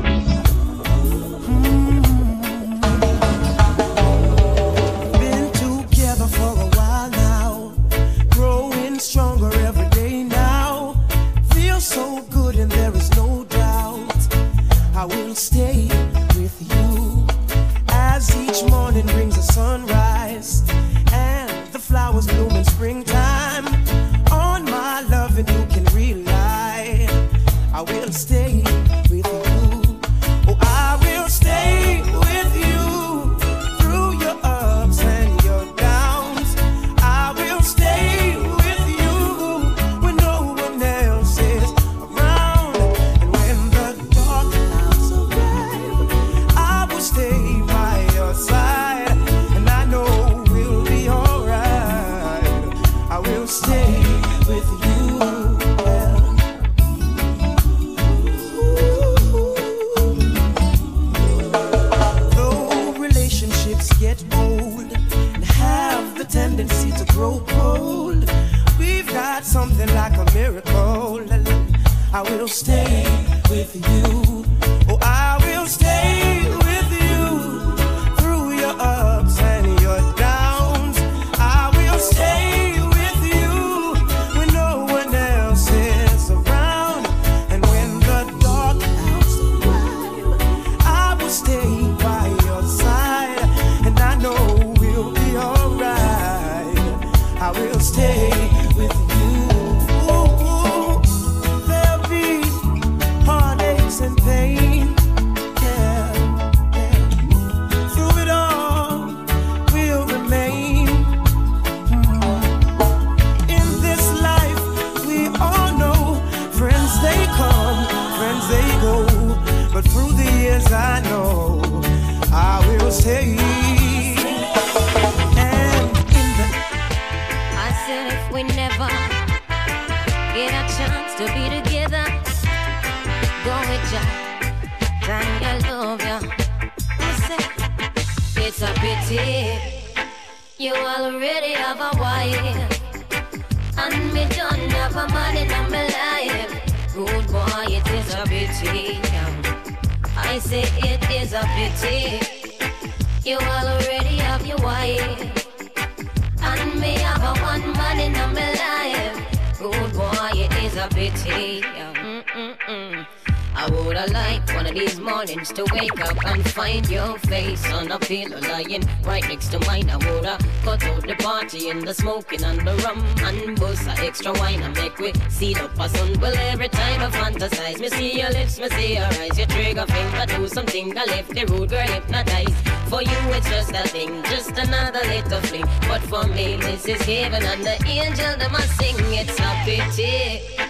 [174.31, 176.20] a wine and make we see the person.
[176.20, 179.86] Well, every time I fantasize, me see your lips, me see your eyes, your trigger
[179.86, 180.97] finger do something.
[180.97, 182.55] I left the road, girl hypnotized.
[182.91, 185.68] For you, it's just a thing, just another little fling.
[185.89, 188.97] But for me, this is heaven, and the angel that must sing.
[189.20, 190.60] It's a pity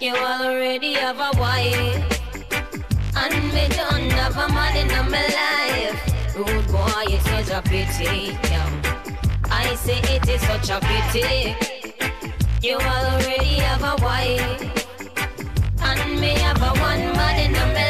[0.00, 2.20] you already have a wife,
[3.16, 6.36] and me don't have a man in my life.
[6.36, 8.38] Rude boy, it's such a pity.
[8.44, 8.68] Yeah.
[9.50, 11.77] I say it is such a pity.
[12.60, 14.60] You already have a wife,
[15.80, 17.87] and me have a one man in a million.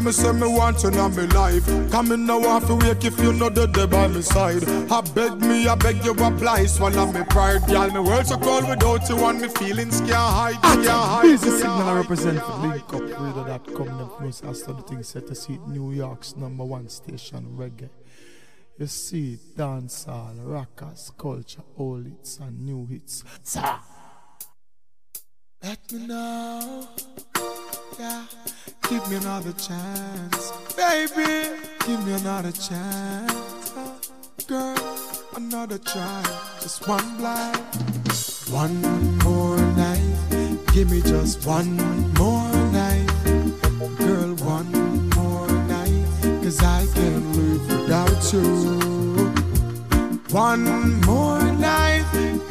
[0.00, 1.90] Day me say me want you in my life.
[1.90, 4.64] Come in now off to wake if you know the day by my side.
[4.90, 7.66] I beg me, I beg you apply, swallow me pride.
[7.66, 11.38] Girl, me world so cold without you and me feelings can't hide, can't hide.
[11.38, 13.86] The can't signal I represent for Link Up Radio.com.
[13.98, 17.90] Them knows I study things set to see New York's number one station reggae.
[18.78, 23.24] You see dancehall, rockers, culture, old hits and new hits.
[25.62, 26.88] Let me know,
[27.98, 28.24] yeah.
[28.88, 31.56] Give me another chance, baby.
[31.86, 33.72] Give me another chance,
[34.46, 34.76] girl.
[35.36, 36.22] Another try,
[36.60, 37.56] just one blind.
[38.50, 38.82] One
[39.18, 41.76] more night, give me just one
[42.14, 43.08] more night,
[43.96, 44.34] girl.
[44.44, 46.04] One more night,
[46.42, 49.30] cause I can't live without you.
[50.32, 52.04] One more night,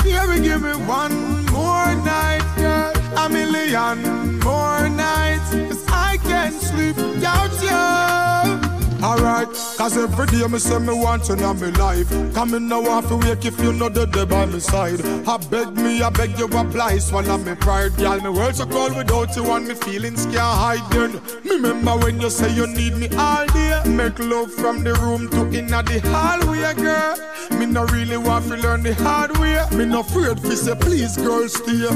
[0.03, 2.98] baby, give me one more night, girl.
[3.17, 8.68] A million more nights, cause I can't sleep without you.
[9.01, 9.47] Alright,
[9.77, 12.09] cause every day me say me want you in my life.
[12.33, 15.01] Come in now off to wake if you know the day by my side.
[15.25, 17.95] I beg me, I beg you apply, swallow me pride.
[17.95, 20.91] Girl, me world so cold without you and me feelings can't hide.
[20.91, 21.13] Then,
[21.45, 23.81] me remember when you say you need me all day.
[23.85, 27.15] Make love from the room to inna the hallway, girl.
[27.57, 29.63] Me no really want to learn the hard way.
[29.77, 31.87] Me no afraid fi say please, girl, stay.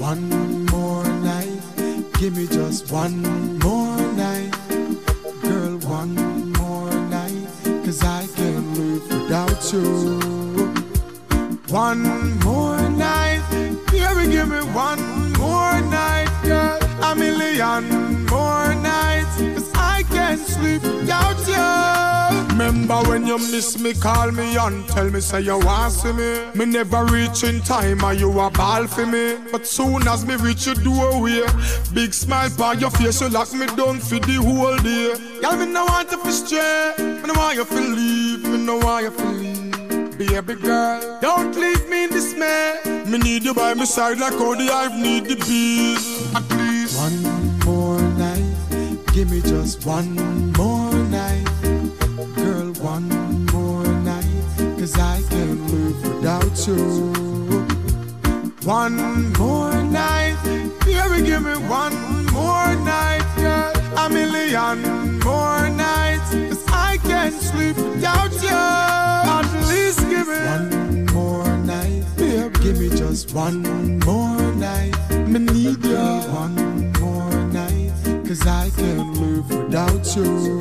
[0.00, 1.60] One more night,
[2.18, 3.51] give me just one
[7.92, 10.18] cause I can't live without you.
[11.68, 13.42] One more night,
[13.90, 16.78] baby, give me one more night, girl.
[17.02, 19.36] A million more nights,
[20.40, 22.52] without you.
[22.52, 26.46] Remember when you miss me, call me and tell me say you want see me.
[26.54, 29.36] Me never reach in time, and you a ball for me.
[29.50, 31.42] But soon as me reach your doorway,
[31.92, 35.14] big smile on your face, you lock me down for the whole day.
[35.40, 39.04] Girl, me no want to stray, me no want you to leave, me no want
[39.04, 40.18] you to leave.
[40.18, 42.80] Baby girl, don't leave me in dismay.
[43.06, 46.71] Me need you by my side like how the hive need the bees.
[49.12, 51.44] Give me just one more night,
[52.34, 52.72] girl.
[52.80, 53.08] One
[53.46, 54.24] more night,
[54.78, 57.62] cause I can't live without you.
[58.64, 60.36] One more night,
[60.84, 63.72] baby, give me one more night, girl.
[63.98, 68.62] A million more nights, cause I can't sleep without you.
[69.36, 74.94] At least give me one more night, baby, give me just one more night,
[75.28, 76.71] Me need been
[78.32, 80.56] Cause I can't live without you.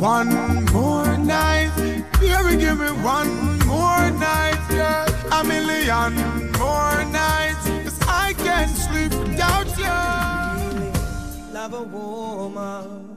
[0.00, 1.70] One more night,
[2.18, 5.06] baby, give me one more night, yeah.
[5.38, 6.16] A million
[6.58, 11.52] more nights, cause I can't sleep without you.
[11.54, 13.16] Love a woman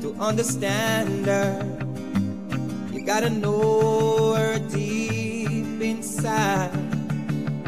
[0.00, 1.54] to understand her.
[2.92, 6.72] You gotta know her deep inside,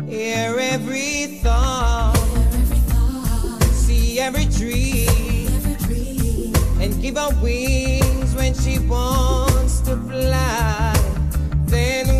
[0.08, 2.37] hear every thought
[4.18, 10.94] every tree, every and give her wings when she wants to fly.
[11.66, 12.17] Then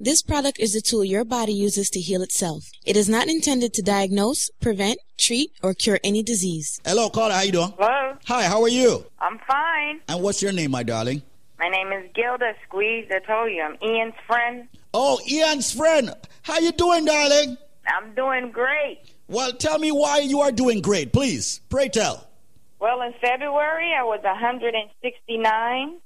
[0.00, 2.64] This product is a tool your body uses to heal itself.
[2.84, 6.80] It is not intended to diagnose, prevent, treat, or cure any disease.
[6.84, 7.34] Hello, caller.
[7.34, 7.72] How you doing?
[7.78, 8.16] Hello.
[8.26, 8.44] Hi.
[8.44, 9.06] How are you?
[9.20, 10.00] I'm fine.
[10.08, 11.22] And what's your name, my darling?
[11.60, 13.06] My name is Gilda Squeeze.
[13.10, 14.66] I told you I'm Ian's friend.
[14.92, 16.12] Oh, Ian's friend.
[16.42, 17.56] How you doing, darling?
[17.86, 18.98] I'm doing great.
[19.28, 21.60] Well, tell me why you are doing great, please.
[21.70, 22.26] Pray tell.
[22.80, 25.96] Well, in February I was 169.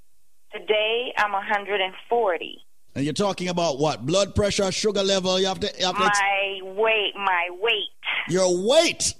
[0.52, 2.58] Today I'm 140.
[2.94, 4.04] And you're talking about what?
[4.06, 5.38] Blood pressure, sugar level.
[5.38, 5.70] You have to.
[5.78, 7.90] You have to My weight, my weight.
[8.28, 9.14] your weight.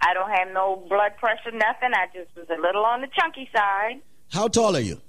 [0.00, 1.92] I don't have no blood pressure, nothing.
[1.94, 4.02] I just was a little on the chunky side.
[4.30, 5.00] How tall are you?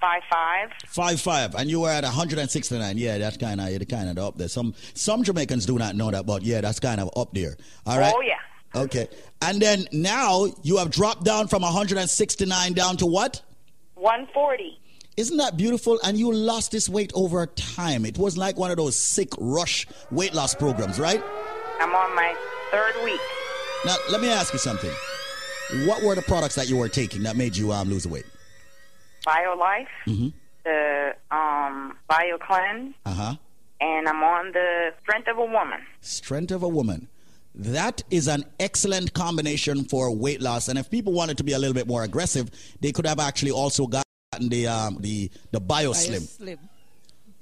[0.00, 0.70] Five five.
[0.86, 2.98] Five five, and you were at 169.
[2.98, 4.48] Yeah, that's kind of kind of up there.
[4.48, 7.56] Some some Jamaicans do not know that, but yeah, that's kind of up there.
[7.86, 8.12] All right.
[8.14, 8.34] Oh yeah.
[8.74, 9.08] Okay.
[9.42, 13.42] And then now you have dropped down from 169 down to what?
[13.94, 14.78] 140.
[15.16, 16.00] Isn't that beautiful?
[16.02, 18.04] And you lost this weight over time.
[18.04, 21.22] It was like one of those sick rush weight loss programs, right?
[21.80, 22.34] I'm on my
[22.72, 23.20] third week.
[23.86, 24.90] Now, let me ask you something.
[25.86, 28.24] What were the products that you were taking that made you um, lose weight?
[29.26, 30.28] BioLife, Mm-hmm.
[30.64, 33.34] the um BioCleanse, Uh huh.
[33.80, 35.80] and I'm on the Strength of a Woman.
[36.00, 37.08] Strength of a woman.
[37.54, 40.68] That is an excellent combination for weight loss.
[40.68, 42.50] And if people wanted to be a little bit more aggressive,
[42.80, 46.58] they could have actually also gotten the um, the the BioSlim.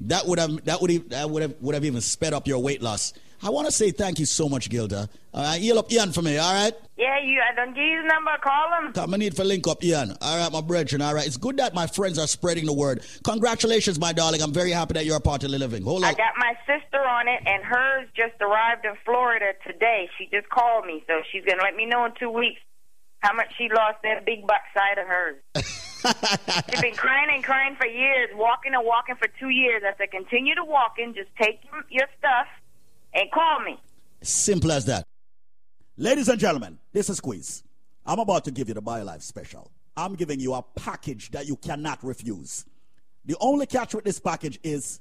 [0.01, 2.59] That would have that would have, that would have would have even sped up your
[2.59, 3.15] weight loss.
[3.45, 5.09] I want to say thank you so much, Gilda.
[5.35, 6.73] Uh, heal up Ian for me, all right?
[6.97, 7.41] Yeah, you.
[7.41, 8.31] I don't give you his number.
[8.43, 8.93] Call him.
[8.93, 10.17] Come, I need for link up, Ian.
[10.21, 11.03] All right, my brethren.
[11.03, 13.03] All right, it's good that my friends are spreading the word.
[13.25, 14.43] Congratulations, my darling.
[14.43, 15.83] I'm very happy that you're a part of the living.
[15.83, 16.11] Hold on.
[16.11, 20.09] I got my sister on it, and hers just arrived in Florida today.
[20.19, 22.61] She just called me, so she's gonna let me know in two weeks
[23.21, 25.37] how much she lost that big butt side of hers.
[26.71, 29.85] She's been crying and crying for years, walking and walking for two years.
[29.87, 31.15] I said, continue to walk walking.
[31.15, 32.47] Just take your stuff
[33.15, 33.79] and call me.
[34.23, 35.07] Simple as that.
[35.97, 37.63] Ladies and gentlemen, this is Squeeze.
[38.05, 39.71] I'm about to give you the BioLife special.
[39.97, 42.65] I'm giving you a package that you cannot refuse.
[43.25, 45.01] The only catch with this package is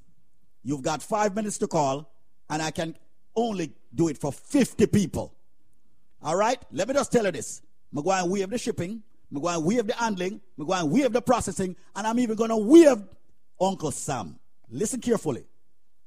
[0.63, 2.11] you've got five minutes to call,
[2.49, 2.95] and I can
[3.35, 5.33] only do it for 50 people.
[6.21, 6.61] All right?
[6.71, 7.61] Let me just tell you this.
[7.95, 9.01] I'm going to the shipping.
[9.33, 10.41] I'm going to the handling.
[10.59, 11.75] I'm going to the processing.
[11.95, 13.01] And I'm even going to waive
[13.59, 14.37] Uncle Sam.
[14.69, 15.45] Listen carefully.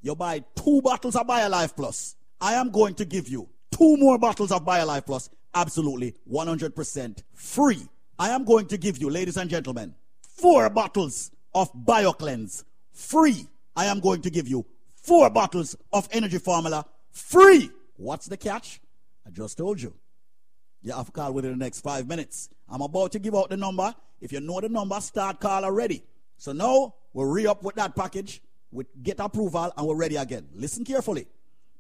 [0.04, 2.16] You buy two bottles of BioLife Plus.
[2.38, 7.88] I am going to give you two more bottles of BioLife Plus absolutely 100% free.
[8.18, 13.46] I am going to give you, ladies and gentlemen, four bottles of BioCleanse free.
[13.74, 17.70] I am going to give you four bottles of energy formula free.
[17.96, 18.82] What's the catch?
[19.26, 19.94] I just told you.
[20.82, 22.50] You have to call within the next five minutes.
[22.68, 23.94] I'm about to give out the number.
[24.20, 26.02] If you know the number, start call already.
[26.36, 28.42] So now we'll re up with that package,
[28.74, 30.48] we get approval, and we're ready again.
[30.52, 31.26] Listen carefully.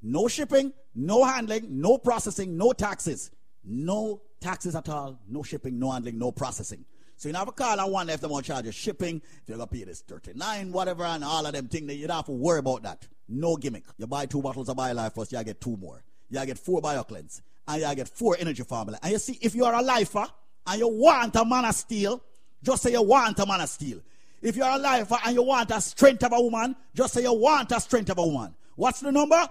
[0.00, 3.30] No shipping, no handling, no processing, no taxes.
[3.64, 6.84] No taxes at all, no shipping, no handling, no processing.
[7.16, 9.22] So you have a call and one left them on charge shipping.
[9.46, 12.32] You're gonna pay this 39, whatever, and all of them things, you don't have to
[12.32, 13.08] worry about that.
[13.28, 13.84] No gimmick.
[13.96, 16.02] You buy two bottles of BioLife first, you get two more.
[16.30, 18.98] You get four BioCleanse, and you get four energy formula.
[19.02, 20.26] And you see, if you are a lifer
[20.66, 22.22] and you want a man of steel,
[22.62, 24.00] just say you want a man of steel.
[24.44, 27.32] If you're a lifer and you want a strength of a woman, just say you
[27.32, 28.54] want a strength of a woman.
[28.76, 29.42] What's the number?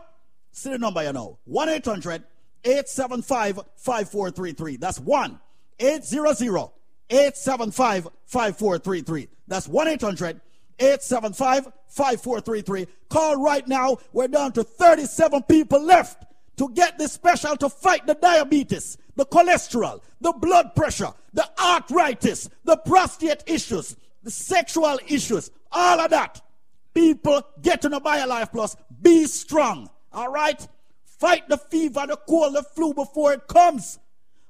[0.51, 1.39] See the number you know.
[1.45, 2.23] 1 800
[2.63, 4.77] 875 5433.
[4.77, 5.39] That's 1
[5.80, 6.69] 800
[7.09, 9.27] 875 5433.
[9.47, 10.41] That's 1 800
[10.77, 12.88] 875 5433.
[13.09, 13.97] Call right now.
[14.11, 16.23] We're down to 37 people left
[16.57, 22.47] to get this special to fight the diabetes, the cholesterol, the blood pressure, the arthritis,
[22.63, 26.42] the prostate issues, the sexual issues, all of that.
[26.93, 28.76] People get on a BioLife Plus.
[29.02, 29.90] Be strong.
[30.11, 30.68] All right?
[31.06, 34.00] Fight the fever, the cold, the flu before it comes.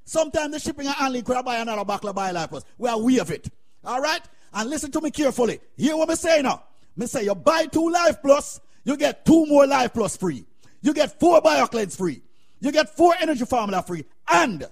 [0.06, 2.64] Sometimes the shipping and handling could buy another bottle of BioLife Plus.
[2.78, 3.50] Well, we have it.
[3.84, 4.22] All right?
[4.54, 5.60] And listen to me carefully.
[5.76, 6.64] Hear what me saying now.
[6.96, 10.46] Me say you buy two Life Plus, you get two more Life Plus free.
[10.82, 12.22] You get four BioCleanse free.
[12.60, 14.06] You get four energy formula free.
[14.30, 14.68] And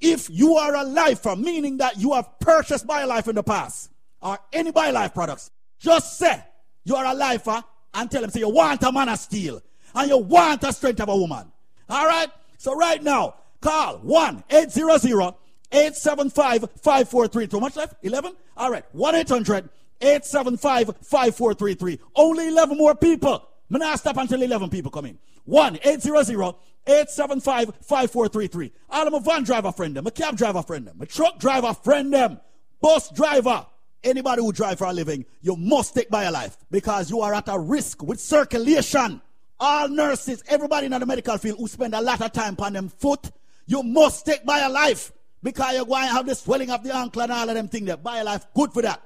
[0.00, 3.90] if you are a lifer, meaning that you have purchased BioLife in the past,
[4.22, 6.42] or any BioLife products, just say
[6.84, 7.62] you are a lifer
[7.94, 9.62] and tell them, say you want a man of steel
[9.94, 11.50] and you want a strength of a woman.
[11.88, 12.28] All right?
[12.58, 15.34] So right now, call 1 800
[15.72, 17.48] 875 5433.
[17.50, 17.94] How much left?
[18.02, 18.34] 11?
[18.56, 18.84] All right.
[18.92, 19.68] 1 800
[20.00, 21.98] 875 5433.
[22.16, 23.46] Only 11 more people.
[23.72, 25.18] I'm not stop until 11 people come in.
[25.44, 26.54] 1 800
[26.86, 28.72] 875 5433.
[28.90, 31.74] All of my van driver friend them, a cab driver friend them, a truck driver
[31.74, 32.40] friend them,
[32.80, 33.66] bus driver.
[34.02, 37.58] Anybody who drive for a living, you must take BioLife because you are at a
[37.58, 39.20] risk with circulation.
[39.58, 42.88] All nurses, everybody in the medical field who spend a lot of time on them
[42.88, 43.30] foot,
[43.66, 45.12] you must take BioLife
[45.42, 47.86] because you're going to have the swelling of the ankle and all of them things
[47.86, 47.98] there.
[47.98, 49.02] BioLife, good for that.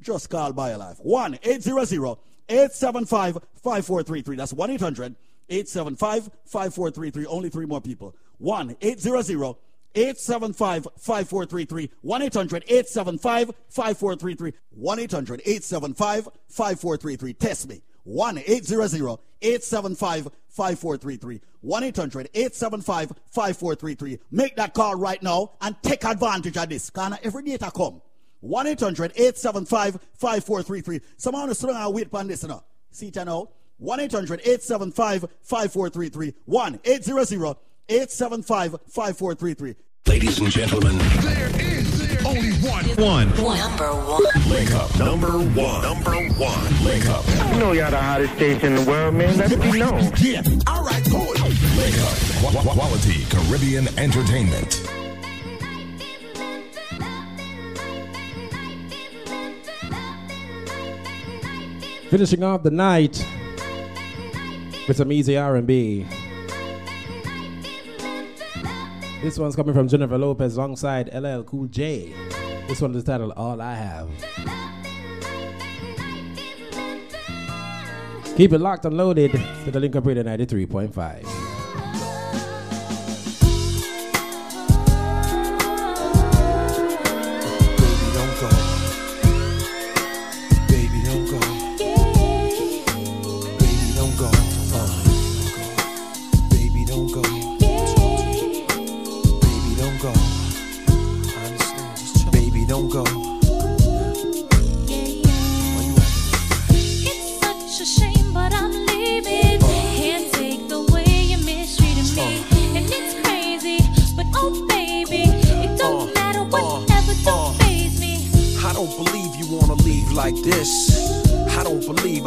[0.00, 0.98] Just call BioLife.
[1.00, 4.36] 1 800 875 5433.
[4.36, 5.16] That's 1 800
[5.48, 7.26] 875 5433.
[7.26, 8.14] Only three more people.
[8.38, 9.56] 1 800
[9.94, 11.90] 875 5433.
[12.00, 14.52] 1 800 875 5433.
[14.70, 17.32] 1 800 875 5433.
[17.34, 17.82] Test me.
[18.04, 21.40] 1 800 875 5433.
[21.60, 24.18] 1 800 875 5433.
[24.30, 26.90] Make that call right now and take advantage of this.
[26.90, 28.00] Can every data come?
[28.40, 31.00] 1 800 875 5433.
[31.16, 32.64] Someone is strong and wait for this now.
[32.90, 33.48] See it now.
[33.78, 36.34] 1 800 875 5433.
[36.44, 37.56] 1 800
[37.88, 39.74] 875 5433.
[40.06, 41.90] Ladies and gentlemen, there is
[42.24, 42.84] only one.
[42.96, 43.28] One.
[43.58, 44.22] Number one.
[44.48, 44.98] Link up.
[44.98, 45.82] Number one.
[45.82, 46.84] Number one.
[46.84, 47.26] Link up.
[47.52, 49.36] You know y'all the hottest station in the world, man.
[49.38, 50.12] Let it be known.
[50.18, 50.42] Yeah.
[50.66, 51.20] All right, cool.
[51.20, 52.16] Link up.
[52.40, 54.99] Qu- qu- quality Caribbean entertainment.
[62.10, 63.24] Finishing off the night
[64.88, 66.04] with some easy R&B.
[69.22, 72.12] This one's coming from Jennifer Lopez alongside LL Cool J.
[72.66, 74.10] This one is titled All I Have.
[78.36, 79.30] Keep it locked and loaded
[79.64, 81.49] to the Link Radio 93.5.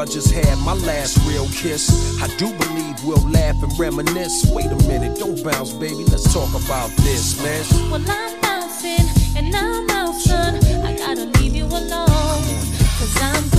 [0.04, 2.22] I just had my last real kiss.
[2.22, 4.52] I do believe we'll laugh and reminisce.
[4.52, 6.04] Wait a minute, don't bounce, baby.
[6.04, 7.64] Let's talk about this, man.
[7.90, 9.08] Well, I'm bouncing
[9.38, 10.56] and I'm out, son.
[10.84, 12.44] I gotta leave you alone.
[13.00, 13.53] Cause I'm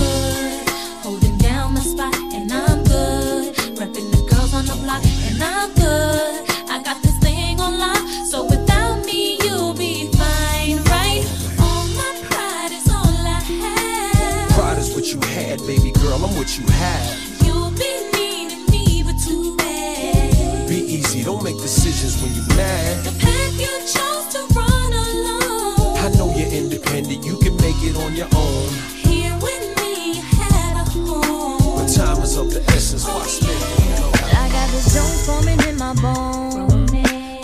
[16.45, 17.43] what you have.
[17.43, 20.69] You'll be needing me, but too bad.
[20.69, 23.03] Be easy, don't make decisions when you're mad.
[23.03, 25.97] The path you chose to run alone.
[26.05, 28.69] I know you're independent, you can make it on your own.
[29.09, 31.79] Here with me, you had a home.
[31.79, 34.35] But time is of the essence, why spend it?
[34.37, 36.91] I got this joint forming in my bones.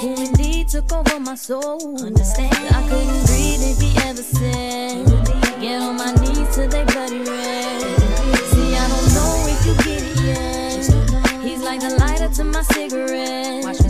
[0.02, 2.00] Who indeed took over my soul?
[2.06, 2.54] Understand?
[2.54, 5.08] I couldn't breathe if he ever said.
[5.60, 7.51] Get on my knees till they bloody red.
[12.34, 13.81] to my cigarette.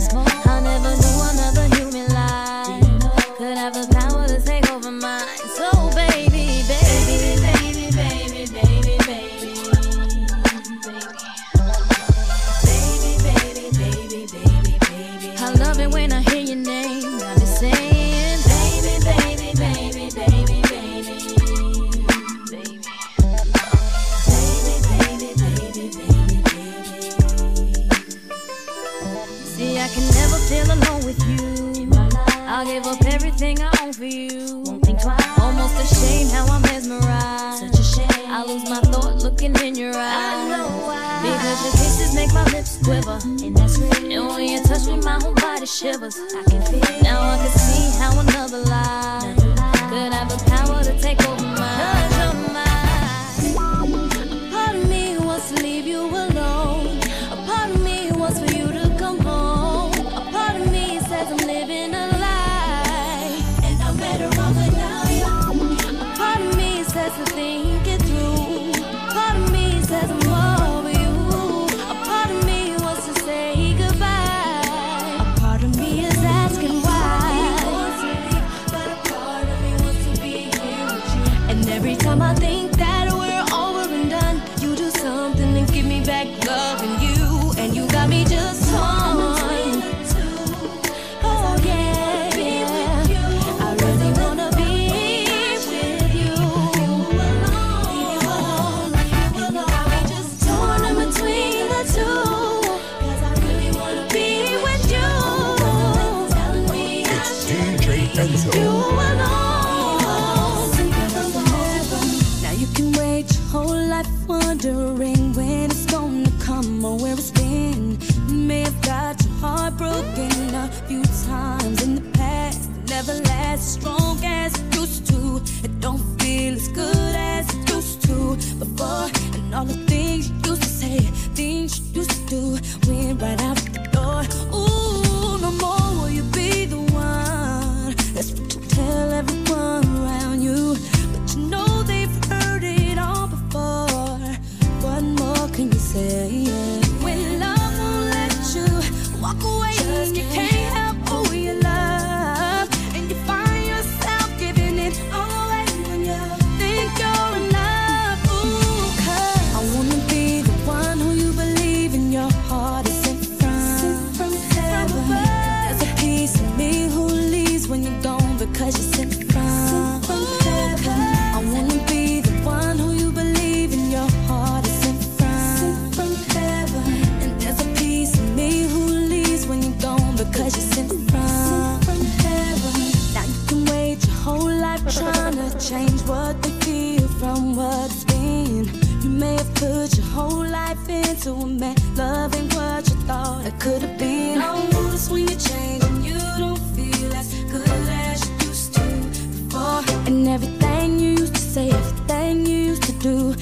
[190.52, 194.38] life into a man, loving what you thought it could have been.
[194.38, 198.80] I notice when you change and you don't feel as good as you used to
[198.80, 199.82] before.
[200.06, 203.34] And everything you used to say, everything you used to do,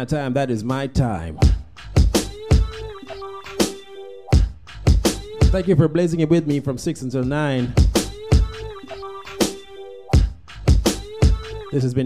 [0.00, 1.38] my time, that is my time.
[5.52, 7.74] Thank you for blazing it with me from 6 until 9.
[11.70, 11.98] This has been